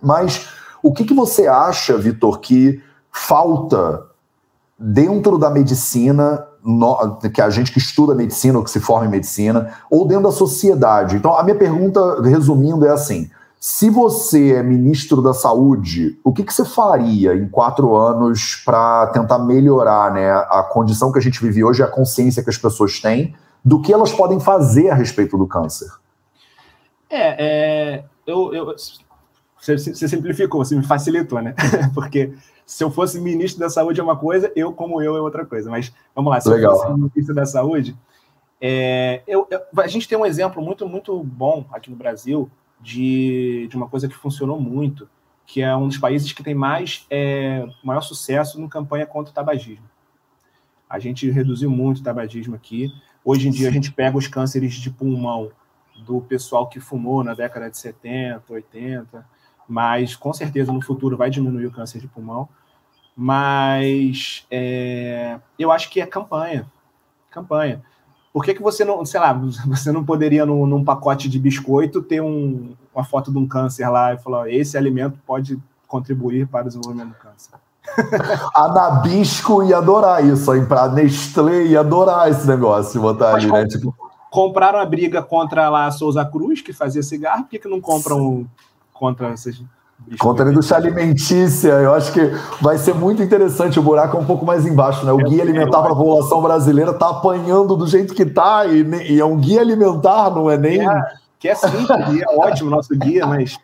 Mas 0.00 0.48
o 0.82 0.92
que, 0.92 1.04
que 1.04 1.14
você 1.14 1.46
acha, 1.48 1.96
Vitor, 1.96 2.38
que 2.38 2.80
falta 3.10 4.06
dentro 4.78 5.38
da 5.38 5.50
medicina 5.50 6.46
no, 6.64 7.18
que 7.32 7.40
a 7.40 7.50
gente 7.50 7.72
que 7.72 7.78
estuda 7.78 8.14
medicina 8.14 8.58
ou 8.58 8.64
que 8.64 8.70
se 8.70 8.80
forma 8.80 9.06
em 9.06 9.10
medicina, 9.10 9.74
ou 9.90 10.06
dentro 10.06 10.24
da 10.24 10.32
sociedade. 10.32 11.16
Então, 11.16 11.36
a 11.36 11.42
minha 11.42 11.56
pergunta, 11.56 12.20
resumindo, 12.22 12.86
é 12.86 12.90
assim: 12.90 13.30
se 13.60 13.90
você 13.90 14.54
é 14.54 14.62
ministro 14.62 15.20
da 15.20 15.34
saúde, 15.34 16.18
o 16.22 16.32
que, 16.32 16.44
que 16.44 16.52
você 16.54 16.64
faria 16.64 17.34
em 17.34 17.48
quatro 17.48 17.96
anos 17.96 18.62
para 18.64 19.08
tentar 19.08 19.38
melhorar 19.40 20.12
né, 20.12 20.30
a 20.30 20.62
condição 20.70 21.10
que 21.10 21.18
a 21.18 21.22
gente 21.22 21.40
vive 21.40 21.64
hoje, 21.64 21.82
a 21.82 21.88
consciência 21.88 22.42
que 22.42 22.50
as 22.50 22.58
pessoas 22.58 23.00
têm, 23.00 23.34
do 23.64 23.82
que 23.82 23.92
elas 23.92 24.12
podem 24.12 24.38
fazer 24.38 24.90
a 24.90 24.94
respeito 24.94 25.36
do 25.36 25.46
câncer? 25.46 25.88
É, 27.10 27.96
é 27.98 28.04
eu, 28.26 28.52
eu, 28.52 28.66
você, 29.60 29.76
você 29.76 30.08
simplificou, 30.08 30.64
você 30.64 30.76
me 30.76 30.84
facilitou, 30.84 31.42
né? 31.42 31.54
Porque 31.94 32.32
se 32.68 32.84
eu 32.84 32.90
fosse 32.90 33.18
ministro 33.18 33.58
da 33.58 33.70
saúde 33.70 33.98
é 33.98 34.02
uma 34.02 34.14
coisa, 34.14 34.52
eu 34.54 34.74
como 34.74 35.00
eu 35.00 35.16
é 35.16 35.20
outra 35.22 35.46
coisa. 35.46 35.70
Mas 35.70 35.90
vamos 36.14 36.30
lá, 36.30 36.38
se 36.38 36.50
Legal. 36.50 36.74
eu 36.74 36.78
fosse 36.78 37.00
ministro 37.00 37.34
da 37.34 37.46
saúde, 37.46 37.96
é, 38.60 39.22
eu, 39.26 39.48
eu, 39.50 39.60
a 39.78 39.86
gente 39.86 40.06
tem 40.06 40.18
um 40.18 40.26
exemplo 40.26 40.62
muito, 40.62 40.86
muito 40.86 41.18
bom 41.24 41.64
aqui 41.72 41.90
no 41.90 41.96
Brasil 41.96 42.50
de, 42.78 43.66
de 43.70 43.74
uma 43.74 43.88
coisa 43.88 44.06
que 44.06 44.14
funcionou 44.14 44.60
muito, 44.60 45.08
que 45.46 45.62
é 45.62 45.74
um 45.74 45.88
dos 45.88 45.96
países 45.96 46.30
que 46.34 46.42
tem 46.42 46.54
mais 46.54 47.06
é, 47.08 47.66
maior 47.82 48.02
sucesso 48.02 48.60
no 48.60 48.68
campanha 48.68 49.06
contra 49.06 49.30
o 49.30 49.34
tabagismo. 49.34 49.88
A 50.90 50.98
gente 50.98 51.30
reduziu 51.30 51.70
muito 51.70 52.00
o 52.00 52.04
tabagismo 52.04 52.54
aqui. 52.54 52.92
Hoje 53.24 53.48
em 53.48 53.50
dia 53.50 53.70
a 53.70 53.72
gente 53.72 53.90
pega 53.90 54.18
os 54.18 54.26
cânceres 54.26 54.74
de 54.74 54.90
pulmão 54.90 55.50
do 56.04 56.20
pessoal 56.20 56.68
que 56.68 56.80
fumou 56.80 57.24
na 57.24 57.32
década 57.32 57.70
de 57.70 57.78
70, 57.78 58.42
80, 58.46 59.26
mas 59.68 60.16
com 60.16 60.32
certeza 60.32 60.72
no 60.72 60.80
futuro 60.80 61.16
vai 61.16 61.28
diminuir 61.28 61.66
o 61.66 61.70
câncer 61.70 62.00
de 62.00 62.08
pulmão. 62.08 62.48
Mas 63.14 64.46
é, 64.50 65.38
eu 65.58 65.70
acho 65.70 65.90
que 65.90 66.00
é 66.00 66.06
campanha. 66.06 66.66
Campanha. 67.30 67.82
Por 68.32 68.44
que, 68.44 68.54
que 68.54 68.62
você 68.62 68.84
não, 68.84 69.04
sei 69.04 69.20
lá, 69.20 69.32
você 69.66 69.92
não 69.92 70.04
poderia 70.04 70.46
num, 70.46 70.64
num 70.64 70.84
pacote 70.84 71.28
de 71.28 71.38
biscoito 71.38 72.00
ter 72.00 72.22
um, 72.22 72.74
uma 72.94 73.04
foto 73.04 73.30
de 73.30 73.38
um 73.38 73.46
câncer 73.46 73.88
lá 73.88 74.14
e 74.14 74.18
falar: 74.18 74.50
esse 74.50 74.78
alimento 74.78 75.18
pode 75.26 75.58
contribuir 75.86 76.46
para 76.46 76.66
o 76.66 76.68
desenvolvimento 76.68 77.08
do 77.08 77.14
câncer? 77.14 77.54
A 78.54 78.68
Nabisco 78.68 79.62
ia 79.62 79.78
adorar 79.78 80.24
isso, 80.24 80.50
para 80.66 80.88
Nestlé 80.88 81.64
ia 81.64 81.80
adorar 81.80 82.30
esse 82.30 82.46
negócio, 82.46 83.00
botar 83.00 83.34
ali, 83.34 83.50
né? 83.50 83.66
Tipo... 83.66 83.94
Compraram 84.30 84.78
a 84.78 84.84
briga 84.84 85.22
contra 85.22 85.70
lá 85.70 85.86
a 85.86 85.90
Souza 85.90 86.22
Cruz, 86.22 86.60
que 86.60 86.70
fazia 86.70 87.02
cigarro, 87.02 87.44
por 87.44 87.48
que, 87.48 87.58
que 87.58 87.68
não 87.68 87.80
compram 87.80 88.46
contra 88.98 89.28
essas 89.28 89.62
Contra 90.18 90.46
a 90.46 90.50
indústria 90.50 90.78
alimentícia, 90.78 91.68
eu 91.70 91.92
acho 91.92 92.12
que 92.12 92.20
vai 92.62 92.78
ser 92.78 92.94
muito 92.94 93.22
interessante. 93.22 93.78
O 93.78 93.82
buraco 93.82 94.16
é 94.16 94.20
um 94.20 94.24
pouco 94.24 94.46
mais 94.46 94.64
embaixo, 94.64 95.04
né? 95.04 95.12
O 95.12 95.18
guia 95.18 95.42
alimentar 95.42 95.82
para 95.82 95.92
a 95.92 95.96
população 95.96 96.40
brasileira 96.40 96.92
está 96.92 97.10
apanhando 97.10 97.76
do 97.76 97.86
jeito 97.86 98.14
que 98.14 98.22
está, 98.22 98.64
e, 98.64 98.82
e, 99.10 99.20
é 99.20 99.24
um 99.24 99.36
guia 99.36 99.60
alimentar, 99.60 100.30
não 100.30 100.50
é 100.50 100.56
nem. 100.56 100.88
É, 100.88 101.02
que 101.38 101.48
é 101.48 101.54
simples, 101.54 102.22
é 102.22 102.36
ótimo 102.36 102.70
nosso 102.70 102.96
guia, 102.96 103.26
mas 103.26 103.58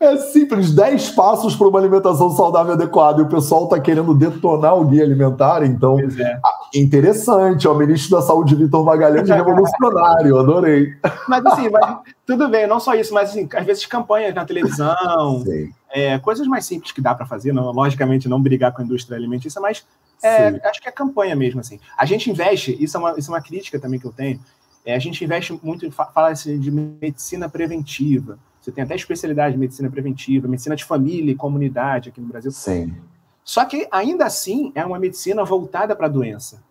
é 0.00 0.16
simples, 0.16 0.72
10 0.72 1.10
passos 1.10 1.54
para 1.54 1.68
uma 1.68 1.78
alimentação 1.78 2.30
saudável 2.30 2.72
adequada. 2.72 3.20
E 3.20 3.24
o 3.24 3.28
pessoal 3.28 3.64
está 3.64 3.78
querendo 3.78 4.14
detonar 4.14 4.74
o 4.74 4.84
guia 4.86 5.04
alimentar, 5.04 5.62
então. 5.62 6.00
É. 6.00 6.40
Ah, 6.42 6.60
interessante, 6.74 7.68
o 7.68 7.74
ministro 7.74 8.16
da 8.16 8.22
Saúde, 8.22 8.54
Vitor 8.54 8.82
Magalhães, 8.82 9.28
revolucionário, 9.28 10.38
adorei. 10.38 10.94
Mas 11.28 11.44
assim, 11.44 11.68
mas, 11.68 11.98
tudo 12.24 12.48
bem, 12.48 12.66
não 12.66 12.80
só 12.80 12.94
isso, 12.94 13.12
mas 13.12 13.30
assim, 13.30 13.46
às 13.54 13.66
vezes 13.66 13.84
campanhas 13.84 14.34
na 14.34 14.46
televisão, 14.46 15.44
é, 15.92 16.18
coisas 16.18 16.46
mais 16.46 16.64
simples 16.64 16.92
que 16.92 17.02
dá 17.02 17.14
para 17.14 17.26
fazer, 17.26 17.52
não, 17.52 17.70
logicamente 17.70 18.26
não 18.26 18.40
brigar 18.40 18.72
com 18.72 18.80
a 18.80 18.84
indústria 18.84 19.18
alimentícia, 19.18 19.60
mas 19.60 19.84
é, 20.22 20.48
acho 20.66 20.80
que 20.80 20.88
é 20.88 20.92
campanha 20.92 21.36
mesmo, 21.36 21.60
assim. 21.60 21.78
A 21.96 22.06
gente 22.06 22.30
investe, 22.30 22.74
isso 22.82 22.96
é, 22.96 23.00
uma, 23.00 23.18
isso 23.18 23.30
é 23.30 23.34
uma 23.34 23.42
crítica 23.42 23.78
também 23.78 24.00
que 24.00 24.06
eu 24.06 24.12
tenho, 24.12 24.40
É, 24.82 24.94
a 24.94 24.98
gente 24.98 25.22
investe 25.22 25.58
muito, 25.62 25.90
fala 25.90 26.30
assim, 26.30 26.58
de 26.58 26.70
medicina 26.70 27.50
preventiva. 27.50 28.38
Você 28.60 28.70
tem 28.70 28.84
até 28.84 28.94
especialidade 28.94 29.54
de 29.54 29.58
medicina 29.58 29.90
preventiva, 29.90 30.46
medicina 30.46 30.76
de 30.76 30.84
família 30.84 31.32
e 31.32 31.34
comunidade 31.34 32.10
aqui 32.10 32.20
no 32.20 32.28
Brasil. 32.28 32.50
Sim. 32.50 32.94
Só 33.42 33.64
que, 33.64 33.88
ainda 33.90 34.26
assim, 34.26 34.70
é 34.74 34.84
uma 34.84 34.98
medicina 34.98 35.44
voltada 35.44 35.96
para 35.96 36.06
a 36.06 36.10
doença. 36.10 36.62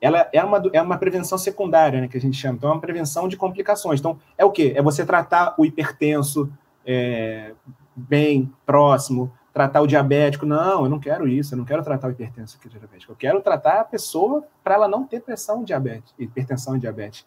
Ela 0.00 0.28
é 0.32 0.42
uma, 0.42 0.62
é 0.72 0.80
uma 0.80 0.96
prevenção 0.96 1.36
secundária, 1.36 2.00
né, 2.00 2.08
que 2.08 2.16
a 2.16 2.20
gente 2.20 2.36
chama. 2.36 2.56
Então, 2.56 2.70
é 2.70 2.72
uma 2.72 2.80
prevenção 2.80 3.26
de 3.26 3.36
complicações. 3.36 4.00
Então, 4.00 4.18
é 4.36 4.44
o 4.44 4.50
quê? 4.50 4.72
É 4.76 4.82
você 4.82 5.04
tratar 5.04 5.54
o 5.58 5.64
hipertenso 5.64 6.50
é, 6.86 7.52
bem, 7.94 8.50
próximo, 8.64 9.32
tratar 9.52 9.80
o 9.80 9.86
diabético. 9.86 10.46
Não, 10.46 10.84
eu 10.84 10.90
não 10.90 10.98
quero 10.98 11.26
isso, 11.26 11.54
eu 11.54 11.58
não 11.58 11.64
quero 11.64 11.82
tratar 11.82 12.08
o 12.08 12.10
hipertenso 12.10 12.56
aqui 12.58 12.68
diabético. 12.68 13.12
Eu 13.12 13.16
quero 13.16 13.40
tratar 13.40 13.80
a 13.80 13.84
pessoa 13.84 14.44
para 14.62 14.74
ela 14.74 14.88
não 14.88 15.04
ter 15.04 15.20
pressão 15.20 15.64
diabetes, 15.64 16.14
hipertensão 16.18 16.76
e 16.76 16.80
diabetes. 16.80 17.26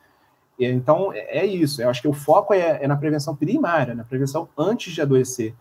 Então, 0.59 1.11
é, 1.13 1.39
é 1.39 1.45
isso. 1.45 1.81
Eu 1.81 1.89
acho 1.89 2.01
que 2.01 2.07
o 2.07 2.13
foco 2.13 2.53
é, 2.53 2.83
é 2.83 2.87
na 2.87 2.95
prevenção 2.95 3.35
primária, 3.35 3.95
na 3.95 4.03
prevenção 4.03 4.47
antes 4.57 4.93
de 4.93 5.01
adoecer. 5.01 5.53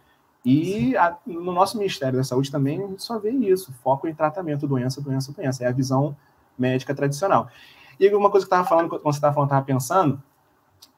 E 0.45 0.97
a, 0.97 1.17
no 1.27 1.53
nosso 1.53 1.79
Ministério 1.79 2.19
da 2.19 2.25
Saúde 2.25 2.51
também 2.51 2.83
a 2.83 2.87
gente 2.87 3.03
só 3.03 3.19
vê 3.19 3.31
isso, 3.31 3.73
foco 3.83 4.09
em 4.09 4.15
tratamento, 4.15 4.67
doença, 4.67 5.01
doença, 5.01 5.33
doença. 5.33 5.65
É 5.65 5.69
a 5.69 5.73
visão 5.73 6.17
médica 6.59 6.95
tradicional. 6.95 7.49
E 7.99 8.09
uma 8.15 8.31
coisa 8.31 8.47
que 8.47 8.53
eu 8.53 8.57
estava 8.57 8.69
falando, 8.69 8.89
quando 8.89 9.03
você 9.03 9.19
estava 9.19 9.35
falando, 9.35 9.49
estava 9.49 9.65
pensando, 9.65 10.23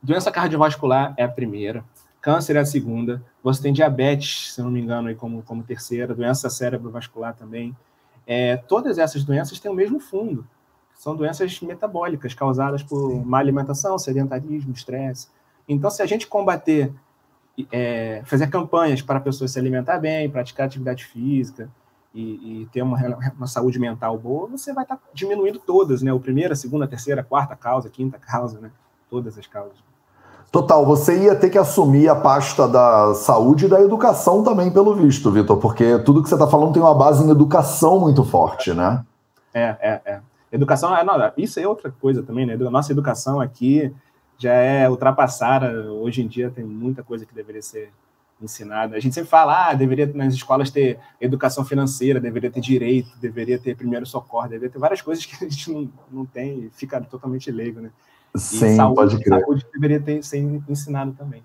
doença 0.03 0.30
cardiovascular 0.30 1.14
é 1.16 1.24
a 1.24 1.28
primeira, 1.28 1.84
câncer 2.20 2.57
é 2.57 2.61
a 2.61 2.64
segunda, 2.64 3.22
você 3.42 3.61
tem 3.61 3.72
diabetes, 3.72 4.55
se 4.55 4.62
não 4.62 4.70
me 4.70 4.80
engano, 4.80 5.09
aí 5.09 5.14
como, 5.14 5.42
como 5.42 5.62
terceira, 5.62 6.14
doença 6.14 6.49
cerebrovascular 6.49 7.34
também. 7.34 7.76
É, 8.26 8.57
todas 8.57 8.97
essas 8.97 9.22
doenças 9.24 9.61
têm 9.61 9.70
o 9.70 9.74
mesmo 9.74 10.01
fundo, 10.01 10.47
são 10.95 11.14
doenças 11.14 11.61
metabólicas 11.61 12.34
causadas 12.34 12.82
por 12.82 13.11
Sim. 13.11 13.22
má 13.24 13.38
alimentação, 13.38 13.99
sedentarismo, 13.99 14.72
estresse. 14.72 15.28
Então, 15.68 15.90
se 15.90 16.03
a 16.03 16.07
gente 16.07 16.26
combater, 16.26 16.92
é, 17.70 18.22
fazer 18.24 18.49
campanhas 18.49 19.03
para 19.03 19.18
a 19.18 19.20
pessoa 19.20 19.49
se 19.49 19.59
alimentar 19.59 19.99
bem, 19.99 20.30
praticar 20.30 20.66
atividade 20.66 21.05
física 21.05 21.68
e, 22.14 22.62
e 22.62 22.66
ter 22.66 22.82
uma, 22.82 22.99
uma, 23.36 23.47
saúde 23.47 23.78
mental 23.78 24.16
boa, 24.18 24.49
você 24.49 24.72
vai 24.72 24.84
estar 24.84 24.97
tá 24.97 25.03
diminuindo 25.12 25.59
todas, 25.59 26.03
né? 26.03 26.12
O 26.12 26.20
primeira, 26.20 26.55
segunda, 26.55 26.86
terceira, 26.86 27.24
quarta 27.24 27.57
causa, 27.57 27.90
quinta 27.90 28.18
causa, 28.18 28.61
né? 28.61 28.70
Todas 29.11 29.38
as 29.38 29.47
causas. 29.47 29.78
Total, 30.55 30.86
você 30.86 31.24
ia 31.24 31.34
ter 31.34 31.51
que 31.51 31.59
assumir 31.59 32.09
a 32.09 32.14
pasta 32.14 32.68
da 32.68 33.12
saúde 33.14 33.66
e 33.66 33.68
da 33.68 33.80
educação 33.80 34.45
também, 34.45 34.70
pelo 34.70 34.95
visto, 34.95 35.28
Vitor, 35.32 35.57
porque 35.57 35.99
tudo 35.99 36.22
que 36.22 36.28
você 36.28 36.36
está 36.36 36.47
falando 36.47 36.72
tem 36.72 36.80
uma 36.80 36.95
base 36.95 37.24
em 37.24 37.30
educação 37.30 37.99
muito 37.99 38.22
forte, 38.22 38.72
né? 38.72 39.05
É, 39.53 39.76
é, 39.80 40.01
é. 40.05 40.20
Educação, 40.55 40.96
é, 40.96 41.02
não, 41.02 41.32
isso 41.36 41.59
é 41.59 41.66
outra 41.66 41.90
coisa 41.90 42.22
também, 42.22 42.46
né? 42.46 42.57
Nossa 42.57 42.92
educação 42.92 43.40
aqui 43.40 43.92
já 44.38 44.52
é 44.52 44.88
ultrapassada. 44.88 45.92
Hoje 45.92 46.22
em 46.22 46.28
dia 46.28 46.48
tem 46.48 46.64
muita 46.64 47.02
coisa 47.02 47.26
que 47.26 47.34
deveria 47.34 47.61
ser 47.61 47.92
ensinada. 48.40 48.96
A 48.96 49.00
gente 49.00 49.14
sempre 49.14 49.30
fala, 49.30 49.70
ah, 49.70 49.74
deveria 49.74 50.07
nas 50.14 50.32
escolas 50.34 50.70
ter 50.70 50.98
educação 51.20 51.64
financeira, 51.64 52.20
deveria 52.20 52.50
ter 52.50 52.61
direito, 52.61 53.11
deveria 53.18 53.59
ter 53.59 53.76
primeiro 53.76 54.07
socorro, 54.07 54.48
deveria 54.48 54.70
ter 54.70 54.78
várias 54.78 55.02
coisas 55.02 55.26
que 55.26 55.44
a 55.44 55.48
gente 55.48 55.72
não, 55.72 55.90
não 56.11 56.24
tem 56.24 56.61
e 56.61 56.70
fica 56.70 57.00
totalmente 57.00 57.50
leigo, 57.50 57.80
né? 57.80 57.90
Sim, 58.36 58.76
saúde, 58.76 58.94
pode 58.94 59.24
crer. 59.24 59.40
Saúde 59.40 59.66
deveria 59.72 60.00
ter, 60.00 60.22
ser 60.22 60.38
ensinado 60.68 61.12
também. 61.12 61.42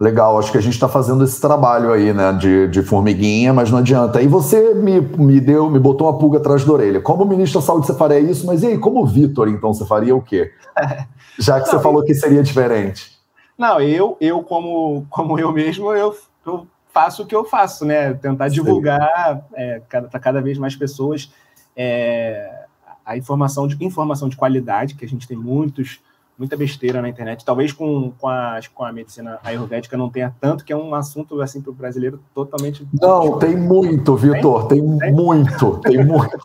Legal, 0.00 0.38
acho 0.38 0.52
que 0.52 0.58
a 0.58 0.60
gente 0.60 0.74
está 0.74 0.88
fazendo 0.88 1.24
esse 1.24 1.40
trabalho 1.40 1.92
aí, 1.92 2.12
né, 2.12 2.32
de, 2.32 2.68
de 2.68 2.82
formiguinha, 2.82 3.52
mas 3.52 3.68
não 3.70 3.78
adianta. 3.78 4.22
E 4.22 4.28
você 4.28 4.72
me, 4.72 5.00
me 5.00 5.40
deu, 5.40 5.68
me 5.68 5.78
botou 5.78 6.06
uma 6.06 6.16
pulga 6.16 6.38
atrás 6.38 6.64
da 6.64 6.72
orelha. 6.72 7.00
Como 7.00 7.24
ministro 7.24 7.60
da 7.60 7.66
Saúde 7.66 7.86
você 7.86 7.94
faria 7.94 8.20
isso, 8.20 8.46
mas 8.46 8.62
e 8.62 8.68
aí, 8.68 8.78
como 8.78 9.04
Vitor, 9.04 9.48
então, 9.48 9.74
você 9.74 9.84
faria 9.84 10.14
o 10.14 10.22
quê? 10.22 10.52
Já 11.36 11.60
que 11.60 11.66
não, 11.66 11.72
você 11.72 11.82
falou 11.82 12.04
que 12.04 12.14
seria 12.14 12.42
diferente. 12.42 13.18
Não, 13.56 13.80
eu, 13.80 14.16
eu 14.20 14.40
como, 14.44 15.04
como 15.10 15.36
eu 15.36 15.50
mesmo, 15.50 15.92
eu, 15.92 16.14
eu 16.46 16.66
faço 16.92 17.24
o 17.24 17.26
que 17.26 17.34
eu 17.34 17.44
faço, 17.44 17.84
né? 17.84 18.14
Tentar 18.14 18.48
divulgar 18.48 19.44
é, 19.54 19.80
para 19.80 20.20
cada 20.20 20.40
vez 20.40 20.58
mais 20.58 20.76
pessoas 20.76 21.32
é, 21.76 22.66
a 23.04 23.16
informação 23.16 23.66
de, 23.66 23.82
informação 23.84 24.28
de 24.28 24.36
qualidade, 24.36 24.94
que 24.94 25.04
a 25.04 25.08
gente 25.08 25.26
tem 25.26 25.36
muitos 25.36 26.00
muita 26.38 26.56
besteira 26.56 27.02
na 27.02 27.08
internet. 27.08 27.44
Talvez 27.44 27.72
com, 27.72 28.12
com, 28.18 28.28
a, 28.28 28.60
com 28.72 28.84
a 28.84 28.92
medicina 28.92 29.38
ayurvédica 29.42 29.96
não 29.96 30.08
tenha 30.08 30.32
tanto, 30.40 30.64
que 30.64 30.72
é 30.72 30.76
um 30.76 30.94
assunto 30.94 31.40
assim 31.42 31.60
para 31.60 31.70
o 31.70 31.74
brasileiro 31.74 32.20
totalmente. 32.32 32.86
Não, 33.00 33.38
tem 33.38 33.56
muito, 33.56 34.14
Vitor. 34.16 34.68
Tem, 34.68 34.98
tem 34.98 35.12
muito, 35.12 35.78
tem 35.78 36.04
muito. 36.04 36.38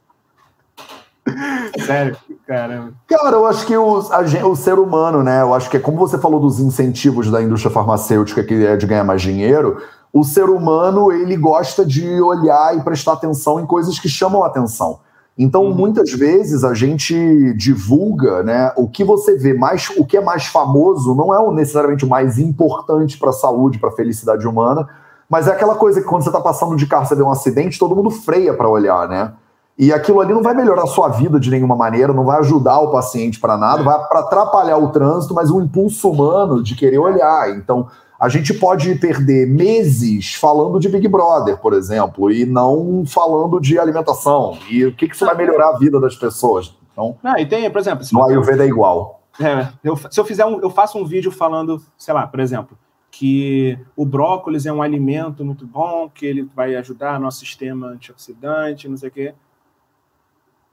Sério, 1.86 2.18
caramba. 2.46 2.94
Cara, 3.08 3.36
eu 3.36 3.46
acho 3.46 3.66
que 3.66 3.76
o, 3.78 4.00
a, 4.12 4.48
o 4.48 4.56
ser 4.56 4.78
humano, 4.78 5.24
né? 5.24 5.42
Eu 5.42 5.54
acho 5.54 5.70
que 5.70 5.78
é 5.78 5.80
como 5.80 5.98
você 5.98 6.18
falou 6.18 6.40
dos 6.40 6.60
incentivos 6.60 7.30
da 7.32 7.42
indústria 7.42 7.72
farmacêutica, 7.72 8.44
que 8.44 8.54
é 8.66 8.76
de 8.76 8.86
ganhar 8.86 9.04
mais 9.04 9.22
dinheiro. 9.22 9.82
O 10.12 10.24
ser 10.24 10.50
humano, 10.50 11.12
ele 11.12 11.36
gosta 11.38 11.86
de 11.86 12.22
olhar 12.22 12.78
e 12.78 12.82
prestar 12.82 13.14
atenção 13.14 13.60
em 13.60 13.66
coisas 13.66 13.98
que 14.00 14.10
chamam 14.10 14.44
a 14.44 14.48
atenção. 14.48 15.00
Então, 15.38 15.64
uhum. 15.66 15.74
muitas 15.74 16.12
vezes 16.12 16.64
a 16.64 16.74
gente 16.74 17.54
divulga, 17.56 18.44
né, 18.44 18.72
o 18.78 18.88
que 18.88 19.04
você 19.04 19.36
vê 19.36 19.54
mais, 19.54 19.90
o 19.98 20.06
que 20.06 20.18
é 20.18 20.22
mais 20.22 20.46
famoso 20.46 21.16
não 21.16 21.34
é 21.34 21.54
necessariamente 21.54 22.06
o 22.06 22.10
mais 22.10 22.38
importante 22.38 23.18
para 23.18 23.30
a 23.30 23.34
saúde, 23.34 23.80
para 23.80 23.90
a 23.90 23.94
felicidade 23.94 24.48
humana, 24.48 24.88
mas 25.28 25.48
é 25.48 25.52
aquela 25.52 25.76
coisa 25.76 26.00
que 26.00 26.08
quando 26.08 26.22
você 26.22 26.30
está 26.30 26.40
passando 26.40 26.76
de 26.76 26.86
carro, 26.86 27.06
você 27.06 27.16
vê 27.16 27.24
um 27.24 27.32
acidente, 27.32 27.80
todo 27.80 27.96
mundo 27.96 28.12
freia 28.12 28.54
para 28.54 28.70
olhar, 28.70 29.08
né? 29.08 29.34
E 29.76 29.92
aquilo 29.92 30.22
ali 30.22 30.32
não 30.32 30.44
vai 30.44 30.54
melhorar 30.54 30.84
a 30.84 30.88
sua 30.88 31.08
vida 31.08 31.40
de 31.40 31.50
nenhuma 31.50 31.76
maneira, 31.76 32.14
não 32.14 32.26
vai 32.26 32.38
ajudar 32.40 32.80
o 32.80 32.92
paciente 32.92 33.40
para 33.40 33.58
nada, 33.58 33.82
é. 33.82 33.84
vai 33.84 34.08
para 34.08 34.20
atrapalhar 34.20 34.78
o 34.78 34.90
trânsito, 34.90 35.34
mas 35.34 35.50
o 35.50 35.60
impulso 35.60 36.12
humano 36.12 36.62
de 36.62 36.76
querer 36.76 37.00
olhar. 37.00 37.50
Então, 37.58 37.88
a 38.24 38.30
gente 38.30 38.54
pode 38.54 38.96
perder 38.96 39.46
meses 39.46 40.34
falando 40.36 40.80
de 40.80 40.88
Big 40.88 41.10
Brother, 41.10 41.58
por 41.58 41.74
exemplo, 41.74 42.32
e 42.32 42.46
não 42.46 43.04
falando 43.06 43.60
de 43.60 43.78
alimentação. 43.78 44.58
E 44.70 44.86
o 44.86 44.96
que, 44.96 45.10
que 45.10 45.14
isso 45.14 45.26
vai 45.26 45.36
melhorar 45.36 45.72
a 45.72 45.78
vida 45.78 46.00
das 46.00 46.16
pessoas? 46.16 46.74
Então, 46.90 47.18
não, 47.22 47.38
e 47.38 47.46
tem, 47.46 47.70
por 47.70 47.82
exemplo, 47.82 48.06
no 48.14 48.24
Ayurveda 48.24 48.64
é 48.64 48.68
igual. 48.68 49.22
É, 49.42 49.68
eu, 49.84 49.98
se 49.98 50.18
eu 50.18 50.24
fizer 50.24 50.46
um, 50.46 50.62
eu 50.62 50.70
faço 50.70 50.98
um 50.98 51.04
vídeo 51.04 51.34
falando, 51.34 51.84
sei 51.98 52.14
lá, 52.14 52.26
por 52.26 52.40
exemplo, 52.40 52.78
que 53.12 53.78
o 53.94 54.06
brócolis 54.06 54.66
é 54.66 54.72
um 54.72 54.82
alimento 54.82 55.44
muito 55.44 55.68
bom, 55.68 56.10
que 56.10 56.26
ele 56.26 56.44
vai 56.56 56.78
ajudar 56.78 57.20
nosso 57.20 57.40
sistema 57.40 57.88
antioxidante, 57.88 58.88
não 58.88 58.96
sei 58.96 59.10
o 59.10 59.12
quê. 59.12 59.36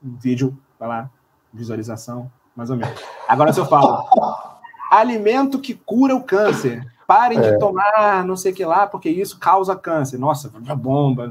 Um 0.01 0.15
vídeo, 0.15 0.57
vai 0.79 0.87
lá, 0.87 1.09
visualização, 1.51 2.31
mais 2.55 2.69
ou 2.69 2.77
menos. 2.77 2.97
Agora, 3.27 3.51
se 3.51 3.59
eu 3.59 3.65
falo 3.65 4.05
alimento 4.89 5.59
que 5.59 5.73
cura 5.73 6.15
o 6.15 6.23
câncer, 6.23 6.89
parem 7.11 7.39
é. 7.39 7.41
de 7.41 7.59
tomar 7.59 8.23
não 8.25 8.37
sei 8.37 8.53
o 8.53 8.55
que 8.55 8.63
lá, 8.63 8.87
porque 8.87 9.09
isso 9.09 9.37
causa 9.37 9.75
câncer. 9.75 10.17
Nossa, 10.17 10.49
uma 10.57 10.75
bomba. 10.75 11.29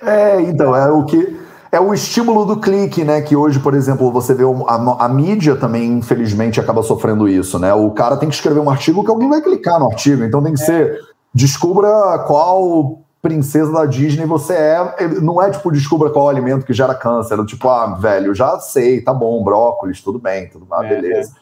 É, 0.00 0.40
então, 0.42 0.74
é 0.76 0.90
o 0.90 1.04
que. 1.04 1.40
É 1.72 1.80
o 1.80 1.92
estímulo 1.92 2.44
do 2.44 2.58
clique, 2.60 3.02
né? 3.02 3.22
Que 3.22 3.34
hoje, 3.34 3.58
por 3.58 3.74
exemplo, 3.74 4.12
você 4.12 4.34
vê 4.34 4.44
a, 4.44 5.04
a, 5.04 5.08
mídia 5.08 5.56
também, 5.56 5.90
infelizmente, 5.90 6.60
acaba 6.60 6.82
sofrendo 6.82 7.26
isso, 7.26 7.58
né? 7.58 7.72
O 7.72 7.90
cara 7.90 8.16
tem 8.16 8.28
que 8.28 8.34
escrever 8.34 8.60
um 8.60 8.70
artigo 8.70 9.02
que 9.02 9.10
alguém 9.10 9.28
vai 9.28 9.40
clicar 9.40 9.80
no 9.80 9.86
artigo. 9.86 10.22
Então 10.22 10.42
tem 10.42 10.54
que 10.54 10.62
é. 10.62 10.64
ser. 10.64 11.00
Descubra 11.34 12.18
qual 12.26 13.00
princesa 13.22 13.72
da 13.72 13.86
Disney 13.86 14.26
você 14.26 14.54
é. 14.54 15.08
Não 15.20 15.42
é 15.42 15.50
tipo, 15.50 15.72
descubra 15.72 16.10
qual 16.10 16.28
alimento 16.28 16.66
que 16.66 16.74
gera 16.74 16.94
câncer. 16.94 17.38
É 17.38 17.44
tipo, 17.44 17.68
ah, 17.68 17.94
velho, 17.94 18.34
já 18.34 18.58
sei, 18.60 19.00
tá 19.00 19.14
bom, 19.14 19.42
brócolis, 19.42 20.02
tudo 20.02 20.18
bem, 20.18 20.48
tudo 20.50 20.66
bem, 20.66 20.84
é, 20.84 20.88
beleza. 20.88 21.32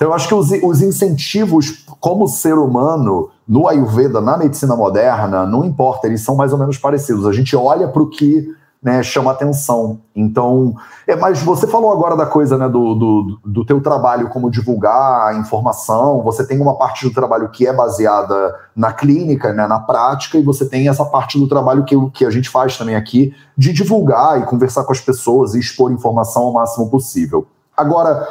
Então, 0.00 0.08
eu 0.08 0.14
acho 0.14 0.28
que 0.28 0.34
os, 0.34 0.50
os 0.50 0.80
incentivos 0.80 1.84
como 2.00 2.26
ser 2.26 2.54
humano 2.54 3.28
no 3.46 3.68
Ayurveda, 3.68 4.18
na 4.18 4.34
medicina 4.34 4.74
moderna, 4.74 5.44
não 5.44 5.62
importa, 5.62 6.06
eles 6.06 6.22
são 6.22 6.34
mais 6.34 6.54
ou 6.54 6.58
menos 6.58 6.78
parecidos. 6.78 7.26
A 7.26 7.32
gente 7.32 7.54
olha 7.54 7.86
para 7.86 8.00
o 8.00 8.08
que 8.08 8.48
né, 8.82 9.02
chama 9.02 9.30
atenção. 9.30 9.98
Então, 10.16 10.74
é, 11.06 11.14
mas 11.14 11.42
você 11.42 11.66
falou 11.66 11.92
agora 11.92 12.16
da 12.16 12.24
coisa 12.24 12.56
né, 12.56 12.66
do, 12.66 12.94
do, 12.94 13.40
do 13.44 13.62
teu 13.62 13.78
trabalho 13.82 14.30
como 14.30 14.50
divulgar 14.50 15.34
a 15.34 15.34
informação, 15.34 16.22
você 16.22 16.46
tem 16.46 16.58
uma 16.62 16.78
parte 16.78 17.06
do 17.06 17.12
trabalho 17.12 17.50
que 17.50 17.66
é 17.66 17.72
baseada 17.74 18.54
na 18.74 18.94
clínica, 18.94 19.52
né, 19.52 19.66
na 19.66 19.80
prática, 19.80 20.38
e 20.38 20.42
você 20.42 20.64
tem 20.64 20.88
essa 20.88 21.04
parte 21.04 21.38
do 21.38 21.46
trabalho 21.46 21.84
que, 21.84 21.94
que 22.12 22.24
a 22.24 22.30
gente 22.30 22.48
faz 22.48 22.78
também 22.78 22.96
aqui, 22.96 23.34
de 23.54 23.70
divulgar 23.70 24.40
e 24.40 24.46
conversar 24.46 24.84
com 24.84 24.92
as 24.92 25.00
pessoas 25.02 25.54
e 25.54 25.58
expor 25.58 25.92
informação 25.92 26.44
ao 26.44 26.54
máximo 26.54 26.88
possível. 26.88 27.46
Agora, 27.76 28.26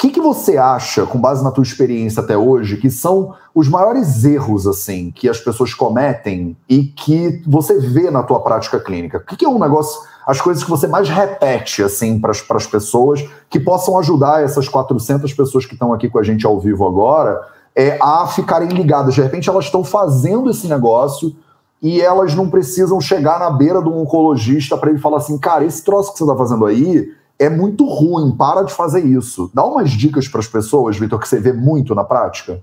que, 0.00 0.08
que 0.08 0.20
você 0.20 0.56
acha, 0.56 1.04
com 1.04 1.20
base 1.20 1.44
na 1.44 1.50
tua 1.50 1.62
experiência 1.62 2.22
até 2.22 2.34
hoje, 2.34 2.78
que 2.78 2.88
são 2.88 3.34
os 3.54 3.68
maiores 3.68 4.24
erros 4.24 4.66
assim 4.66 5.12
que 5.14 5.28
as 5.28 5.38
pessoas 5.38 5.74
cometem 5.74 6.56
e 6.66 6.84
que 6.84 7.42
você 7.46 7.78
vê 7.78 8.10
na 8.10 8.22
tua 8.22 8.40
prática 8.40 8.80
clínica? 8.80 9.18
O 9.18 9.20
que, 9.20 9.36
que 9.36 9.44
é 9.44 9.48
um 9.48 9.58
negócio, 9.58 10.00
as 10.26 10.40
coisas 10.40 10.64
que 10.64 10.70
você 10.70 10.86
mais 10.86 11.10
repete 11.10 11.82
assim 11.82 12.18
para 12.18 12.30
as 12.30 12.66
pessoas 12.66 13.28
que 13.50 13.60
possam 13.60 13.98
ajudar 13.98 14.42
essas 14.42 14.70
400 14.70 15.34
pessoas 15.34 15.66
que 15.66 15.74
estão 15.74 15.92
aqui 15.92 16.08
com 16.08 16.18
a 16.18 16.22
gente 16.22 16.46
ao 16.46 16.58
vivo 16.58 16.86
agora 16.86 17.38
é, 17.76 17.98
a 18.00 18.26
ficarem 18.26 18.70
ligadas? 18.70 19.12
De 19.12 19.20
repente 19.20 19.50
elas 19.50 19.66
estão 19.66 19.84
fazendo 19.84 20.48
esse 20.48 20.66
negócio 20.66 21.36
e 21.82 22.00
elas 22.00 22.34
não 22.34 22.48
precisam 22.48 22.98
chegar 23.02 23.38
na 23.38 23.50
beira 23.50 23.82
do 23.82 23.94
oncologista 23.94 24.78
para 24.78 24.88
ele 24.88 24.98
falar 24.98 25.18
assim, 25.18 25.36
cara, 25.36 25.62
esse 25.62 25.84
troço 25.84 26.12
que 26.12 26.18
você 26.18 26.24
está 26.24 26.36
fazendo 26.36 26.64
aí 26.64 27.19
é 27.40 27.48
muito 27.48 27.86
ruim, 27.86 28.36
para 28.36 28.62
de 28.62 28.72
fazer 28.74 29.02
isso. 29.02 29.50
Dá 29.54 29.64
umas 29.64 29.90
dicas 29.90 30.28
para 30.28 30.40
as 30.40 30.46
pessoas, 30.46 30.98
Vitor, 30.98 31.18
que 31.18 31.26
você 31.26 31.40
vê 31.40 31.54
muito 31.54 31.94
na 31.94 32.04
prática. 32.04 32.62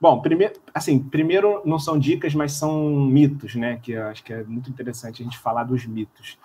Bom, 0.00 0.20
primeiro, 0.20 0.54
assim, 0.74 0.98
primeiro 0.98 1.62
não 1.64 1.78
são 1.78 1.96
dicas, 1.96 2.34
mas 2.34 2.52
são 2.52 2.90
mitos, 2.90 3.54
né? 3.54 3.78
Que 3.80 3.92
eu 3.92 4.08
acho 4.08 4.24
que 4.24 4.32
é 4.32 4.42
muito 4.42 4.68
interessante 4.68 5.22
a 5.22 5.24
gente 5.24 5.38
falar 5.38 5.62
dos 5.62 5.86
mitos. 5.86 6.36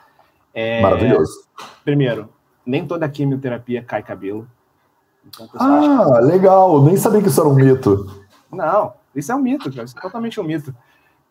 É, 0.54 0.80
Maravilhoso. 0.80 1.34
Primeiro, 1.84 2.30
nem 2.64 2.86
toda 2.86 3.10
quimioterapia 3.10 3.84
cai 3.84 4.04
cabelo. 4.04 4.48
Então, 5.28 5.50
ah, 5.56 6.20
que... 6.20 6.26
legal. 6.26 6.84
Nem 6.84 6.96
sabia 6.96 7.20
que 7.20 7.30
isso 7.30 7.42
era 7.42 7.50
um 7.50 7.56
mito. 7.56 8.24
Não, 8.52 8.94
isso 9.16 9.32
é 9.32 9.36
um 9.36 9.42
mito, 9.42 9.72
cara. 9.72 9.86
Isso 9.86 9.98
é 9.98 10.02
totalmente 10.02 10.40
um 10.40 10.44
mito. 10.44 10.74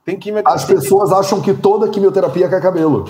Tem 0.05 0.19
quimioterapia. 0.19 0.57
As 0.57 0.65
pessoas 0.65 1.13
acham 1.13 1.41
que 1.41 1.55
toda 1.55 1.89
quimioterapia 1.89 2.49
cai 2.49 2.61
cabelo. 2.61 3.05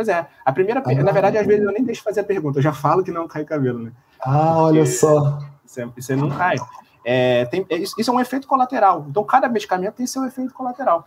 Pois 0.00 0.08
é. 0.08 0.26
A 0.42 0.50
primeira, 0.50 0.82
ah, 0.82 0.94
na 0.94 1.12
verdade, 1.12 1.36
às 1.36 1.46
vezes 1.46 1.62
eu 1.62 1.70
nem 1.72 1.84
deixo 1.84 2.02
fazer 2.02 2.20
a 2.20 2.24
pergunta, 2.24 2.58
eu 2.58 2.62
já 2.62 2.72
falo 2.72 3.04
que 3.04 3.10
não 3.10 3.28
cai 3.28 3.44
cabelo, 3.44 3.80
né? 3.80 3.92
Ah, 4.18 4.30
Porque 4.30 4.78
olha 4.78 4.86
só. 4.86 5.38
Isso, 5.62 5.78
é, 5.78 5.88
isso 5.94 6.16
não 6.16 6.30
cai. 6.30 6.56
É, 7.04 7.44
tem, 7.44 7.66
é, 7.68 7.76
isso, 7.76 7.94
é 7.98 8.10
um 8.10 8.18
efeito 8.18 8.48
colateral. 8.48 9.04
Então, 9.10 9.22
cada 9.24 9.46
medicamento 9.46 9.96
tem 9.96 10.06
seu 10.06 10.24
efeito 10.24 10.54
colateral. 10.54 11.06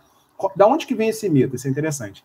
Da 0.54 0.68
onde 0.68 0.86
que 0.86 0.94
vem 0.94 1.08
esse 1.08 1.28
mito? 1.28 1.56
Isso 1.56 1.66
é 1.66 1.70
interessante. 1.72 2.24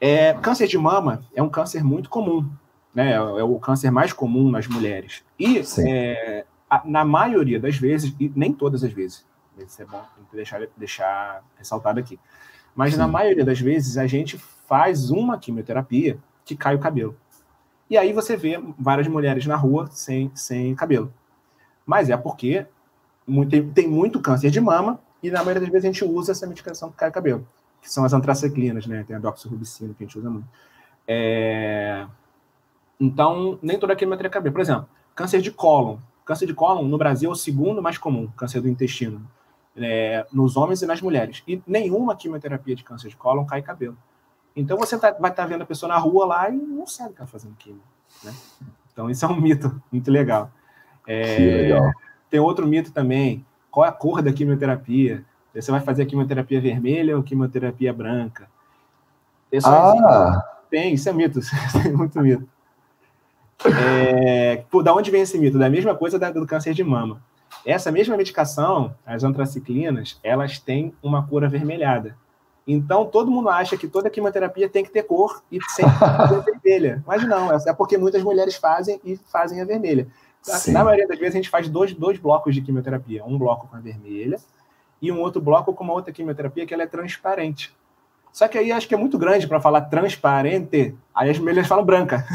É, 0.00 0.32
câncer 0.32 0.66
de 0.66 0.78
mama 0.78 1.22
é 1.34 1.42
um 1.42 1.50
câncer 1.50 1.84
muito 1.84 2.08
comum, 2.08 2.50
né? 2.94 3.12
É 3.12 3.20
o 3.20 3.58
câncer 3.58 3.90
mais 3.90 4.14
comum 4.14 4.50
nas 4.50 4.66
mulheres. 4.66 5.24
E 5.38 5.62
é, 5.86 6.46
na 6.86 7.04
maioria 7.04 7.60
das 7.60 7.76
vezes, 7.76 8.16
e 8.18 8.32
nem 8.34 8.50
todas 8.50 8.82
as 8.82 8.94
vezes, 8.94 9.26
isso 9.58 9.82
é 9.82 9.84
bom 9.84 10.02
deixar, 10.32 10.62
deixar 10.74 11.44
ressaltado 11.58 12.00
aqui. 12.00 12.18
Mas 12.74 12.94
Sim. 12.94 12.98
na 13.00 13.08
maioria 13.08 13.44
das 13.44 13.60
vezes 13.60 13.98
a 13.98 14.06
gente 14.06 14.38
faz 14.66 15.10
uma 15.10 15.38
quimioterapia 15.38 16.18
que 16.44 16.56
cai 16.56 16.74
o 16.74 16.78
cabelo. 16.78 17.16
E 17.88 17.96
aí 17.96 18.12
você 18.12 18.36
vê 18.36 18.60
várias 18.78 19.06
mulheres 19.06 19.46
na 19.46 19.56
rua 19.56 19.88
sem, 19.90 20.30
sem 20.34 20.74
cabelo. 20.74 21.12
Mas 21.84 22.10
é 22.10 22.16
porque 22.16 22.66
tem, 23.74 23.88
muito 23.88 24.20
câncer 24.20 24.50
de 24.50 24.60
mama 24.60 25.00
e 25.22 25.30
na 25.30 25.38
maioria 25.38 25.60
das 25.60 25.70
vezes 25.70 25.84
a 25.84 25.92
gente 25.92 26.04
usa 26.04 26.32
essa 26.32 26.46
medicação 26.46 26.90
que 26.90 26.96
cai 26.96 27.08
o 27.08 27.12
cabelo, 27.12 27.46
que 27.80 27.90
são 27.90 28.04
as 28.04 28.12
antraciclinas, 28.12 28.86
né? 28.86 29.04
Tem 29.06 29.16
a 29.16 29.18
doxorubicina 29.18 29.94
que 29.94 30.02
a 30.04 30.06
gente 30.06 30.18
usa 30.18 30.28
muito. 30.28 30.48
É... 31.06 32.06
Então, 32.98 33.58
nem 33.62 33.78
toda 33.78 33.94
quimioterapia 33.94 34.40
cabelo. 34.40 34.52
Por 34.52 34.60
exemplo, 34.60 34.88
câncer 35.14 35.40
de 35.40 35.52
cólon. 35.52 35.98
Câncer 36.24 36.46
de 36.46 36.54
cólon 36.54 36.88
no 36.88 36.98
Brasil 36.98 37.30
é 37.30 37.32
o 37.32 37.36
segundo 37.36 37.80
mais 37.80 37.98
comum, 37.98 38.28
câncer 38.36 38.60
do 38.60 38.68
intestino 38.68 39.24
é, 39.76 40.26
nos 40.32 40.56
homens 40.56 40.82
e 40.82 40.86
nas 40.86 41.02
mulheres. 41.02 41.42
E 41.46 41.62
nenhuma 41.66 42.16
quimioterapia 42.16 42.74
de 42.74 42.82
câncer 42.82 43.08
de 43.08 43.16
cólon 43.16 43.44
cai 43.44 43.62
cabelo. 43.62 43.96
Então 44.56 44.78
você 44.78 44.98
tá, 44.98 45.12
vai 45.12 45.30
estar 45.30 45.42
tá 45.42 45.46
vendo 45.46 45.62
a 45.62 45.66
pessoa 45.66 45.88
na 45.88 45.98
rua 45.98 46.24
lá 46.24 46.50
e 46.50 46.56
não 46.56 46.86
sabe 46.86 47.10
que 47.10 47.14
está 47.16 47.26
fazendo 47.26 47.54
quimio. 47.56 47.82
Né? 48.24 48.34
Então 48.90 49.10
isso 49.10 49.24
é 49.24 49.28
um 49.28 49.38
mito 49.38 49.80
muito 49.92 50.10
legal. 50.10 50.50
É, 51.06 51.36
que 51.36 51.42
legal. 51.42 51.92
Tem 52.30 52.40
outro 52.40 52.66
mito 52.66 52.90
também. 52.90 53.44
Qual 53.70 53.84
é 53.84 53.88
a 53.90 53.92
cor 53.92 54.22
da 54.22 54.32
quimioterapia? 54.32 55.22
Você 55.54 55.70
vai 55.70 55.80
fazer 55.80 56.02
a 56.02 56.06
quimioterapia 56.06 56.60
vermelha 56.60 57.16
ou 57.16 57.22
quimioterapia 57.22 57.92
branca? 57.92 58.48
ah! 59.64 60.42
Tem, 60.70 60.94
isso 60.94 61.08
é 61.08 61.12
mito. 61.12 61.40
tem 61.82 61.92
muito 61.92 62.18
mito. 62.20 62.48
É, 63.64 64.64
da 64.82 64.94
onde 64.94 65.10
vem 65.10 65.22
esse 65.22 65.38
mito? 65.38 65.58
Da 65.58 65.70
mesma 65.70 65.94
coisa 65.94 66.18
da, 66.18 66.30
do 66.30 66.46
câncer 66.46 66.74
de 66.74 66.84
mama. 66.84 67.22
Essa 67.64 67.90
mesma 67.90 68.16
medicação, 68.16 68.94
as 69.04 69.24
antraciclinas, 69.24 70.18
elas 70.22 70.58
têm 70.58 70.94
uma 71.02 71.26
cor 71.26 71.44
avermelhada. 71.44 72.16
Então, 72.66 73.06
todo 73.06 73.30
mundo 73.30 73.48
acha 73.48 73.76
que 73.76 73.86
toda 73.86 74.10
quimioterapia 74.10 74.68
tem 74.68 74.82
que 74.82 74.90
ter 74.90 75.04
cor 75.04 75.42
e 75.52 75.58
sempre 75.70 75.92
vermelha. 76.44 77.02
Mas 77.06 77.26
não, 77.26 77.52
é 77.52 77.72
porque 77.72 77.96
muitas 77.96 78.22
mulheres 78.22 78.56
fazem 78.56 79.00
e 79.04 79.16
fazem 79.16 79.60
a 79.60 79.64
vermelha. 79.64 80.08
Sim. 80.42 80.72
Na 80.72 80.82
maioria 80.82 81.06
das 81.06 81.18
vezes, 81.18 81.34
a 81.34 81.38
gente 81.38 81.50
faz 81.50 81.68
dois, 81.68 81.92
dois 81.92 82.18
blocos 82.18 82.54
de 82.54 82.62
quimioterapia. 82.62 83.24
Um 83.24 83.38
bloco 83.38 83.68
com 83.68 83.76
a 83.76 83.80
vermelha 83.80 84.38
e 85.00 85.12
um 85.12 85.20
outro 85.20 85.40
bloco 85.40 85.72
com 85.72 85.84
uma 85.84 85.92
outra 85.92 86.12
quimioterapia 86.12 86.66
que 86.66 86.74
ela 86.74 86.82
é 86.82 86.86
transparente. 86.86 87.74
Só 88.32 88.46
que 88.48 88.58
aí 88.58 88.70
acho 88.70 88.86
que 88.86 88.94
é 88.94 88.98
muito 88.98 89.16
grande 89.16 89.46
para 89.46 89.60
falar 89.60 89.82
transparente. 89.82 90.94
Aí 91.14 91.30
as 91.30 91.38
mulheres 91.38 91.66
falam 91.66 91.84
branca. 91.84 92.24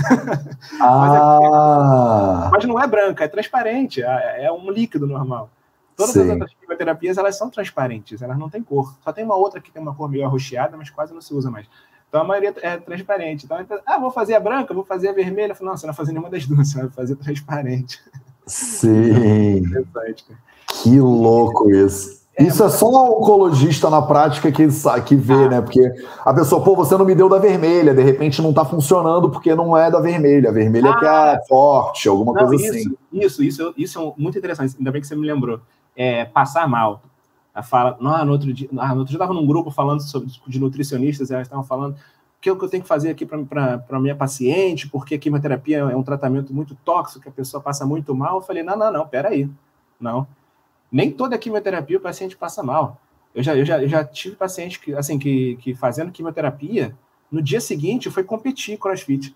Ah. 0.79 2.49
mas, 2.51 2.63
mas, 2.63 2.65
não 2.65 2.79
é 2.79 2.87
branca, 2.87 3.23
é 3.23 3.27
transparente. 3.27 4.01
É, 4.01 4.45
é 4.45 4.51
um 4.51 4.71
líquido 4.71 5.05
normal. 5.05 5.49
Todas 5.95 6.13
Sim. 6.13 6.21
as 6.21 6.29
outras 6.29 6.53
quimioterapias 6.53 7.17
elas 7.17 7.37
são 7.37 7.49
transparentes, 7.49 8.21
elas 8.21 8.37
não 8.37 8.49
têm 8.49 8.63
cor. 8.63 8.95
Só 9.03 9.11
tem 9.11 9.23
uma 9.23 9.35
outra 9.35 9.59
que 9.59 9.71
tem 9.71 9.81
uma 9.81 9.93
cor 9.93 10.09
meio 10.09 10.25
arroxeada, 10.25 10.77
mas 10.77 10.89
quase 10.89 11.13
não 11.13 11.21
se 11.21 11.33
usa 11.33 11.49
mais. 11.49 11.67
Então 12.09 12.21
a 12.21 12.23
maioria 12.23 12.53
é 12.61 12.77
transparente. 12.77 13.45
Então, 13.45 13.57
ah, 13.85 13.99
vou 13.99 14.11
fazer 14.11 14.33
a 14.33 14.39
branca, 14.39 14.73
vou 14.73 14.83
fazer 14.83 15.09
a 15.09 15.13
vermelha. 15.13 15.55
Falo, 15.55 15.69
não, 15.69 15.77
você 15.77 15.87
não 15.87 15.93
vai 15.93 15.97
fazer 15.97 16.11
nenhuma 16.11 16.29
das 16.29 16.45
duas, 16.45 16.69
você 16.69 16.79
vai 16.79 16.89
fazer 16.89 17.15
transparente. 17.15 17.99
Sim. 18.45 19.63
que 20.67 20.99
louco 20.99 21.71
isso. 21.71 22.21
É, 22.37 22.43
Isso 22.43 22.63
é 22.63 22.69
só 22.69 22.87
o 22.87 23.19
oncologista 23.19 23.89
na 23.89 24.01
prática 24.01 24.51
que, 24.51 24.65
que 25.05 25.15
vê, 25.15 25.33
ah. 25.33 25.49
né? 25.49 25.61
Porque 25.61 25.81
a 26.23 26.33
pessoa, 26.33 26.63
pô, 26.63 26.75
você 26.75 26.97
não 26.97 27.05
me 27.05 27.13
deu 27.13 27.27
da 27.27 27.37
vermelha, 27.37 27.93
de 27.93 28.01
repente 28.01 28.41
não 28.41 28.53
tá 28.53 28.63
funcionando 28.63 29.29
porque 29.29 29.53
não 29.53 29.77
é 29.77 29.91
da 29.91 29.99
vermelha. 29.99 30.49
A 30.49 30.53
vermelha 30.53 30.91
ah, 30.91 30.95
é 30.95 30.99
que 30.99 31.05
é 31.05 31.09
ah. 31.09 31.39
forte, 31.47 32.07
alguma 32.07 32.33
não, 32.33 32.47
coisa 32.47 32.63
isso, 32.63 32.73
assim. 32.73 32.97
Isso, 33.11 33.43
isso, 33.43 33.73
isso 33.77 33.99
é 33.99 34.21
muito 34.21 34.37
interessante. 34.37 34.75
Ainda 34.77 34.91
bem 34.91 35.01
que 35.01 35.07
você 35.07 35.15
me 35.15 35.27
lembrou. 35.27 35.59
É, 35.95 36.25
passar 36.25 36.67
mal. 36.67 37.01
A 37.53 37.61
fala, 37.61 37.97
não, 37.99 38.25
no 38.25 38.31
outro 38.31 38.53
dia, 38.53 38.69
ah, 38.77 38.93
no 38.93 38.99
outro 38.99 39.11
dia 39.11 39.15
eu 39.15 39.23
estava 39.23 39.33
num 39.33 39.45
grupo 39.45 39.69
falando 39.69 40.01
sobre, 40.01 40.29
de 40.47 40.59
nutricionistas, 40.59 41.31
elas 41.31 41.47
estavam 41.47 41.65
falando 41.65 41.95
o 41.95 42.41
que 42.41 42.47
é 42.47 42.51
o 42.51 42.57
que 42.57 42.63
eu 42.63 42.69
tenho 42.69 42.81
que 42.81 42.89
fazer 42.89 43.09
aqui 43.09 43.25
para 43.25 43.83
a 43.89 43.99
minha 43.99 44.15
paciente, 44.15 44.87
porque 44.87 45.15
a 45.15 45.19
quimioterapia 45.19 45.79
é 45.79 45.95
um 45.95 46.01
tratamento 46.01 46.53
muito 46.53 46.75
tóxico, 46.75 47.21
que 47.21 47.29
a 47.29 47.31
pessoa 47.31 47.61
passa 47.61 47.85
muito 47.85 48.15
mal. 48.15 48.37
Eu 48.37 48.41
falei, 48.41 48.63
não, 48.63 48.75
não, 48.75 48.91
não, 48.91 49.07
peraí. 49.07 49.49
Não 49.99 50.25
nem 50.91 51.09
toda 51.09 51.37
quimioterapia 51.37 51.97
o 51.97 52.01
paciente 52.01 52.35
passa 52.35 52.61
mal. 52.61 52.99
Eu 53.33 53.41
já, 53.41 53.55
eu 53.55 53.63
já, 53.63 53.81
eu 53.81 53.87
já 53.87 54.03
tive 54.03 54.35
paciente 54.35 54.79
que, 54.79 54.93
assim, 54.93 55.17
que, 55.17 55.55
que 55.61 55.73
fazendo 55.73 56.11
quimioterapia, 56.11 56.93
no 57.31 57.41
dia 57.41 57.61
seguinte 57.61 58.09
foi 58.09 58.25
competir 58.25 58.77
crossfit, 58.77 59.33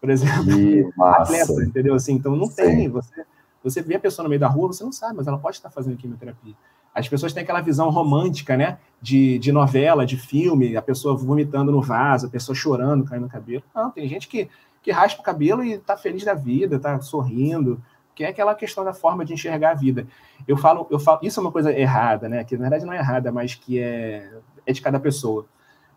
por 0.00 0.08
exemplo. 0.08 0.44
Que 0.44 0.88
atleta, 1.02 1.52
entendeu? 1.64 1.94
Assim, 1.94 2.14
então 2.14 2.36
não 2.36 2.46
Sim. 2.46 2.54
tem. 2.54 2.88
Você, 2.88 3.26
você 3.64 3.82
vê 3.82 3.96
a 3.96 4.00
pessoa 4.00 4.22
no 4.22 4.28
meio 4.28 4.40
da 4.40 4.46
rua, 4.46 4.68
você 4.68 4.84
não 4.84 4.92
sabe, 4.92 5.16
mas 5.16 5.26
ela 5.26 5.38
pode 5.38 5.56
estar 5.56 5.70
fazendo 5.70 5.96
quimioterapia. 5.96 6.54
As 6.94 7.08
pessoas 7.08 7.32
têm 7.32 7.42
aquela 7.42 7.60
visão 7.60 7.90
romântica, 7.90 8.56
né? 8.56 8.78
De, 9.00 9.38
de 9.38 9.50
novela, 9.50 10.06
de 10.06 10.16
filme, 10.16 10.76
a 10.76 10.82
pessoa 10.82 11.16
vomitando 11.16 11.72
no 11.72 11.82
vaso, 11.82 12.26
a 12.26 12.30
pessoa 12.30 12.54
chorando, 12.54 13.04
caindo 13.04 13.22
no 13.22 13.28
cabelo. 13.28 13.64
Não, 13.74 13.90
tem 13.90 14.06
gente 14.06 14.28
que, 14.28 14.48
que 14.82 14.92
raspa 14.92 15.20
o 15.20 15.24
cabelo 15.24 15.64
e 15.64 15.78
tá 15.78 15.96
feliz 15.96 16.24
da 16.24 16.34
vida, 16.34 16.78
tá 16.78 17.00
sorrindo 17.00 17.82
que 18.14 18.24
é 18.24 18.28
aquela 18.28 18.54
questão 18.54 18.84
da 18.84 18.94
forma 18.94 19.24
de 19.24 19.32
enxergar 19.32 19.72
a 19.72 19.74
vida. 19.74 20.06
Eu 20.46 20.56
falo, 20.56 20.86
eu 20.90 21.00
falo, 21.00 21.18
isso 21.22 21.40
é 21.40 21.42
uma 21.42 21.50
coisa 21.50 21.76
errada, 21.76 22.28
né? 22.28 22.44
Que 22.44 22.54
na 22.56 22.62
verdade 22.62 22.84
não 22.84 22.92
é 22.92 22.98
errada, 22.98 23.32
mas 23.32 23.54
que 23.54 23.80
é, 23.80 24.30
é 24.64 24.72
de 24.72 24.80
cada 24.80 25.00
pessoa. 25.00 25.46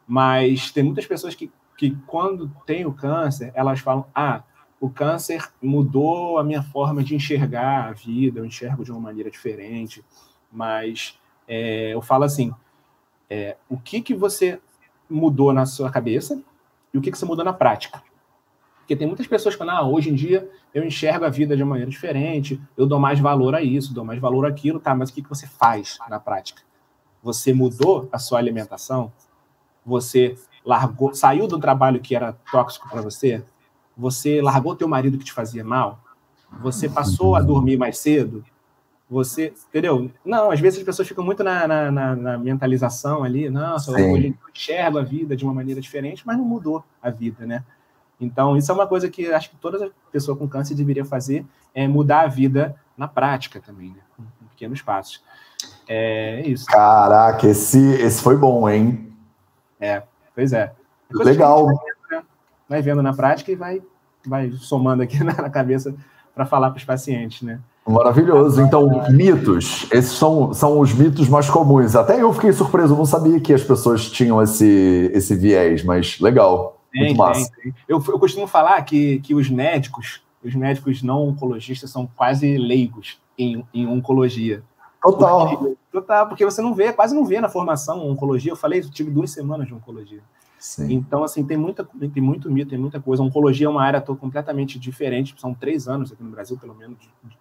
Mas 0.07 0.71
tem 0.71 0.83
muitas 0.83 1.05
pessoas 1.05 1.35
que, 1.35 1.51
que 1.77 1.95
quando 2.07 2.51
tem 2.65 2.85
o 2.85 2.93
câncer, 2.93 3.51
elas 3.53 3.79
falam: 3.79 4.05
ah, 4.15 4.41
o 4.79 4.89
câncer 4.89 5.51
mudou 5.61 6.37
a 6.37 6.43
minha 6.43 6.61
forma 6.61 7.03
de 7.03 7.15
enxergar 7.15 7.89
a 7.89 7.91
vida, 7.93 8.39
eu 8.39 8.45
enxergo 8.45 8.83
de 8.83 8.91
uma 8.91 8.99
maneira 8.99 9.29
diferente. 9.29 10.03
Mas 10.51 11.19
é, 11.47 11.93
eu 11.93 12.01
falo 12.01 12.23
assim: 12.23 12.53
é, 13.29 13.57
o 13.69 13.77
que 13.77 14.01
que 14.01 14.13
você 14.13 14.59
mudou 15.09 15.53
na 15.53 15.65
sua 15.65 15.89
cabeça 15.89 16.41
e 16.93 16.97
o 16.97 17.01
que 17.01 17.11
que 17.11 17.17
você 17.17 17.25
mudou 17.25 17.43
na 17.43 17.53
prática? 17.53 18.01
Porque 18.79 18.95
tem 18.95 19.07
muitas 19.07 19.27
pessoas 19.27 19.53
que 19.53 19.59
falam, 19.59 19.75
ah, 19.75 19.85
hoje 19.85 20.09
em 20.09 20.15
dia 20.15 20.49
eu 20.73 20.81
enxergo 20.81 21.25
a 21.25 21.29
vida 21.29 21.57
de 21.57 21.63
uma 21.63 21.71
maneira 21.71 21.91
diferente, 21.91 22.61
eu 22.77 22.85
dou 22.85 22.97
mais 22.97 23.19
valor 23.19 23.53
a 23.53 23.61
isso, 23.61 23.93
dou 23.93 24.05
mais 24.05 24.19
valor 24.19 24.45
àquilo, 24.45 24.79
tá, 24.79 24.95
mas 24.95 25.09
o 25.09 25.13
que, 25.13 25.21
que 25.21 25.27
você 25.27 25.45
faz 25.45 25.97
na 26.09 26.21
prática? 26.21 26.61
Você 27.21 27.53
mudou 27.53 28.07
a 28.13 28.17
sua 28.17 28.39
alimentação? 28.39 29.11
Você 29.85 30.37
largou, 30.63 31.13
saiu 31.13 31.47
do 31.47 31.59
trabalho 31.59 31.99
que 31.99 32.15
era 32.15 32.31
tóxico 32.49 32.87
para 32.87 33.01
você? 33.01 33.43
Você 33.97 34.41
largou 34.41 34.75
teu 34.75 34.87
marido 34.87 35.17
que 35.17 35.25
te 35.25 35.33
fazia 35.33 35.63
mal? 35.63 35.99
Você 36.61 36.87
passou 36.87 37.35
a 37.35 37.41
dormir 37.41 37.77
mais 37.77 37.97
cedo? 37.97 38.43
Você, 39.09 39.53
entendeu? 39.69 40.11
Não, 40.23 40.51
às 40.51 40.59
vezes 40.59 40.79
as 40.79 40.85
pessoas 40.85 41.07
ficam 41.07 41.23
muito 41.23 41.43
na, 41.43 41.65
na, 41.67 41.91
na, 41.91 42.15
na 42.15 42.37
mentalização 42.37 43.23
ali, 43.23 43.49
nossa, 43.49 43.91
hoje 43.91 44.27
eu 44.27 44.49
enxergo 44.53 44.99
a 44.99 45.03
vida 45.03 45.35
de 45.35 45.45
uma 45.45 45.53
maneira 45.53 45.79
diferente, 45.79 46.23
mas 46.25 46.37
não 46.37 46.43
mudou 46.43 46.83
a 47.01 47.09
vida, 47.09 47.45
né? 47.45 47.63
Então, 48.19 48.57
isso 48.57 48.71
é 48.71 48.75
uma 48.75 48.87
coisa 48.87 49.09
que 49.09 49.31
acho 49.31 49.51
que 49.51 49.55
toda 49.57 49.91
pessoa 50.11 50.35
com 50.35 50.47
câncer 50.47 50.75
deveria 50.75 51.05
fazer, 51.05 51.45
é 51.73 51.87
mudar 51.87 52.21
a 52.21 52.27
vida 52.27 52.75
na 52.97 53.07
prática 53.07 53.61
também, 53.61 53.89
né? 53.89 54.01
Com 54.17 54.23
pequenos 54.49 54.81
passos. 54.81 55.23
É 55.87 56.41
isso. 56.41 56.65
Caraca, 56.65 57.47
esse, 57.47 57.93
esse 58.01 58.21
foi 58.21 58.35
bom, 58.35 58.67
hein? 58.67 59.13
É, 59.79 60.03
pois 60.35 60.51
é. 60.51 60.73
Depois 61.09 61.27
Legal. 61.27 61.67
Né? 61.67 61.75
Vai 62.69 62.81
vendo, 62.81 63.01
na 63.01 63.13
prática 63.13 63.51
e 63.51 63.55
vai, 63.55 63.81
vai 64.25 64.51
somando 64.51 65.03
aqui 65.03 65.21
na 65.23 65.49
cabeça 65.49 65.95
para 66.33 66.45
falar 66.45 66.69
para 66.69 66.77
os 66.77 66.85
pacientes, 66.85 67.41
né? 67.41 67.59
Maravilhoso. 67.87 68.61
Então, 68.61 69.09
mitos. 69.09 69.87
Esses 69.91 70.11
são, 70.11 70.53
são 70.53 70.79
os 70.79 70.93
mitos 70.93 71.29
mais 71.29 71.49
comuns. 71.49 71.95
Até 71.95 72.21
eu 72.21 72.33
fiquei 72.33 72.51
surpreso, 72.51 72.95
não 72.95 73.05
sabia 73.05 73.39
que 73.39 73.53
as 73.53 73.63
pessoas 73.63 74.09
tinham 74.11 74.41
esse, 74.41 75.09
esse 75.13 75.33
viés, 75.35 75.83
mas 75.83 76.19
legal. 76.19 76.81
Tem, 76.91 77.05
Muito 77.05 77.17
massa. 77.17 77.49
Tem, 77.55 77.71
tem. 77.71 77.81
Eu, 77.87 78.03
eu 78.05 78.19
costumo 78.19 78.45
falar 78.45 78.81
que, 78.81 79.19
que 79.21 79.33
os 79.33 79.49
médicos, 79.49 80.21
os 80.43 80.53
médicos 80.53 81.01
não 81.01 81.29
oncologistas 81.29 81.89
são 81.89 82.07
quase 82.15 82.57
leigos 82.57 83.19
em, 83.37 83.65
em 83.73 83.87
oncologia. 83.87 84.61
Total. 85.01 85.57
Porque, 85.57 85.77
total, 85.91 86.27
porque 86.27 86.45
você 86.45 86.61
não 86.61 86.73
vê, 86.73 86.91
quase 86.91 87.15
não 87.15 87.23
vê 87.23 87.39
na 87.39 87.47
formação 87.47 88.09
oncologia. 88.09 88.51
Eu 88.51 88.57
falei, 88.57 88.81
eu 88.81 88.89
tive 88.91 89.09
duas 89.09 89.31
semanas 89.31 89.65
de 89.65 89.73
oncologia. 89.73 90.21
Sim. 90.59 90.91
Então, 90.93 91.23
assim, 91.23 91.45
tem, 91.45 91.55
muita, 91.55 91.83
tem 91.85 92.21
muito 92.21 92.49
mito, 92.49 92.69
tem 92.69 92.79
muita 92.79 92.99
coisa. 92.99 93.21
A 93.21 93.25
oncologia 93.25 93.67
é 93.67 93.69
uma 93.69 93.83
área 93.83 94.01
completamente 94.01 94.79
diferente, 94.79 95.35
são 95.37 95.53
três 95.53 95.87
anos 95.87 96.11
aqui 96.11 96.23
no 96.23 96.31
Brasil, 96.31 96.57
pelo 96.57 96.73
menos, 96.73 96.97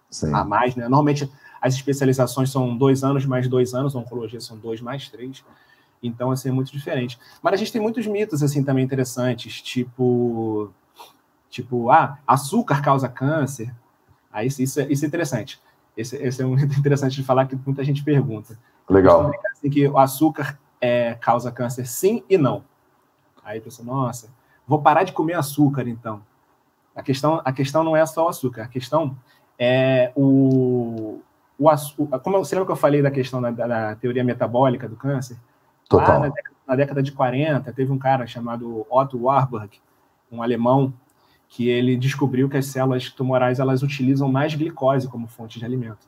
Sim. 0.09 0.33
a 0.33 0.43
mais, 0.43 0.75
né? 0.75 0.83
Normalmente 0.83 1.29
as 1.59 1.73
especializações 1.73 2.51
são 2.51 2.77
dois 2.77 3.03
anos 3.03 3.25
mais 3.25 3.47
dois 3.47 3.73
anos, 3.73 3.95
a 3.95 3.99
oncologia 3.99 4.39
são 4.39 4.57
dois 4.57 4.81
mais 4.81 5.09
três. 5.09 5.43
Então, 6.01 6.29
assim, 6.29 6.49
é 6.49 6.51
muito 6.51 6.71
diferente. 6.71 7.17
Mas 7.41 7.53
a 7.53 7.57
gente 7.57 7.71
tem 7.71 7.81
muitos 7.81 8.05
mitos, 8.05 8.43
assim, 8.43 8.63
também 8.63 8.83
interessantes, 8.85 9.61
tipo, 9.61 10.69
tipo, 11.49 11.89
ah, 11.89 12.19
açúcar 12.27 12.81
causa 12.83 13.09
câncer. 13.09 13.73
Aí, 14.31 14.47
isso, 14.47 14.79
é, 14.79 14.87
isso 14.91 15.03
é 15.03 15.07
interessante. 15.07 15.59
Esse, 15.95 16.15
esse 16.17 16.41
é 16.41 16.45
um 16.45 16.55
mito 16.55 16.73
interessante 16.77 17.15
de 17.15 17.23
falar 17.23 17.47
que 17.47 17.57
muita 17.65 17.83
gente 17.83 18.03
pergunta. 18.03 18.57
Legal. 18.87 19.31
Assim, 19.51 19.69
que 19.69 19.87
o 19.87 19.97
açúcar 19.97 20.59
é, 20.79 21.15
causa 21.15 21.51
câncer 21.51 21.87
sim 21.87 22.23
e 22.29 22.37
não. 22.37 22.63
Aí 23.47 23.59
a 23.59 23.61
pessoa, 23.61 23.85
nossa, 23.85 24.29
vou 24.67 24.81
parar 24.81 25.03
de 25.03 25.13
comer 25.13 25.35
açúcar, 25.35 25.87
então. 25.87 26.21
A 26.93 27.01
questão, 27.01 27.41
a 27.45 27.53
questão 27.53 27.81
não 27.81 27.95
é 27.95 28.05
só 28.05 28.25
o 28.25 28.27
açúcar, 28.27 28.63
a 28.63 28.67
questão 28.67 29.15
é 29.57 30.11
o, 30.17 31.21
o 31.57 31.69
açúcar. 31.69 32.19
Como 32.19 32.37
você 32.39 32.55
lembra 32.55 32.65
que 32.65 32.71
eu 32.73 32.75
falei 32.75 33.01
da 33.01 33.09
questão 33.09 33.41
da, 33.41 33.49
da 33.51 33.95
teoria 33.95 34.21
metabólica 34.21 34.89
do 34.89 34.97
câncer? 34.97 35.37
Total. 35.87 36.15
Lá 36.15 36.19
na 36.19 36.27
década, 36.27 36.55
na 36.67 36.75
década, 36.75 37.01
de 37.01 37.13
40, 37.13 37.71
teve 37.71 37.89
um 37.89 37.97
cara 37.97 38.27
chamado 38.27 38.85
Otto 38.89 39.17
Warburg, 39.17 39.79
um 40.29 40.43
alemão, 40.43 40.93
que 41.47 41.69
ele 41.69 41.95
descobriu 41.95 42.49
que 42.49 42.57
as 42.57 42.65
células 42.65 43.09
tumorais 43.09 43.59
elas 43.59 43.81
utilizam 43.81 44.29
mais 44.29 44.53
glicose 44.53 45.07
como 45.07 45.25
fonte 45.25 45.57
de 45.57 45.63
alimento. 45.63 46.05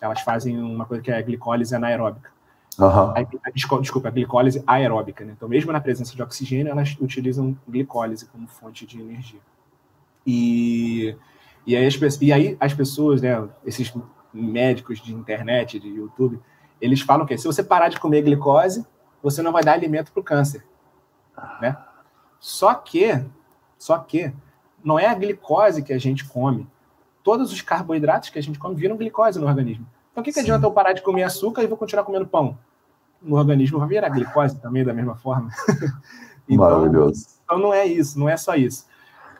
Elas 0.00 0.22
fazem 0.22 0.60
uma 0.60 0.84
coisa 0.84 1.00
que 1.00 1.12
é 1.12 1.22
glicólise 1.22 1.72
anaeróbica. 1.72 2.32
Uhum. 2.80 3.12
A, 3.14 3.50
desculpa, 3.50 4.08
a 4.08 4.10
glicólise 4.10 4.62
aeróbica. 4.66 5.24
Né? 5.24 5.34
Então, 5.36 5.48
mesmo 5.48 5.70
na 5.70 5.80
presença 5.80 6.16
de 6.16 6.22
oxigênio, 6.22 6.70
elas 6.70 6.96
utilizam 6.98 7.56
glicólise 7.68 8.26
como 8.26 8.48
fonte 8.48 8.86
de 8.86 8.98
energia. 9.00 9.40
E, 10.26 11.14
e, 11.66 11.76
aí, 11.76 11.86
as, 11.86 12.20
e 12.20 12.32
aí 12.32 12.56
as 12.58 12.72
pessoas, 12.72 13.20
né, 13.20 13.46
esses 13.66 13.92
médicos 14.32 15.00
de 15.00 15.12
internet, 15.12 15.78
de 15.78 15.88
YouTube, 15.88 16.40
eles 16.80 17.02
falam 17.02 17.26
que 17.26 17.36
se 17.36 17.46
você 17.46 17.62
parar 17.62 17.88
de 17.88 18.00
comer 18.00 18.22
glicose, 18.22 18.86
você 19.22 19.42
não 19.42 19.52
vai 19.52 19.62
dar 19.62 19.74
alimento 19.74 20.10
para 20.10 20.20
o 20.20 20.24
câncer. 20.24 20.64
Né? 21.60 21.76
Só 22.38 22.74
que, 22.74 23.22
só 23.78 23.98
que, 23.98 24.32
não 24.82 24.98
é 24.98 25.06
a 25.06 25.14
glicose 25.14 25.82
que 25.82 25.92
a 25.92 25.98
gente 25.98 26.26
come. 26.26 26.66
Todos 27.22 27.52
os 27.52 27.60
carboidratos 27.60 28.30
que 28.30 28.38
a 28.38 28.42
gente 28.42 28.58
come 28.58 28.74
viram 28.74 28.96
glicose 28.96 29.38
no 29.38 29.46
organismo. 29.46 29.86
Então, 30.10 30.22
o 30.22 30.24
que, 30.24 30.32
que 30.32 30.40
adianta 30.40 30.66
eu 30.66 30.72
parar 30.72 30.94
de 30.94 31.02
comer 31.02 31.22
açúcar 31.22 31.62
e 31.62 31.66
vou 31.66 31.76
continuar 31.76 32.04
comendo 32.04 32.26
pão? 32.26 32.58
No 33.22 33.36
organismo 33.36 33.78
vai 33.78 33.88
virar 33.88 34.08
glicose 34.08 34.58
também, 34.58 34.84
da 34.84 34.94
mesma 34.94 35.16
forma. 35.16 35.50
então, 36.48 36.64
Maravilhoso. 36.64 37.26
Então, 37.44 37.58
não 37.58 37.74
é 37.74 37.86
isso, 37.86 38.18
não 38.18 38.28
é 38.28 38.36
só 38.36 38.54
isso. 38.54 38.86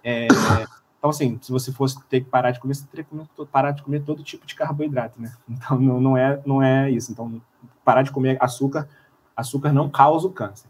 É, 0.04 0.26
então, 0.98 1.10
assim, 1.10 1.38
se 1.40 1.50
você 1.50 1.72
fosse 1.72 1.98
ter 2.08 2.20
que 2.20 2.28
parar 2.28 2.50
de 2.50 2.60
comer, 2.60 2.74
você 2.74 2.86
teria 2.86 3.04
que 3.04 3.46
parar 3.46 3.70
de 3.70 3.82
comer 3.82 4.02
todo 4.02 4.22
tipo 4.22 4.46
de 4.46 4.54
carboidrato, 4.54 5.20
né? 5.20 5.32
Então, 5.48 5.80
não, 5.80 6.00
não, 6.00 6.16
é, 6.16 6.40
não 6.44 6.62
é 6.62 6.90
isso. 6.90 7.10
Então, 7.10 7.40
parar 7.84 8.02
de 8.02 8.10
comer 8.10 8.36
açúcar, 8.40 8.86
açúcar 9.36 9.72
não 9.72 9.88
causa 9.88 10.26
o 10.26 10.32
câncer. 10.32 10.68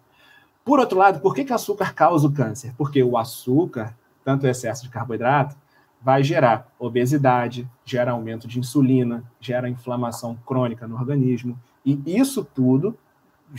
Por 0.64 0.78
outro 0.78 0.96
lado, 0.98 1.20
por 1.20 1.34
que, 1.34 1.44
que 1.44 1.52
açúcar 1.52 1.92
causa 1.92 2.28
o 2.28 2.32
câncer? 2.32 2.72
Porque 2.78 3.02
o 3.02 3.18
açúcar, 3.18 3.96
tanto 4.24 4.46
o 4.46 4.48
excesso 4.48 4.84
de 4.84 4.88
carboidrato, 4.88 5.56
vai 6.00 6.22
gerar 6.22 6.68
obesidade, 6.78 7.68
gera 7.84 8.12
aumento 8.12 8.46
de 8.46 8.58
insulina, 8.58 9.24
gera 9.40 9.68
inflamação 9.68 10.36
crônica 10.46 10.86
no 10.86 10.94
organismo, 10.94 11.58
e 11.84 12.00
isso 12.06 12.44
tudo 12.44 12.96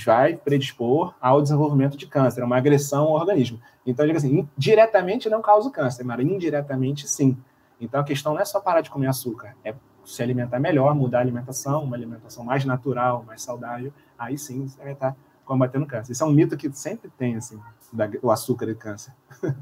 vai 0.05 0.35
predispor 0.35 1.13
ao 1.19 1.41
desenvolvimento 1.41 1.97
de 1.97 2.07
câncer, 2.07 2.43
uma 2.43 2.57
agressão 2.57 3.05
ao 3.05 3.13
organismo. 3.13 3.59
Então, 3.85 4.05
diga 4.05 4.17
assim, 4.17 4.47
diretamente 4.57 5.29
não 5.29 5.41
causa 5.41 5.69
câncer, 5.69 6.03
mas 6.03 6.19
indiretamente 6.19 7.07
sim. 7.07 7.37
Então, 7.79 7.99
a 7.99 8.03
questão 8.03 8.33
não 8.33 8.41
é 8.41 8.45
só 8.45 8.59
parar 8.59 8.81
de 8.81 8.89
comer 8.89 9.07
açúcar, 9.07 9.55
é 9.63 9.73
se 10.05 10.21
alimentar 10.23 10.59
melhor, 10.59 10.95
mudar 10.95 11.19
a 11.19 11.21
alimentação, 11.21 11.83
uma 11.83 11.95
alimentação 11.95 12.43
mais 12.43 12.65
natural, 12.65 13.23
mais 13.25 13.41
saudável, 13.41 13.91
aí 14.17 14.37
sim 14.37 14.67
você 14.67 14.81
vai 14.81 14.93
estar 14.93 15.15
combatendo 15.45 15.85
câncer. 15.85 16.13
Isso 16.13 16.23
é 16.23 16.27
um 16.27 16.31
mito 16.31 16.55
que 16.55 16.71
sempre 16.71 17.11
tem, 17.17 17.35
assim, 17.35 17.59
da, 17.91 18.09
o 18.21 18.31
açúcar 18.31 18.69
e 18.69 18.75
câncer. 18.75 19.11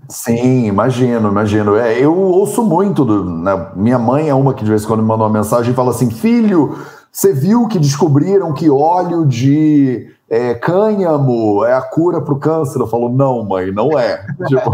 Sim, 0.08 0.66
imagino, 0.66 1.30
imagino. 1.30 1.76
É, 1.76 1.98
eu 1.98 2.16
ouço 2.16 2.64
muito, 2.64 3.04
do, 3.04 3.26
né? 3.26 3.72
minha 3.76 3.98
mãe 3.98 4.30
é 4.30 4.34
uma 4.34 4.54
que 4.54 4.64
de 4.64 4.70
vez 4.70 4.84
em 4.84 4.88
quando 4.88 5.02
me 5.02 5.08
manda 5.08 5.24
uma 5.24 5.30
mensagem 5.30 5.72
e 5.72 5.76
fala 5.76 5.92
assim, 5.92 6.12
filho, 6.12 6.78
você 7.20 7.34
viu 7.34 7.68
que 7.68 7.78
descobriram 7.78 8.54
que 8.54 8.70
óleo 8.70 9.26
de 9.26 10.10
é, 10.30 10.54
cânhamo 10.54 11.66
é 11.66 11.74
a 11.74 11.82
cura 11.82 12.22
para 12.22 12.34
o 12.34 12.40
câncer? 12.40 12.80
Eu 12.80 12.88
falo, 12.88 13.10
não, 13.10 13.44
mãe, 13.44 13.74
não 13.74 14.00
é. 14.00 14.26
tipo... 14.48 14.72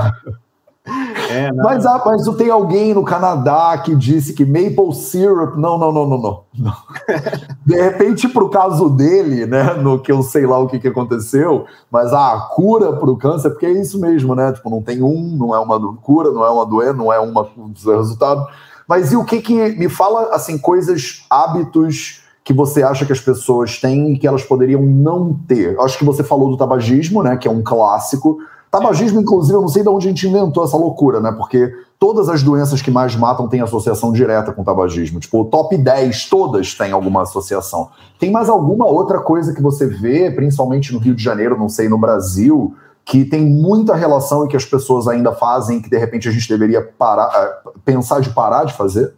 É, 1.32 1.52
mas, 1.52 1.84
ah, 1.88 2.00
mas 2.06 2.24
tem 2.36 2.52
alguém 2.52 2.94
no 2.94 3.04
Canadá 3.04 3.76
que 3.84 3.96
disse 3.96 4.34
que 4.34 4.46
maple 4.46 4.94
syrup. 4.94 5.56
Não, 5.56 5.80
não, 5.80 5.92
não, 5.92 6.06
não, 6.06 6.18
não. 6.20 6.44
não. 6.56 6.74
De 7.66 7.82
repente, 7.82 8.30
para 8.30 8.44
o 8.44 8.50
caso 8.50 8.92
dele, 8.92 9.48
né? 9.48 9.74
No 9.74 10.00
que 10.00 10.12
eu 10.12 10.22
sei 10.22 10.46
lá 10.46 10.60
o 10.60 10.68
que, 10.68 10.78
que 10.78 10.88
aconteceu, 10.88 11.66
mas 11.90 12.14
ah, 12.14 12.34
a 12.34 12.42
cura 12.42 12.94
para 12.94 13.10
o 13.10 13.18
câncer, 13.18 13.50
porque 13.50 13.66
é 13.66 13.72
isso 13.72 14.00
mesmo, 14.00 14.36
né? 14.36 14.52
Tipo, 14.52 14.70
não 14.70 14.84
tem 14.84 15.02
um, 15.02 15.36
não 15.36 15.56
é 15.56 15.60
uma 15.60 15.98
cura, 15.98 16.30
não 16.30 16.46
é 16.46 16.50
uma 16.52 16.66
doença, 16.68 16.94
não 16.94 17.12
é 17.12 17.20
uma, 17.20 17.50
um 17.58 17.74
resultado. 17.74 18.46
Mas 18.88 19.12
e 19.12 19.16
o 19.16 19.26
que 19.26 19.42
que 19.42 19.56
me 19.72 19.90
fala 19.90 20.36
assim 20.36 20.60
coisas, 20.60 21.26
hábitos 21.28 22.24
que 22.46 22.54
você 22.54 22.82
acha 22.82 23.06
que 23.06 23.12
as 23.12 23.20
pessoas 23.20 23.82
têm 23.82 24.14
e 24.14 24.18
que 24.18 24.26
elas 24.26 24.44
poderiam 24.44 24.82
não 24.82 25.34
ter? 25.48 25.78
Acho 25.82 25.98
que 25.98 26.06
você 26.06 26.24
falou 26.24 26.50
do 26.50 26.56
tabagismo, 26.56 27.22
né? 27.22 27.36
Que 27.36 27.50
é 27.50 27.52
um 27.52 27.62
clássico 27.62 28.40
Tabagismo, 28.76 29.22
inclusive, 29.22 29.56
eu 29.56 29.62
não 29.62 29.70
sei 29.70 29.84
de 29.84 29.88
onde 29.90 30.06
a 30.06 30.10
gente 30.10 30.28
inventou 30.28 30.66
essa 30.66 30.76
loucura, 30.76 31.22
né? 31.22 31.32
Porque 31.32 31.74
todas 31.98 32.28
as 32.28 32.44
doenças 32.44 32.82
que 32.82 32.92
mais 32.92 33.16
matam 33.16 33.48
têm 33.48 33.62
associação 33.62 34.12
direta 34.12 34.52
com 34.52 34.66
tabagismo. 34.66 35.18
Tipo, 35.18 35.42
o 35.42 35.46
top 35.46 35.78
10, 35.78 36.26
todas 36.30 36.74
têm 36.74 36.92
alguma 36.92 37.22
associação. 37.22 37.90
Tem 38.20 38.30
mais 38.30 38.50
alguma 38.50 38.86
outra 38.86 39.20
coisa 39.20 39.54
que 39.54 39.62
você 39.62 39.88
vê, 39.88 40.30
principalmente 40.30 40.92
no 40.92 41.00
Rio 41.00 41.16
de 41.16 41.24
Janeiro, 41.24 41.58
não 41.58 41.70
sei, 41.70 41.88
no 41.88 41.98
Brasil, 41.98 42.76
que 43.06 43.24
tem 43.24 43.46
muita 43.46 43.96
relação 43.96 44.44
e 44.44 44.50
que 44.50 44.58
as 44.58 44.66
pessoas 44.66 45.08
ainda 45.08 45.32
fazem 45.32 45.82
que 45.82 45.90
de 45.90 45.98
repente 45.98 46.28
a 46.28 46.32
gente 46.32 46.50
deveria 46.50 46.82
parar, 46.82 47.32
eh, 47.34 47.70
pensar 47.86 48.20
de 48.20 48.32
parar 48.32 48.66
de 48.66 48.74
fazer? 48.74 49.14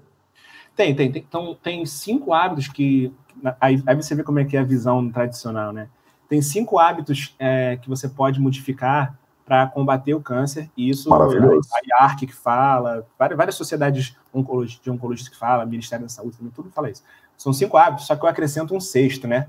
Tem, 0.77 0.95
tem. 0.95 1.11
tem 1.11 1.25
então, 1.27 1.57
tem 1.61 1.85
cinco 1.85 2.33
hábitos 2.33 2.67
que. 2.69 3.11
Aí, 3.59 3.83
aí, 3.85 3.95
você 3.95 4.15
vê 4.15 4.23
como 4.23 4.39
é 4.39 4.45
que 4.45 4.55
é 4.55 4.59
a 4.59 4.63
visão 4.63 5.11
tradicional, 5.11 5.73
né? 5.73 5.89
Tem 6.29 6.41
cinco 6.41 6.79
hábitos 6.79 7.35
é, 7.39 7.77
que 7.77 7.89
você 7.89 8.07
pode 8.07 8.39
modificar 8.39 9.17
para 9.43 9.65
combater 9.67 10.13
o 10.13 10.21
câncer. 10.21 10.69
E 10.75 10.89
isso 10.89 11.11
a, 11.13 11.25
a 11.25 12.03
IARC 12.03 12.27
que 12.27 12.33
fala, 12.33 13.07
várias, 13.17 13.37
várias 13.37 13.55
sociedades 13.55 14.15
de 14.81 14.91
oncologistas 14.91 15.29
que 15.29 15.37
fala, 15.37 15.65
Ministério 15.65 16.05
da 16.05 16.09
Saúde 16.09 16.37
também, 16.37 16.51
tudo 16.51 16.69
fala 16.69 16.89
isso. 16.91 17.03
São 17.37 17.53
cinco 17.53 17.77
hábitos, 17.77 18.07
só 18.07 18.15
que 18.15 18.23
eu 18.23 18.29
acrescento 18.29 18.75
um 18.75 18.79
sexto, 18.79 19.27
né? 19.27 19.47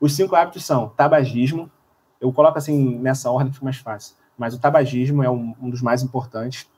Os 0.00 0.14
cinco 0.14 0.36
hábitos 0.36 0.64
são 0.64 0.88
tabagismo, 0.90 1.70
eu 2.20 2.32
coloco 2.32 2.56
assim 2.56 2.98
nessa 2.98 3.30
ordem 3.30 3.48
que 3.48 3.54
fica 3.54 3.64
mais 3.64 3.78
fácil, 3.78 4.14
mas 4.38 4.54
o 4.54 4.60
tabagismo 4.60 5.22
é 5.22 5.30
um, 5.30 5.54
um 5.60 5.70
dos 5.70 5.82
mais 5.82 6.02
importantes. 6.02 6.68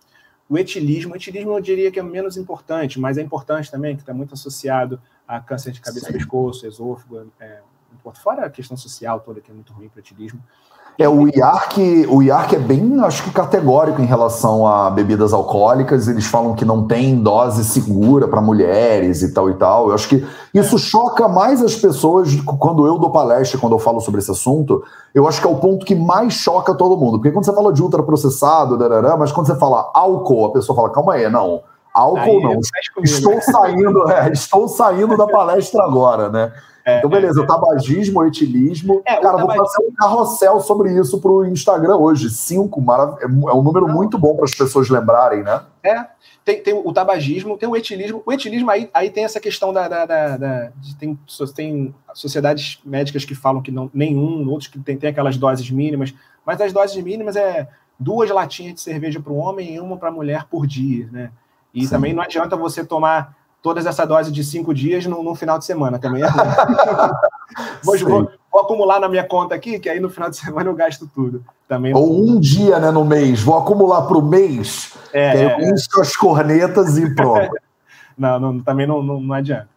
O 0.48 0.56
etilismo, 0.56 1.12
o 1.12 1.16
etilismo 1.16 1.52
eu 1.52 1.60
diria 1.60 1.90
que 1.90 2.00
é 2.00 2.02
menos 2.02 2.36
importante, 2.36 2.98
mas 2.98 3.18
é 3.18 3.22
importante 3.22 3.70
também, 3.70 3.94
que 3.94 4.02
está 4.02 4.14
muito 4.14 4.32
associado 4.34 5.00
a 5.26 5.38
câncer 5.40 5.72
de 5.72 5.80
cabeça, 5.80 6.10
pescoço, 6.10 6.66
esôfago, 6.66 7.30
é, 7.38 7.60
fora 8.14 8.46
a 8.46 8.50
questão 8.50 8.76
social 8.76 9.20
toda 9.20 9.40
que 9.40 9.50
é 9.50 9.54
muito 9.54 9.72
ruim 9.72 9.88
para 9.88 9.98
o 9.98 10.00
etilismo. 10.00 10.40
É, 11.00 11.08
o 11.08 11.28
IARC, 11.28 11.78
o 12.08 12.20
IARC 12.20 12.54
é 12.54 12.58
bem, 12.58 12.98
acho 13.02 13.22
que 13.22 13.30
categórico 13.30 14.02
em 14.02 14.04
relação 14.04 14.66
a 14.66 14.90
bebidas 14.90 15.32
alcoólicas. 15.32 16.08
Eles 16.08 16.26
falam 16.26 16.56
que 16.56 16.64
não 16.64 16.88
tem 16.88 17.22
dose 17.22 17.64
segura 17.64 18.26
para 18.26 18.40
mulheres 18.40 19.22
e 19.22 19.32
tal 19.32 19.48
e 19.48 19.54
tal. 19.54 19.88
Eu 19.88 19.94
acho 19.94 20.08
que 20.08 20.26
isso 20.52 20.76
choca 20.76 21.28
mais 21.28 21.62
as 21.62 21.76
pessoas 21.76 22.34
quando 22.58 22.84
eu 22.84 22.98
dou 22.98 23.12
palestra, 23.12 23.60
quando 23.60 23.74
eu 23.74 23.78
falo 23.78 24.00
sobre 24.00 24.20
esse 24.20 24.32
assunto. 24.32 24.82
Eu 25.14 25.28
acho 25.28 25.40
que 25.40 25.46
é 25.46 25.50
o 25.50 25.60
ponto 25.60 25.86
que 25.86 25.94
mais 25.94 26.32
choca 26.32 26.74
todo 26.74 26.96
mundo. 26.96 27.18
Porque 27.18 27.30
quando 27.30 27.44
você 27.44 27.54
fala 27.54 27.72
de 27.72 27.80
ultraprocessado, 27.80 28.76
mas 29.16 29.30
quando 29.30 29.46
você 29.46 29.54
fala 29.54 29.92
álcool, 29.94 30.46
a 30.46 30.52
pessoa 30.52 30.74
fala, 30.74 30.90
calma 30.90 31.14
aí, 31.14 31.30
não. 31.30 31.62
Álcool 31.98 32.40
não. 32.40 32.60
Estou 33.02 33.40
saindo, 33.42 34.10
é, 34.10 34.30
estou 34.30 34.68
saindo 34.68 35.16
da 35.16 35.26
palestra 35.26 35.82
agora, 35.82 36.28
né? 36.28 36.52
É, 36.84 36.98
então, 36.98 37.10
beleza, 37.10 37.40
é, 37.40 37.44
o 37.44 37.46
tabagismo, 37.46 38.20
o 38.20 38.26
etilismo. 38.26 39.02
É, 39.04 39.16
cara, 39.16 39.36
o 39.36 39.40
vou 39.40 39.48
fazer 39.48 39.86
um 39.86 39.92
carrossel 39.92 40.58
sobre 40.60 40.98
isso 40.98 41.20
pro 41.20 41.44
Instagram 41.44 41.96
hoje. 41.96 42.30
Cinco, 42.30 42.80
marav... 42.80 43.18
é 43.20 43.26
um 43.26 43.62
número 43.62 43.86
Não. 43.86 43.94
muito 43.94 44.16
bom 44.16 44.34
para 44.34 44.44
as 44.44 44.54
pessoas 44.54 44.88
lembrarem, 44.88 45.42
né? 45.42 45.60
É. 45.82 46.06
Tem, 46.44 46.62
tem, 46.62 46.72
o 46.72 46.90
tabagismo, 46.90 47.58
tem 47.58 47.68
o 47.68 47.76
etilismo. 47.76 48.22
O 48.24 48.32
etilismo 48.32 48.70
aí, 48.70 48.88
aí 48.94 49.10
tem 49.10 49.24
essa 49.24 49.38
questão 49.38 49.70
da. 49.70 49.86
da, 49.86 50.06
da, 50.06 50.36
da 50.38 50.70
de, 50.76 50.96
tem, 50.96 51.18
tem 51.54 51.94
sociedades 52.14 52.80
médicas 52.82 53.24
que 53.26 53.34
falam 53.34 53.60
que 53.60 53.70
não, 53.70 53.90
nenhum, 53.92 54.48
outros 54.48 54.68
que 54.68 54.78
tem, 54.78 54.96
tem 54.96 55.10
aquelas 55.10 55.36
doses 55.36 55.70
mínimas, 55.70 56.14
mas 56.46 56.58
as 56.58 56.72
doses 56.72 57.02
mínimas 57.02 57.36
é 57.36 57.68
duas 58.00 58.30
latinhas 58.30 58.74
de 58.74 58.80
cerveja 58.80 59.20
para 59.20 59.32
o 59.32 59.36
homem 59.36 59.74
e 59.74 59.80
uma 59.80 59.98
para 59.98 60.08
a 60.08 60.12
mulher 60.12 60.46
por 60.48 60.66
dia, 60.66 61.06
né? 61.12 61.32
E 61.78 61.84
Sim. 61.84 61.90
também 61.90 62.12
não 62.12 62.22
adianta 62.22 62.56
você 62.56 62.84
tomar 62.84 63.36
todas 63.62 63.86
essa 63.86 64.04
dose 64.04 64.32
de 64.32 64.42
cinco 64.42 64.72
dias 64.74 65.06
no, 65.06 65.22
no 65.22 65.34
final 65.34 65.58
de 65.58 65.64
semana, 65.64 65.98
também 65.98 66.22
é 66.22 66.26
ruim. 66.26 66.44
vou, 67.82 67.98
vou, 67.98 68.32
vou, 68.50 68.60
acumular 68.60 69.00
na 69.00 69.08
minha 69.08 69.24
conta 69.24 69.54
aqui, 69.54 69.78
que 69.78 69.88
aí 69.88 70.00
no 70.00 70.10
final 70.10 70.30
de 70.30 70.36
semana 70.36 70.68
eu 70.68 70.74
gasto 70.74 71.08
tudo. 71.14 71.44
Também 71.66 71.94
Ou 71.94 72.22
um 72.22 72.40
dia 72.40 72.78
né, 72.78 72.90
no 72.90 73.04
mês, 73.04 73.42
vou 73.42 73.56
acumular 73.56 74.02
para 74.02 74.18
o 74.18 74.22
mês, 74.22 74.94
é, 75.12 75.30
que 75.30 75.36
aí 75.36 75.42
eu 75.44 75.50
é, 75.50 75.70
é. 75.70 76.00
as 76.00 76.16
cornetas 76.16 76.98
e 76.98 77.14
pronto. 77.14 77.54
não, 78.16 78.40
não, 78.40 78.60
também 78.60 78.86
não, 78.86 79.02
não, 79.02 79.20
não 79.20 79.34
adianta. 79.34 79.68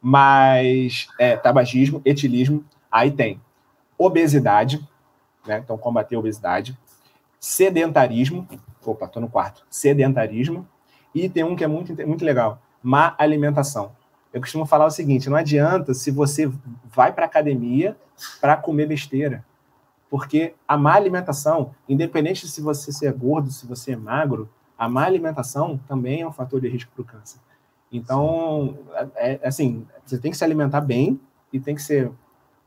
Mas 0.00 1.08
é, 1.18 1.36
tabagismo, 1.36 2.00
etilismo, 2.04 2.64
aí 2.90 3.10
tem 3.10 3.40
obesidade, 3.96 4.86
né? 5.46 5.60
Então, 5.64 5.76
combater 5.76 6.14
a 6.14 6.18
obesidade, 6.18 6.78
sedentarismo, 7.40 8.46
opa, 8.84 9.08
tô 9.08 9.20
no 9.20 9.28
quarto, 9.28 9.64
sedentarismo, 9.70 10.66
e 11.14 11.28
tem 11.28 11.44
um 11.44 11.56
que 11.56 11.64
é 11.64 11.66
muito, 11.66 11.94
muito 12.06 12.24
legal, 12.24 12.60
má 12.82 13.14
alimentação. 13.18 13.92
Eu 14.32 14.40
costumo 14.40 14.66
falar 14.66 14.86
o 14.86 14.90
seguinte: 14.90 15.28
não 15.28 15.36
adianta 15.36 15.94
se 15.94 16.10
você 16.10 16.50
vai 16.84 17.12
para 17.12 17.26
academia 17.26 17.96
para 18.40 18.56
comer 18.56 18.86
besteira. 18.86 19.44
Porque 20.10 20.54
a 20.66 20.76
má 20.76 20.94
alimentação, 20.94 21.74
independente 21.88 22.48
se 22.48 22.60
você 22.62 23.06
é 23.06 23.12
gordo, 23.12 23.50
se 23.50 23.66
você 23.66 23.92
é 23.92 23.96
magro, 23.96 24.48
a 24.76 24.88
má 24.88 25.04
alimentação 25.04 25.78
também 25.86 26.22
é 26.22 26.26
um 26.26 26.32
fator 26.32 26.60
de 26.60 26.68
risco 26.68 26.90
para 26.94 27.02
o 27.02 27.04
câncer. 27.04 27.38
Então, 27.92 28.78
é, 29.16 29.32
é, 29.32 29.48
assim, 29.48 29.86
você 30.04 30.18
tem 30.18 30.30
que 30.30 30.36
se 30.36 30.44
alimentar 30.44 30.80
bem 30.80 31.20
e 31.52 31.60
tem 31.60 31.74
que 31.74 31.82
ser 31.82 32.10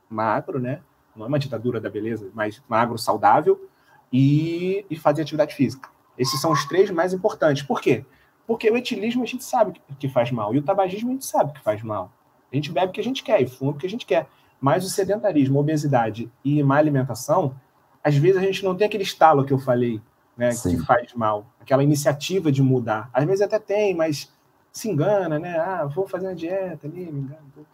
magro, 0.10 0.60
né? 0.60 0.82
Não 1.16 1.26
é 1.26 1.28
uma 1.28 1.39
ditadura 1.39 1.80
da 1.80 1.89
beleza, 1.89 2.30
mas 2.34 2.62
magro, 2.68 2.98
saudável 2.98 3.70
e, 4.12 4.86
e 4.89 4.96
fazer 4.96 5.22
atividade 5.22 5.56
física. 5.56 5.89
Esses 6.18 6.39
são 6.39 6.52
os 6.52 6.66
três 6.66 6.92
mais 6.92 7.14
importantes. 7.14 7.64
Por 7.64 7.82
quê? 7.82 8.06
Porque 8.52 8.70
o 8.70 8.76
etilismo 8.76 9.24
a 9.24 9.26
gente 9.26 9.45
sabe 9.45 9.82
que 9.97 10.10
faz 10.10 10.30
mal 10.30 10.54
e 10.54 10.58
o 10.58 10.62
tabagismo 10.62 11.08
a 11.10 11.14
gente 11.14 11.26
sabe 11.26 11.54
que 11.54 11.62
faz 11.62 11.82
mal. 11.82 12.12
A 12.52 12.56
gente 12.58 12.70
bebe 12.70 12.88
o 12.88 12.91
que 12.91 12.99
a 12.99 13.04
gente 13.04 13.24
quer 13.24 13.41
e 13.41 13.47
fuma 13.47 13.72
o 13.72 13.74
que 13.74 13.86
a 13.86 13.89
gente 13.89 14.06
quer. 14.06 14.28
Mas 14.60 14.84
o 14.84 14.89
sedentarismo, 14.89 15.58
obesidade 15.58 16.30
e 16.43 16.62
má 16.62 16.76
alimentação, 16.76 17.56
às 18.04 18.18
vezes 18.18 18.36
a 18.36 18.41
gente 18.41 18.62
não 18.66 18.76
tem 18.76 18.88
aquele 18.88 19.04
estalo 19.04 19.45
que 19.45 19.54
eu 19.54 19.58
falei, 19.58 20.02
né, 20.36 20.49
que 20.49 20.78
faz 20.80 21.14
mal, 21.14 21.45
aquela 21.62 21.82
iniciativa 21.82 22.52
de 22.52 22.62
mudar. 22.62 23.10
Às 23.14 23.24
vezes 23.24 23.41
até 23.41 23.58
tem, 23.58 23.95
mas 23.95 24.30
se 24.70 24.89
engana, 24.89 25.39
né? 25.39 25.58
Ah, 25.58 25.86
vou 25.86 26.06
fazer 26.06 26.28
uma 26.28 26.36
dieta 26.36 26.88
ali, 26.88 27.10
me 27.10 27.22
engano. 27.22 27.66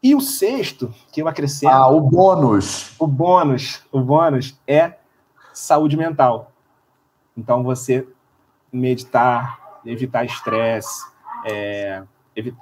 E 0.00 0.14
o 0.14 0.20
sexto, 0.20 0.94
que 1.10 1.20
eu 1.20 1.26
acrescento. 1.26 1.72
Ah, 1.72 1.90
o 1.90 2.00
bônus. 2.00 2.94
O 2.96 3.08
bônus, 3.08 3.82
o 3.90 4.00
bônus 4.00 4.56
é 4.68 4.94
saúde 5.52 5.96
mental. 5.96 6.52
Então, 7.36 7.64
você 7.64 8.06
meditar, 8.72 9.60
evitar 9.84 10.24
estresse, 10.24 11.04
é, 11.44 12.02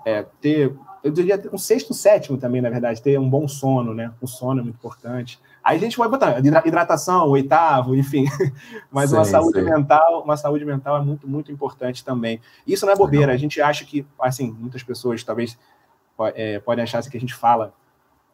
é, 0.05 0.27
ter, 0.41 0.75
eu 1.03 1.11
diria, 1.11 1.41
um 1.53 1.59
sexto, 1.59 1.95
sétimo 1.95 2.39
também, 2.39 2.61
na 2.61 2.71
verdade, 2.71 3.03
ter 3.03 3.19
um 3.19 3.29
bom 3.29 3.47
sono, 3.47 3.95
né? 3.95 4.13
O 4.21 4.27
sono 4.27 4.61
é 4.61 4.63
muito 4.63 4.77
importante. 4.77 5.41
Aí 5.63 5.77
a 5.77 5.81
gente 5.81 5.99
vai 5.99 6.09
botar 6.09 6.39
hidratação, 6.39 7.29
oitavo, 7.29 7.95
enfim. 7.95 8.25
Mas 8.91 9.11
sim, 9.11 9.17
uma 9.17 9.25
saúde 9.25 9.61
sim. 9.61 9.67
mental, 9.67 10.23
uma 10.23 10.37
saúde 10.37 10.65
mental 10.65 10.97
é 10.97 11.01
muito, 11.01 11.29
muito 11.29 11.53
importante 11.53 12.05
também. 12.05 12.41
Isso 12.67 12.87
não 12.87 12.93
é 12.93 12.97
bobeira. 12.97 13.33
A 13.33 13.37
gente 13.37 13.61
acha 13.61 13.85
que, 13.85 14.07
assim, 14.21 14.51
muitas 14.59 14.83
pessoas 14.83 15.23
talvez 15.23 15.59
é, 16.35 16.59
podem 16.61 16.83
achar 16.83 17.03
que 17.03 17.17
a 17.17 17.21
gente 17.21 17.35
fala 17.35 17.73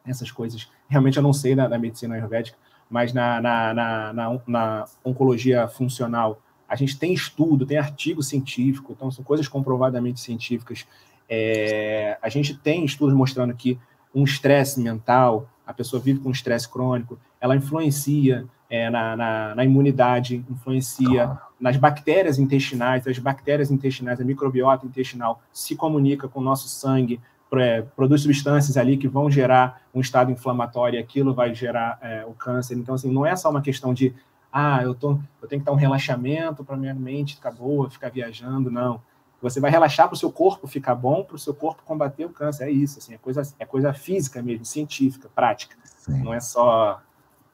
essas 0.07 0.31
coisas. 0.31 0.71
Realmente 0.89 1.17
eu 1.17 1.23
não 1.23 1.33
sei 1.33 1.55
na, 1.55 1.69
na 1.69 1.79
medicina 1.79 2.15
ayurvédica, 2.15 2.57
mas 2.89 3.13
na, 3.13 3.41
na, 3.41 3.75
na, 3.75 4.13
na, 4.13 4.41
na 4.47 4.85
oncologia 5.05 5.67
funcional 5.67 6.39
a 6.75 6.77
gente 6.77 6.99
tem 6.99 7.15
estudo, 7.15 7.65
tem 7.65 7.79
artigo 7.79 8.21
científico, 8.21 8.93
então 8.93 9.09
são 9.09 9.23
coisas 9.23 9.47
comprovadamente 9.47 10.19
científicas. 10.19 10.85
É, 11.31 12.19
a 12.21 12.29
gente 12.29 12.53
tem 12.53 12.85
estudos 12.85 13.15
mostrando 13.15 13.55
que 13.55 13.79
um 14.13 14.25
estresse 14.25 14.81
mental, 14.81 15.49
a 15.65 15.73
pessoa 15.73 16.03
vive 16.03 16.19
com 16.19 16.33
estresse 16.33 16.69
crônico, 16.69 17.17
ela 17.41 17.55
influencia 17.55 18.45
é, 18.69 18.91
na, 18.91 19.17
na, 19.17 19.55
na, 19.55 19.65
imunidade, 19.65 20.45
influencia 20.51 21.39
nas 21.61 21.77
bactérias 21.77 22.41
intestinais, 22.41 23.07
as 23.07 23.21
bactérias 23.21 23.71
intestinais, 23.71 24.21
a 24.21 24.25
microbiota 24.25 24.85
intestinal 24.85 25.41
se 25.53 25.77
comunica 25.77 26.27
com 26.27 26.41
o 26.41 26.43
nosso 26.43 26.67
sangue, 26.67 27.21
é, 27.57 27.83
produz 27.83 28.23
substâncias 28.23 28.77
ali 28.77 28.97
que 28.97 29.07
vão 29.07 29.31
gerar 29.31 29.81
um 29.95 30.01
estado 30.01 30.33
inflamatório 30.33 30.97
e 30.97 31.01
aquilo 31.01 31.33
vai 31.33 31.55
gerar 31.55 32.01
é, 32.03 32.25
o 32.27 32.33
câncer. 32.33 32.77
Então, 32.77 32.97
assim, 32.97 33.13
não 33.13 33.25
é 33.25 33.37
só 33.37 33.49
uma 33.49 33.63
questão 33.63 33.95
de, 33.95 34.13
ah, 34.57 34.81
eu, 34.85 34.95
tô, 34.95 35.19
eu 35.43 35.49
tenho 35.49 35.61
que 35.61 35.67
dar 35.67 35.73
um 35.73 35.75
relaxamento 35.75 36.63
para 36.63 36.77
minha 36.77 36.95
mente 36.95 37.35
ficar 37.35 37.51
boa, 37.51 37.91
ficar 37.91 38.09
viajando, 38.09 38.71
não. 38.71 39.01
Você 39.43 39.59
vai 39.59 39.69
relaxar 39.69 40.07
para 40.07 40.15
o 40.15 40.17
seu 40.17 40.31
corpo 40.31 40.69
ficar 40.69 40.95
bom, 40.95 41.25
para 41.25 41.35
o 41.35 41.39
seu 41.41 41.53
corpo 41.53 41.83
combater 41.85 42.25
o 42.25 42.29
câncer. 42.29 42.69
É 42.69 42.71
isso, 42.71 43.01
assim, 43.01 43.15
é 43.15 43.19
coisa, 43.19 43.43
é 43.59 43.67
coisa 43.67 43.93
física 43.93 44.41
mesmo, 44.41 44.65
científica, 44.65 45.29
prática. 45.35 45.75
Sim. 45.99 46.23
Não 46.23 46.33
é 46.33 46.39
só 46.39 47.01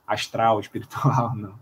astral, 0.06 0.60
espiritual, 0.60 1.32
não. 1.40 1.54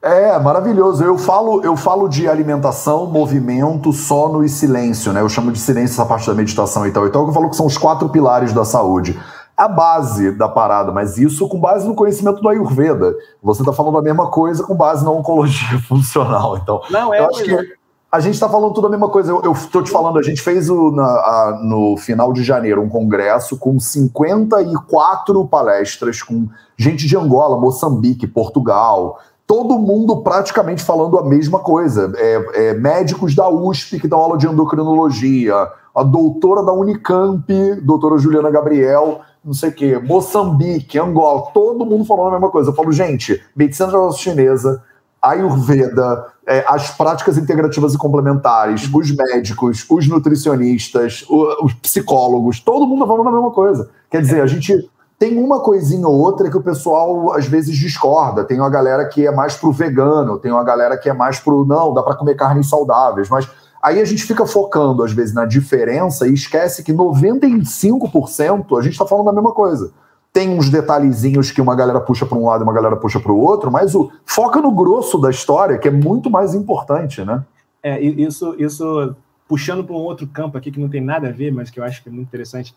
É, 0.00 0.38
maravilhoso. 0.38 1.02
Eu 1.02 1.18
falo, 1.18 1.64
eu 1.64 1.76
falo 1.76 2.06
de 2.06 2.28
alimentação, 2.28 3.06
movimento, 3.06 3.92
sono 3.92 4.44
e 4.44 4.48
silêncio, 4.48 5.12
né? 5.12 5.20
Eu 5.20 5.28
chamo 5.28 5.50
de 5.50 5.58
silêncio 5.58 5.94
essa 5.94 6.06
parte 6.06 6.28
da 6.28 6.34
meditação 6.34 6.86
e 6.86 6.92
tal. 6.92 7.08
Então 7.08 7.26
eu 7.26 7.32
falo 7.32 7.50
que 7.50 7.56
são 7.56 7.66
os 7.66 7.76
quatro 7.76 8.08
pilares 8.08 8.52
da 8.52 8.64
saúde. 8.64 9.20
A 9.56 9.68
base 9.68 10.32
da 10.32 10.48
parada, 10.48 10.92
mas 10.92 11.16
isso 11.16 11.48
com 11.48 11.58
base 11.58 11.86
no 11.88 11.94
conhecimento 11.94 12.42
do 12.42 12.48
Ayurveda. 12.48 13.14
Você 13.42 13.62
está 13.62 13.72
falando 13.72 13.96
a 13.96 14.02
mesma 14.02 14.30
coisa 14.30 14.62
com 14.62 14.74
base 14.74 15.04
na 15.04 15.10
oncologia 15.10 15.78
funcional. 15.88 16.58
Então, 16.58 16.82
não 16.90 17.14
é. 17.14 17.20
Eu 17.20 17.30
acho 17.30 17.42
que 17.42 17.76
a 18.10 18.20
gente 18.20 18.34
está 18.34 18.48
falando 18.48 18.72
tudo 18.72 18.86
a 18.86 18.90
mesma 18.90 19.08
coisa. 19.08 19.32
Eu 19.32 19.52
estou 19.52 19.82
te 19.82 19.90
falando, 19.90 20.18
a 20.18 20.22
gente 20.22 20.40
fez 20.40 20.70
o, 20.70 20.90
na, 20.90 21.04
a, 21.04 21.60
no 21.62 21.96
final 21.96 22.32
de 22.32 22.42
janeiro 22.42 22.82
um 22.82 22.88
congresso 22.88 23.58
com 23.58 23.78
54 23.80 25.46
palestras 25.48 26.22
com 26.22 26.48
gente 26.76 27.06
de 27.06 27.16
Angola, 27.16 27.60
Moçambique, 27.60 28.26
Portugal. 28.26 29.18
Todo 29.46 29.78
mundo 29.78 30.22
praticamente 30.22 30.82
falando 30.82 31.18
a 31.18 31.24
mesma 31.24 31.60
coisa. 31.60 32.12
É, 32.16 32.70
é, 32.70 32.74
médicos 32.74 33.34
da 33.34 33.48
USP 33.48 34.00
que 34.00 34.08
dão 34.08 34.18
aula 34.18 34.36
de 34.36 34.46
endocrinologia, 34.46 35.54
a 35.94 36.02
doutora 36.02 36.62
da 36.62 36.72
Unicamp, 36.72 37.46
doutora 37.82 38.18
Juliana 38.18 38.50
Gabriel, 38.50 39.20
não 39.44 39.54
sei 39.54 39.68
o 39.70 39.72
quê, 39.72 39.98
Moçambique, 39.98 40.98
Angola, 40.98 41.50
todo 41.54 41.86
mundo 41.86 42.04
falando 42.04 42.28
a 42.28 42.32
mesma 42.32 42.50
coisa. 42.50 42.70
Eu 42.70 42.74
falo, 42.74 42.90
gente, 42.90 43.40
medicina 43.54 43.90
chinesa, 44.12 44.82
Ayurveda, 45.22 46.26
é, 46.46 46.64
as 46.68 46.90
práticas 46.90 47.38
integrativas 47.38 47.94
e 47.94 47.98
complementares, 47.98 48.90
os 48.92 49.16
médicos, 49.16 49.86
os 49.88 50.08
nutricionistas, 50.08 51.24
os 51.28 51.72
psicólogos, 51.74 52.60
todo 52.60 52.86
mundo 52.86 53.00
tá 53.00 53.06
falando 53.06 53.28
a 53.28 53.32
mesma 53.32 53.50
coisa. 53.52 53.88
Quer 54.10 54.20
dizer, 54.22 54.40
a 54.40 54.46
gente 54.46 54.88
tem 55.18 55.42
uma 55.42 55.60
coisinha 55.60 56.06
ou 56.06 56.18
outra 56.18 56.50
que 56.50 56.56
o 56.56 56.62
pessoal 56.62 57.32
às 57.32 57.46
vezes 57.46 57.76
discorda. 57.76 58.44
Tem 58.44 58.58
uma 58.60 58.70
galera 58.70 59.06
que 59.08 59.26
é 59.26 59.30
mais 59.30 59.56
pro 59.56 59.72
vegano, 59.72 60.38
tem 60.38 60.52
uma 60.52 60.64
galera 60.64 60.96
que 60.96 61.08
é 61.08 61.12
mais 61.12 61.38
pro 61.40 61.64
não, 61.64 61.94
dá 61.94 62.02
para 62.02 62.16
comer 62.16 62.34
carnes 62.34 62.68
saudáveis, 62.68 63.28
mas 63.28 63.48
aí 63.82 64.00
a 64.00 64.04
gente 64.04 64.24
fica 64.24 64.44
focando 64.44 65.02
às 65.02 65.12
vezes 65.12 65.34
na 65.34 65.44
diferença 65.44 66.28
e 66.28 66.34
esquece 66.34 66.82
que 66.82 66.92
95% 66.92 68.78
a 68.78 68.82
gente 68.82 68.92
está 68.92 69.06
falando 69.06 69.30
a 69.30 69.32
mesma 69.32 69.52
coisa 69.52 69.92
tem 70.36 70.50
uns 70.50 70.68
detalhezinhos 70.68 71.50
que 71.50 71.62
uma 71.62 71.74
galera 71.74 71.98
puxa 71.98 72.26
para 72.26 72.36
um 72.36 72.44
lado 72.44 72.60
e 72.60 72.64
uma 72.64 72.72
galera 72.74 72.94
puxa 72.94 73.18
para 73.18 73.32
o 73.32 73.40
outro, 73.40 73.70
mas 73.70 73.94
o 73.94 74.12
foca 74.26 74.60
no 74.60 74.70
grosso 74.70 75.18
da 75.18 75.30
história, 75.30 75.78
que 75.78 75.88
é 75.88 75.90
muito 75.90 76.28
mais 76.28 76.54
importante, 76.54 77.24
né? 77.24 77.42
É, 77.82 77.98
isso, 78.02 78.54
isso 78.58 79.16
puxando 79.48 79.82
para 79.82 79.96
um 79.96 80.00
outro 80.00 80.26
campo 80.26 80.58
aqui 80.58 80.70
que 80.70 80.78
não 80.78 80.90
tem 80.90 81.00
nada 81.00 81.28
a 81.28 81.32
ver, 81.32 81.50
mas 81.50 81.70
que 81.70 81.80
eu 81.80 81.84
acho 81.84 82.02
que 82.02 82.10
é 82.10 82.12
muito 82.12 82.26
interessante, 82.26 82.74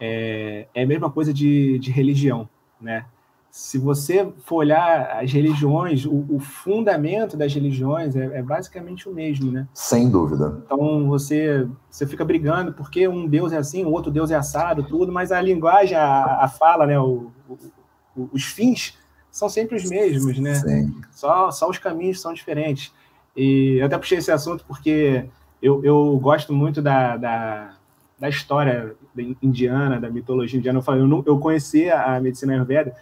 é, 0.00 0.66
é 0.74 0.82
a 0.82 0.86
mesma 0.86 1.10
coisa 1.10 1.32
de, 1.32 1.78
de 1.78 1.90
religião, 1.90 2.48
né? 2.80 3.04
se 3.50 3.78
você 3.78 4.30
for 4.44 4.56
olhar 4.56 5.18
as 5.22 5.32
religiões, 5.32 6.04
o, 6.04 6.24
o 6.28 6.38
fundamento 6.38 7.36
das 7.36 7.52
religiões 7.52 8.14
é, 8.14 8.38
é, 8.38 8.42
basicamente 8.42 9.08
o 9.08 9.12
mesmo, 9.12 9.50
né? 9.50 9.66
Sem 9.72 10.10
dúvida. 10.10 10.62
Então 10.64 11.08
você, 11.08 11.66
você 11.90 12.06
fica 12.06 12.24
brigando 12.24 12.72
porque 12.72 13.08
um 13.08 13.26
Deus 13.26 13.52
é 13.52 13.56
assim, 13.56 13.84
o 13.84 13.90
outro 13.90 14.12
Deus 14.12 14.30
é 14.30 14.36
assado, 14.36 14.82
tudo, 14.82 15.10
mas 15.10 15.32
a 15.32 15.40
linguagem, 15.40 15.96
a, 15.96 16.44
a 16.44 16.48
fala, 16.48 16.86
né, 16.86 17.00
o, 17.00 17.32
o, 18.16 18.28
os 18.32 18.44
fins 18.44 18.96
são 19.30 19.48
sempre 19.48 19.76
os 19.76 19.84
mesmos, 19.84 20.38
né? 20.38 20.54
Sim. 20.54 20.94
Só, 21.10 21.50
só 21.50 21.68
os 21.68 21.78
caminhos 21.78 22.20
são 22.20 22.32
diferentes. 22.32 22.92
E 23.36 23.78
eu 23.80 23.86
até 23.86 23.96
puxei 23.96 24.18
esse 24.18 24.30
assunto 24.30 24.64
porque 24.66 25.24
eu, 25.62 25.82
eu 25.84 26.18
gosto 26.18 26.52
muito 26.52 26.82
da, 26.82 27.16
da, 27.16 27.74
da 28.18 28.28
história 28.28 28.94
indiana, 29.42 30.00
da 30.00 30.10
mitologia 30.10 30.58
indiana. 30.58 30.78
Eu, 30.78 30.82
falei, 30.82 31.02
eu, 31.02 31.24
eu 31.26 31.38
conheci 31.38 31.88
a 31.90 32.20
medicina 32.20 32.54
ayurveda 32.54 32.94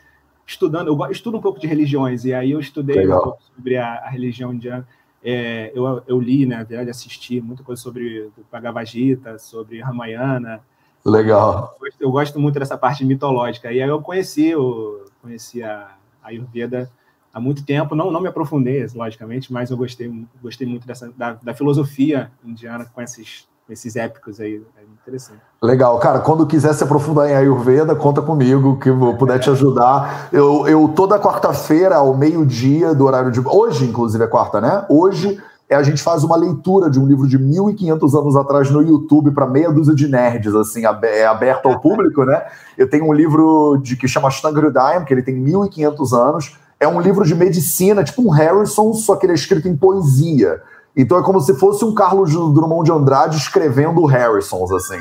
estudando, 0.46 0.88
eu 0.88 1.10
estudo 1.10 1.36
um 1.36 1.40
pouco 1.40 1.58
de 1.58 1.66
religiões, 1.66 2.24
e 2.24 2.32
aí 2.32 2.52
eu 2.52 2.60
estudei 2.60 2.96
Legal. 2.96 3.18
um 3.18 3.22
pouco 3.22 3.42
sobre 3.42 3.76
a, 3.76 3.94
a 3.94 4.08
religião 4.08 4.54
indiana. 4.54 4.86
É, 5.22 5.72
eu, 5.74 6.02
eu 6.06 6.20
li, 6.20 6.46
né, 6.46 6.58
na 6.58 6.62
verdade, 6.62 6.90
assisti 6.90 7.40
muita 7.40 7.64
coisa 7.64 7.82
sobre 7.82 8.30
Bhagavad 8.50 8.88
Gita, 8.88 9.38
sobre 9.38 9.80
Ramayana. 9.80 10.60
Legal. 11.04 11.76
Eu, 11.80 12.06
eu, 12.06 12.10
gosto 12.12 12.38
muito 12.38 12.58
dessa 12.60 12.78
parte 12.78 13.04
mitológica. 13.04 13.72
E 13.72 13.82
aí 13.82 13.88
eu 13.88 14.00
conheci, 14.00 14.46
eu 14.46 15.04
conheci 15.20 15.64
a, 15.64 15.96
a 16.22 16.28
Ayurveda 16.28 16.88
há 17.34 17.40
muito 17.40 17.64
tempo. 17.64 17.96
Não, 17.96 18.10
não 18.10 18.20
me 18.20 18.28
aprofundei, 18.28 18.86
logicamente, 18.94 19.52
mas 19.52 19.70
eu 19.70 19.76
gostei, 19.76 20.26
gostei 20.40 20.66
muito 20.66 20.86
dessa, 20.86 21.12
da, 21.16 21.32
da 21.34 21.54
filosofia 21.54 22.30
indiana 22.44 22.84
com 22.84 23.02
esses, 23.02 23.48
esses 23.68 23.96
épicos 23.96 24.40
aí. 24.40 24.62
É 24.78 24.82
interessante. 24.82 25.40
Legal, 25.62 25.98
cara. 25.98 26.20
Quando 26.20 26.46
quiser 26.46 26.72
se 26.74 26.84
aprofundar 26.84 27.28
em 27.28 27.34
Ayurveda, 27.34 27.94
conta 27.94 28.22
comigo 28.22 28.78
que 28.78 28.88
eu 28.88 29.16
puder 29.18 29.38
te 29.38 29.50
ajudar. 29.50 30.28
Eu, 30.32 30.66
eu 30.66 30.88
toda 30.88 31.18
quarta-feira, 31.18 31.96
ao 31.96 32.16
meio-dia 32.16 32.94
do 32.94 33.04
horário 33.04 33.30
de. 33.30 33.40
Hoje, 33.40 33.84
inclusive, 33.84 34.22
é 34.22 34.26
quarta, 34.26 34.60
né? 34.60 34.84
Hoje 34.88 35.40
é 35.68 35.74
a 35.74 35.82
gente 35.82 36.00
faz 36.00 36.22
uma 36.22 36.36
leitura 36.36 36.88
de 36.88 37.00
um 37.00 37.06
livro 37.06 37.26
de 37.26 37.36
1.500 37.38 38.20
anos 38.20 38.36
atrás 38.36 38.70
no 38.70 38.80
YouTube 38.82 39.32
para 39.32 39.46
meia 39.46 39.70
dúzia 39.70 39.94
de 39.94 40.06
nerds, 40.06 40.54
assim, 40.54 40.82
é 41.02 41.26
aberto 41.26 41.66
ao 41.66 41.80
público, 41.80 42.24
né? 42.24 42.44
Eu 42.78 42.88
tenho 42.88 43.04
um 43.06 43.12
livro 43.12 43.76
de 43.82 43.96
que 43.96 44.06
chama 44.06 44.30
Shtangridayam, 44.30 45.04
que 45.04 45.12
ele 45.12 45.22
tem 45.22 45.34
1.500 45.34 46.12
anos. 46.16 46.56
É 46.78 46.86
um 46.86 47.00
livro 47.00 47.24
de 47.24 47.34
medicina, 47.34 48.04
tipo 48.04 48.22
um 48.22 48.30
Harrison, 48.30 48.92
só 48.92 49.16
que 49.16 49.26
ele 49.26 49.32
é 49.32 49.34
escrito 49.34 49.66
em 49.66 49.76
poesia. 49.76 50.62
Então 50.96 51.18
é 51.18 51.22
como 51.22 51.40
se 51.40 51.54
fosse 51.54 51.84
um 51.84 51.92
Carlos 51.92 52.32
Drummond 52.32 52.84
de 52.84 52.92
Andrade 52.92 53.36
escrevendo 53.36 54.04
Harrisons, 54.06 54.72
assim. 54.72 54.98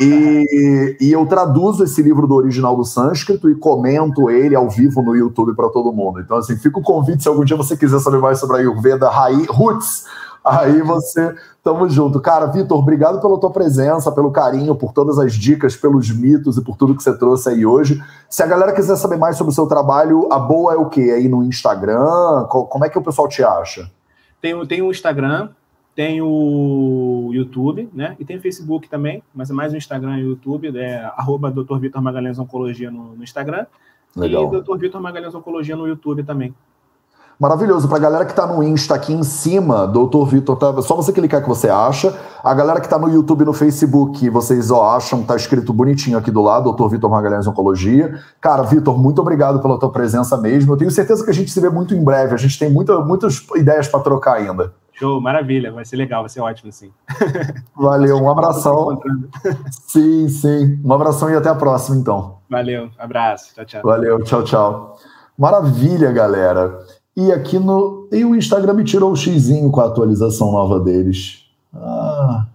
E, 0.00 0.96
e, 0.98 1.12
eu 1.12 1.26
traduzo 1.26 1.84
esse 1.84 2.02
livro 2.02 2.26
do 2.26 2.34
original 2.34 2.74
do 2.74 2.86
sânscrito 2.86 3.50
e 3.50 3.54
comento 3.54 4.30
ele 4.30 4.56
ao 4.56 4.66
vivo 4.66 5.02
no 5.02 5.14
YouTube 5.14 5.54
para 5.54 5.68
todo 5.68 5.92
mundo. 5.92 6.20
Então, 6.20 6.38
assim, 6.38 6.56
fica 6.56 6.78
o 6.78 6.82
convite 6.82 7.22
se 7.22 7.28
algum 7.28 7.44
dia 7.44 7.54
você 7.54 7.76
quiser 7.76 7.98
saber 8.00 8.18
mais 8.18 8.38
sobre 8.40 8.56
a 8.56 8.58
Ayurveda 8.60 9.10
Rai, 9.10 9.44
Roots. 9.50 10.06
Aí 10.42 10.80
você, 10.80 11.34
tamo 11.62 11.86
junto. 11.86 12.18
Cara, 12.18 12.46
Vitor, 12.46 12.78
obrigado 12.78 13.20
pela 13.20 13.38
tua 13.38 13.50
presença, 13.50 14.10
pelo 14.10 14.30
carinho, 14.30 14.74
por 14.74 14.94
todas 14.94 15.18
as 15.18 15.34
dicas, 15.34 15.76
pelos 15.76 16.10
mitos 16.10 16.56
e 16.56 16.64
por 16.64 16.78
tudo 16.78 16.96
que 16.96 17.02
você 17.02 17.16
trouxe 17.18 17.50
aí 17.50 17.66
hoje. 17.66 18.02
Se 18.28 18.42
a 18.42 18.46
galera 18.46 18.72
quiser 18.72 18.96
saber 18.96 19.18
mais 19.18 19.36
sobre 19.36 19.52
o 19.52 19.54
seu 19.54 19.66
trabalho, 19.66 20.32
a 20.32 20.38
boa 20.38 20.72
é 20.72 20.76
o 20.78 20.88
quê? 20.88 21.12
Aí 21.14 21.28
no 21.28 21.42
Instagram? 21.44 22.46
Como 22.48 22.86
é 22.86 22.88
que 22.88 22.98
o 22.98 23.02
pessoal 23.02 23.28
te 23.28 23.44
acha? 23.44 23.90
Tem, 24.40 24.66
tem 24.66 24.82
o 24.82 24.90
Instagram, 24.90 25.50
tem 25.94 26.22
o 26.22 27.30
YouTube, 27.32 27.88
né? 27.92 28.16
E 28.18 28.24
tem 28.24 28.36
o 28.36 28.40
Facebook 28.40 28.88
também, 28.88 29.22
mas 29.34 29.50
é 29.50 29.52
mais 29.52 29.72
o 29.72 29.76
Instagram 29.76 30.18
e 30.18 30.24
o 30.24 30.30
YouTube, 30.30 30.76
é 30.76 30.96
arroba 31.16 31.50
Dr. 31.50 31.78
Vitor 31.78 32.02
Magalhães 32.02 32.38
Oncologia 32.38 32.90
no, 32.90 33.16
no 33.16 33.22
Instagram. 33.22 33.66
Legal. 34.16 34.52
E 34.54 34.60
Dr. 34.60 34.78
Vitor 34.78 35.00
Magalhães 35.00 35.34
Oncologia 35.34 35.76
no 35.76 35.86
YouTube 35.86 36.22
também. 36.22 36.54
Maravilhoso. 37.40 37.88
Para 37.88 37.96
a 37.96 38.00
galera 38.00 38.24
que 38.26 38.32
está 38.32 38.46
no 38.46 38.62
Insta 38.62 38.94
aqui 38.94 39.14
em 39.14 39.22
cima, 39.22 39.86
Doutor 39.86 40.26
Vitor, 40.26 40.56
tá, 40.56 40.82
só 40.82 40.94
você 40.94 41.10
clicar 41.10 41.40
que 41.40 41.48
você 41.48 41.70
acha. 41.70 42.14
A 42.44 42.52
galera 42.52 42.80
que 42.80 42.86
está 42.86 42.98
no 42.98 43.08
YouTube 43.08 43.40
e 43.40 43.44
no 43.46 43.54
Facebook, 43.54 44.28
vocês 44.28 44.70
ó, 44.70 44.94
acham, 44.94 45.22
tá 45.22 45.36
escrito 45.36 45.72
bonitinho 45.72 46.18
aqui 46.18 46.30
do 46.30 46.42
lado, 46.42 46.64
Doutor 46.64 46.90
Vitor 46.90 47.08
Magalhães 47.08 47.46
Oncologia. 47.46 48.20
Cara, 48.42 48.62
Vitor, 48.64 48.98
muito 48.98 49.22
obrigado 49.22 49.62
pela 49.62 49.78
tua 49.78 49.90
presença 49.90 50.36
mesmo. 50.36 50.74
Eu 50.74 50.76
tenho 50.76 50.90
certeza 50.90 51.24
que 51.24 51.30
a 51.30 51.34
gente 51.34 51.50
se 51.50 51.58
vê 51.62 51.70
muito 51.70 51.94
em 51.94 52.04
breve. 52.04 52.34
A 52.34 52.36
gente 52.36 52.58
tem 52.58 52.70
muita, 52.70 52.98
muitas 53.00 53.42
ideias 53.56 53.88
para 53.88 54.00
trocar 54.00 54.34
ainda. 54.34 54.74
Show, 54.92 55.18
maravilha, 55.18 55.72
vai 55.72 55.86
ser 55.86 55.96
legal, 55.96 56.20
vai 56.20 56.28
ser 56.28 56.42
ótimo, 56.42 56.70
sim. 56.70 56.92
Valeu, 57.74 58.18
um 58.18 58.28
abração. 58.28 59.00
sim, 59.88 60.28
sim. 60.28 60.78
Um 60.84 60.92
abração 60.92 61.30
e 61.30 61.36
até 61.36 61.48
a 61.48 61.54
próxima, 61.54 61.96
então. 61.96 62.36
Valeu, 62.50 62.90
abraço, 62.98 63.54
tchau, 63.54 63.64
tchau. 63.64 63.80
Valeu, 63.82 64.22
tchau, 64.24 64.44
tchau. 64.44 64.98
Maravilha, 65.38 66.12
galera. 66.12 66.99
E 67.16 67.32
aqui 67.32 67.58
no. 67.58 68.08
E 68.12 68.24
o 68.24 68.34
Instagram 68.34 68.74
me 68.74 68.84
tirou 68.84 69.12
o 69.12 69.16
xizinho 69.16 69.70
com 69.70 69.80
a 69.80 69.86
atualização 69.86 70.52
nova 70.52 70.80
deles. 70.80 71.44
Ah, 71.74 72.46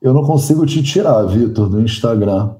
eu 0.00 0.12
não 0.14 0.24
consigo 0.24 0.64
te 0.66 0.82
tirar, 0.82 1.22
Vitor, 1.24 1.68
do 1.68 1.80
Instagram. 1.80 2.50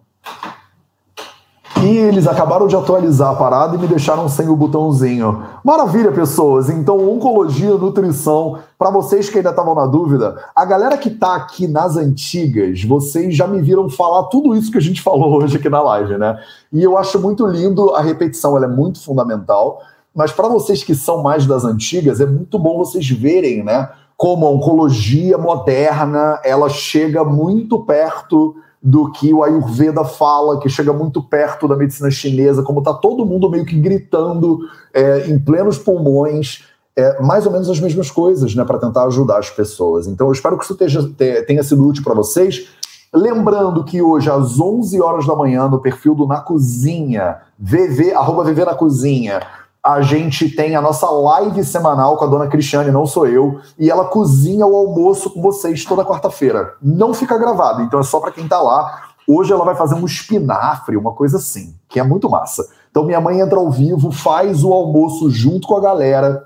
E 1.82 1.96
eles 1.96 2.26
acabaram 2.26 2.66
de 2.66 2.74
atualizar 2.74 3.30
a 3.30 3.36
parada 3.36 3.76
e 3.76 3.78
me 3.78 3.86
deixaram 3.86 4.28
sem 4.28 4.48
o 4.48 4.56
botãozinho. 4.56 5.44
Maravilha, 5.62 6.11
pessoas! 6.11 6.68
Então, 6.68 7.09
oncologia, 7.09 7.70
nutrição, 7.76 8.59
para 8.76 8.90
vocês 8.90 9.30
que 9.30 9.36
ainda 9.36 9.50
estavam 9.50 9.76
na 9.76 9.86
dúvida, 9.86 10.36
a 10.56 10.64
galera 10.64 10.98
que 10.98 11.09
tá 11.09 11.36
aqui 11.36 11.68
nas 11.68 11.96
antigas, 11.96 12.82
vocês 12.82 13.34
já 13.34 13.46
me 13.46 13.62
viram 13.62 13.88
falar 13.88 14.24
tudo 14.24 14.56
isso 14.56 14.72
que 14.72 14.78
a 14.78 14.80
gente 14.80 15.00
falou 15.02 15.40
hoje 15.40 15.56
aqui 15.56 15.68
na 15.68 15.80
live, 15.80 16.18
né? 16.18 16.36
E 16.72 16.82
eu 16.82 16.98
acho 16.98 17.20
muito 17.20 17.46
lindo 17.46 17.94
a 17.94 18.00
repetição, 18.00 18.56
ela 18.56 18.66
é 18.66 18.68
muito 18.68 19.00
fundamental. 19.00 19.80
Mas 20.19 20.33
para 20.33 20.49
vocês 20.49 20.83
que 20.83 20.97
são 20.97 21.23
mais 21.23 21.47
das 21.47 21.64
antigas, 21.64 22.21
é 22.21 22.27
muito 22.27 22.59
bom 22.59 22.77
vocês 22.77 23.09
verem, 23.09 23.62
né? 23.62 23.89
Como 24.16 24.45
a 24.45 24.51
oncologia 24.51 25.39
moderna, 25.39 26.41
ela 26.43 26.69
chega 26.69 27.23
muito 27.23 27.79
perto 27.85 28.57
do 28.83 29.12
que 29.12 29.33
o 29.33 29.45
Ayurveda 29.45 30.03
fala, 30.03 30.59
que 30.59 30.69
chega 30.69 30.93
muito 30.93 31.23
perto 31.23 31.69
da 31.69 31.77
medicina 31.77 32.11
chinesa, 32.11 32.64
como 32.64 32.81
está 32.81 32.93
todo 32.93 33.25
mundo 33.25 33.49
meio 33.49 33.64
que 33.64 33.79
gritando 33.79 34.59
é, 34.93 35.29
em 35.29 35.39
plenos 35.39 35.79
pulmões, 35.79 36.64
é, 36.97 37.23
mais 37.23 37.47
ou 37.47 37.53
menos 37.53 37.71
as 37.71 37.79
mesmas 37.79 38.11
coisas, 38.11 38.57
né, 38.57 38.64
para 38.64 38.79
tentar 38.79 39.05
ajudar 39.05 39.39
as 39.39 39.51
pessoas. 39.51 40.09
Então, 40.09 40.27
eu 40.27 40.33
espero 40.33 40.59
que 40.59 40.64
isso 40.64 40.75
tenha, 40.75 41.62
sido 41.62 41.87
útil 41.87 42.03
para 42.03 42.14
vocês. 42.14 42.66
Lembrando 43.14 43.85
que 43.85 44.03
hoje, 44.03 44.29
às 44.29 44.59
11 44.59 45.01
horas 45.01 45.29
da 45.29 45.37
manhã, 45.37 45.69
no 45.69 45.79
perfil 45.79 46.16
do 46.16 46.27
Na 46.27 46.41
Cozinha, 46.41 47.37
VV, 47.57 48.14
arroba 48.14 48.43
VV 48.43 48.64
na 48.64 48.75
Cozinha, 48.75 49.41
a 49.89 50.03
gente 50.03 50.51
tem 50.51 50.76
a 50.76 50.82
nossa 50.82 51.09
live 51.09 51.64
semanal 51.64 52.18
com 52.18 52.24
a 52.26 52.28
dona 52.28 52.47
Cristiane, 52.47 52.91
não 52.91 53.07
sou 53.07 53.26
eu, 53.26 53.59
e 53.78 53.91
ela 53.91 54.05
cozinha 54.05 54.66
o 54.66 54.76
almoço 54.76 55.30
com 55.30 55.41
vocês 55.41 55.82
toda 55.82 56.05
quarta-feira. 56.05 56.74
Não 56.82 57.14
fica 57.14 57.39
gravado, 57.39 57.80
então 57.80 57.99
é 57.99 58.03
só 58.03 58.20
para 58.20 58.30
quem 58.30 58.47
tá 58.47 58.61
lá. 58.61 59.05
Hoje 59.26 59.51
ela 59.51 59.64
vai 59.64 59.74
fazer 59.74 59.95
um 59.95 60.05
espinafre, 60.05 60.95
uma 60.95 61.12
coisa 61.12 61.39
assim, 61.39 61.74
que 61.89 61.99
é 61.99 62.03
muito 62.03 62.28
massa. 62.28 62.68
Então 62.91 63.03
minha 63.03 63.18
mãe 63.18 63.41
entra 63.41 63.59
ao 63.59 63.70
vivo, 63.70 64.12
faz 64.12 64.62
o 64.62 64.74
almoço 64.74 65.30
junto 65.30 65.66
com 65.66 65.78
a 65.78 65.80
galera, 65.80 66.45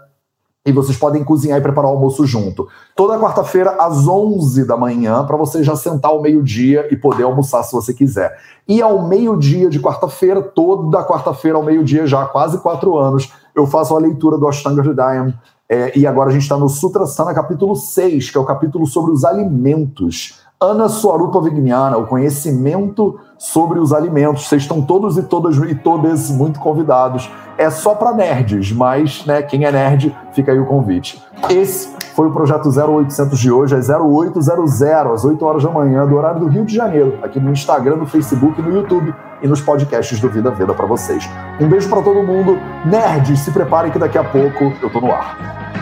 e 0.64 0.70
vocês 0.70 0.96
podem 0.96 1.24
cozinhar 1.24 1.58
e 1.58 1.62
preparar 1.62 1.90
o 1.90 1.94
almoço 1.94 2.24
junto. 2.24 2.68
Toda 2.94 3.18
quarta-feira, 3.18 3.76
às 3.80 4.06
11 4.06 4.64
da 4.64 4.76
manhã, 4.76 5.24
para 5.24 5.36
você 5.36 5.62
já 5.64 5.74
sentar 5.74 6.12
ao 6.12 6.22
meio-dia 6.22 6.86
e 6.92 6.96
poder 6.96 7.24
almoçar 7.24 7.64
se 7.64 7.72
você 7.72 7.92
quiser. 7.92 8.38
E 8.68 8.80
ao 8.80 9.06
meio-dia 9.08 9.68
de 9.68 9.80
quarta-feira, 9.80 10.40
toda 10.40 11.04
quarta-feira 11.04 11.58
ao 11.58 11.64
meio-dia, 11.64 12.06
já 12.06 12.22
há 12.22 12.26
quase 12.26 12.58
quatro 12.58 12.96
anos, 12.96 13.32
eu 13.56 13.66
faço 13.66 13.94
a 13.96 13.98
leitura 13.98 14.38
do 14.38 14.46
Ashtanga 14.46 14.82
Hridayam. 14.82 15.34
É, 15.68 15.98
e 15.98 16.06
agora 16.06 16.30
a 16.30 16.32
gente 16.32 16.42
está 16.42 16.56
no 16.56 16.68
Sutra 16.68 17.06
Sana, 17.06 17.34
capítulo 17.34 17.74
6, 17.74 18.30
que 18.30 18.38
é 18.38 18.40
o 18.40 18.44
capítulo 18.44 18.86
sobre 18.86 19.10
os 19.10 19.24
alimentos. 19.24 20.40
Ana 20.60 20.88
Swarupa 20.88 21.40
Vignana, 21.40 21.96
o 21.96 22.06
conhecimento 22.06 23.18
sobre 23.36 23.80
os 23.80 23.92
alimentos. 23.92 24.46
Vocês 24.46 24.62
estão 24.62 24.80
todos 24.80 25.18
e 25.18 25.22
todas 25.24 25.56
e 25.56 25.74
todas 25.74 26.30
muito 26.30 26.60
convidados. 26.60 27.28
É 27.62 27.70
só 27.70 27.94
para 27.94 28.12
nerds, 28.12 28.72
mas 28.72 29.24
né, 29.24 29.40
quem 29.40 29.64
é 29.64 29.70
nerd, 29.70 30.12
fica 30.32 30.50
aí 30.50 30.58
o 30.58 30.66
convite. 30.66 31.22
Esse 31.48 31.94
foi 32.12 32.26
o 32.26 32.32
projeto 32.32 32.68
0800 32.68 33.38
de 33.38 33.52
hoje, 33.52 33.76
às 33.76 33.88
0800, 33.88 35.12
às 35.12 35.24
8 35.24 35.44
horas 35.44 35.62
da 35.62 35.70
manhã, 35.70 36.04
do 36.04 36.16
horário 36.16 36.40
do 36.40 36.48
Rio 36.48 36.64
de 36.64 36.74
Janeiro, 36.74 37.20
aqui 37.22 37.38
no 37.38 37.52
Instagram, 37.52 37.94
no 37.94 38.06
Facebook, 38.06 38.60
no 38.60 38.74
YouTube 38.74 39.14
e 39.40 39.46
nos 39.46 39.60
podcasts 39.60 40.18
do 40.18 40.28
Vida 40.28 40.50
Veda 40.50 40.74
para 40.74 40.86
vocês. 40.86 41.30
Um 41.60 41.68
beijo 41.68 41.88
para 41.88 42.02
todo 42.02 42.20
mundo. 42.24 42.58
Nerds, 42.84 43.38
se 43.38 43.52
preparem 43.52 43.92
que 43.92 43.98
daqui 44.00 44.18
a 44.18 44.24
pouco 44.24 44.72
eu 44.82 44.90
tô 44.90 45.00
no 45.00 45.12
ar. 45.12 45.82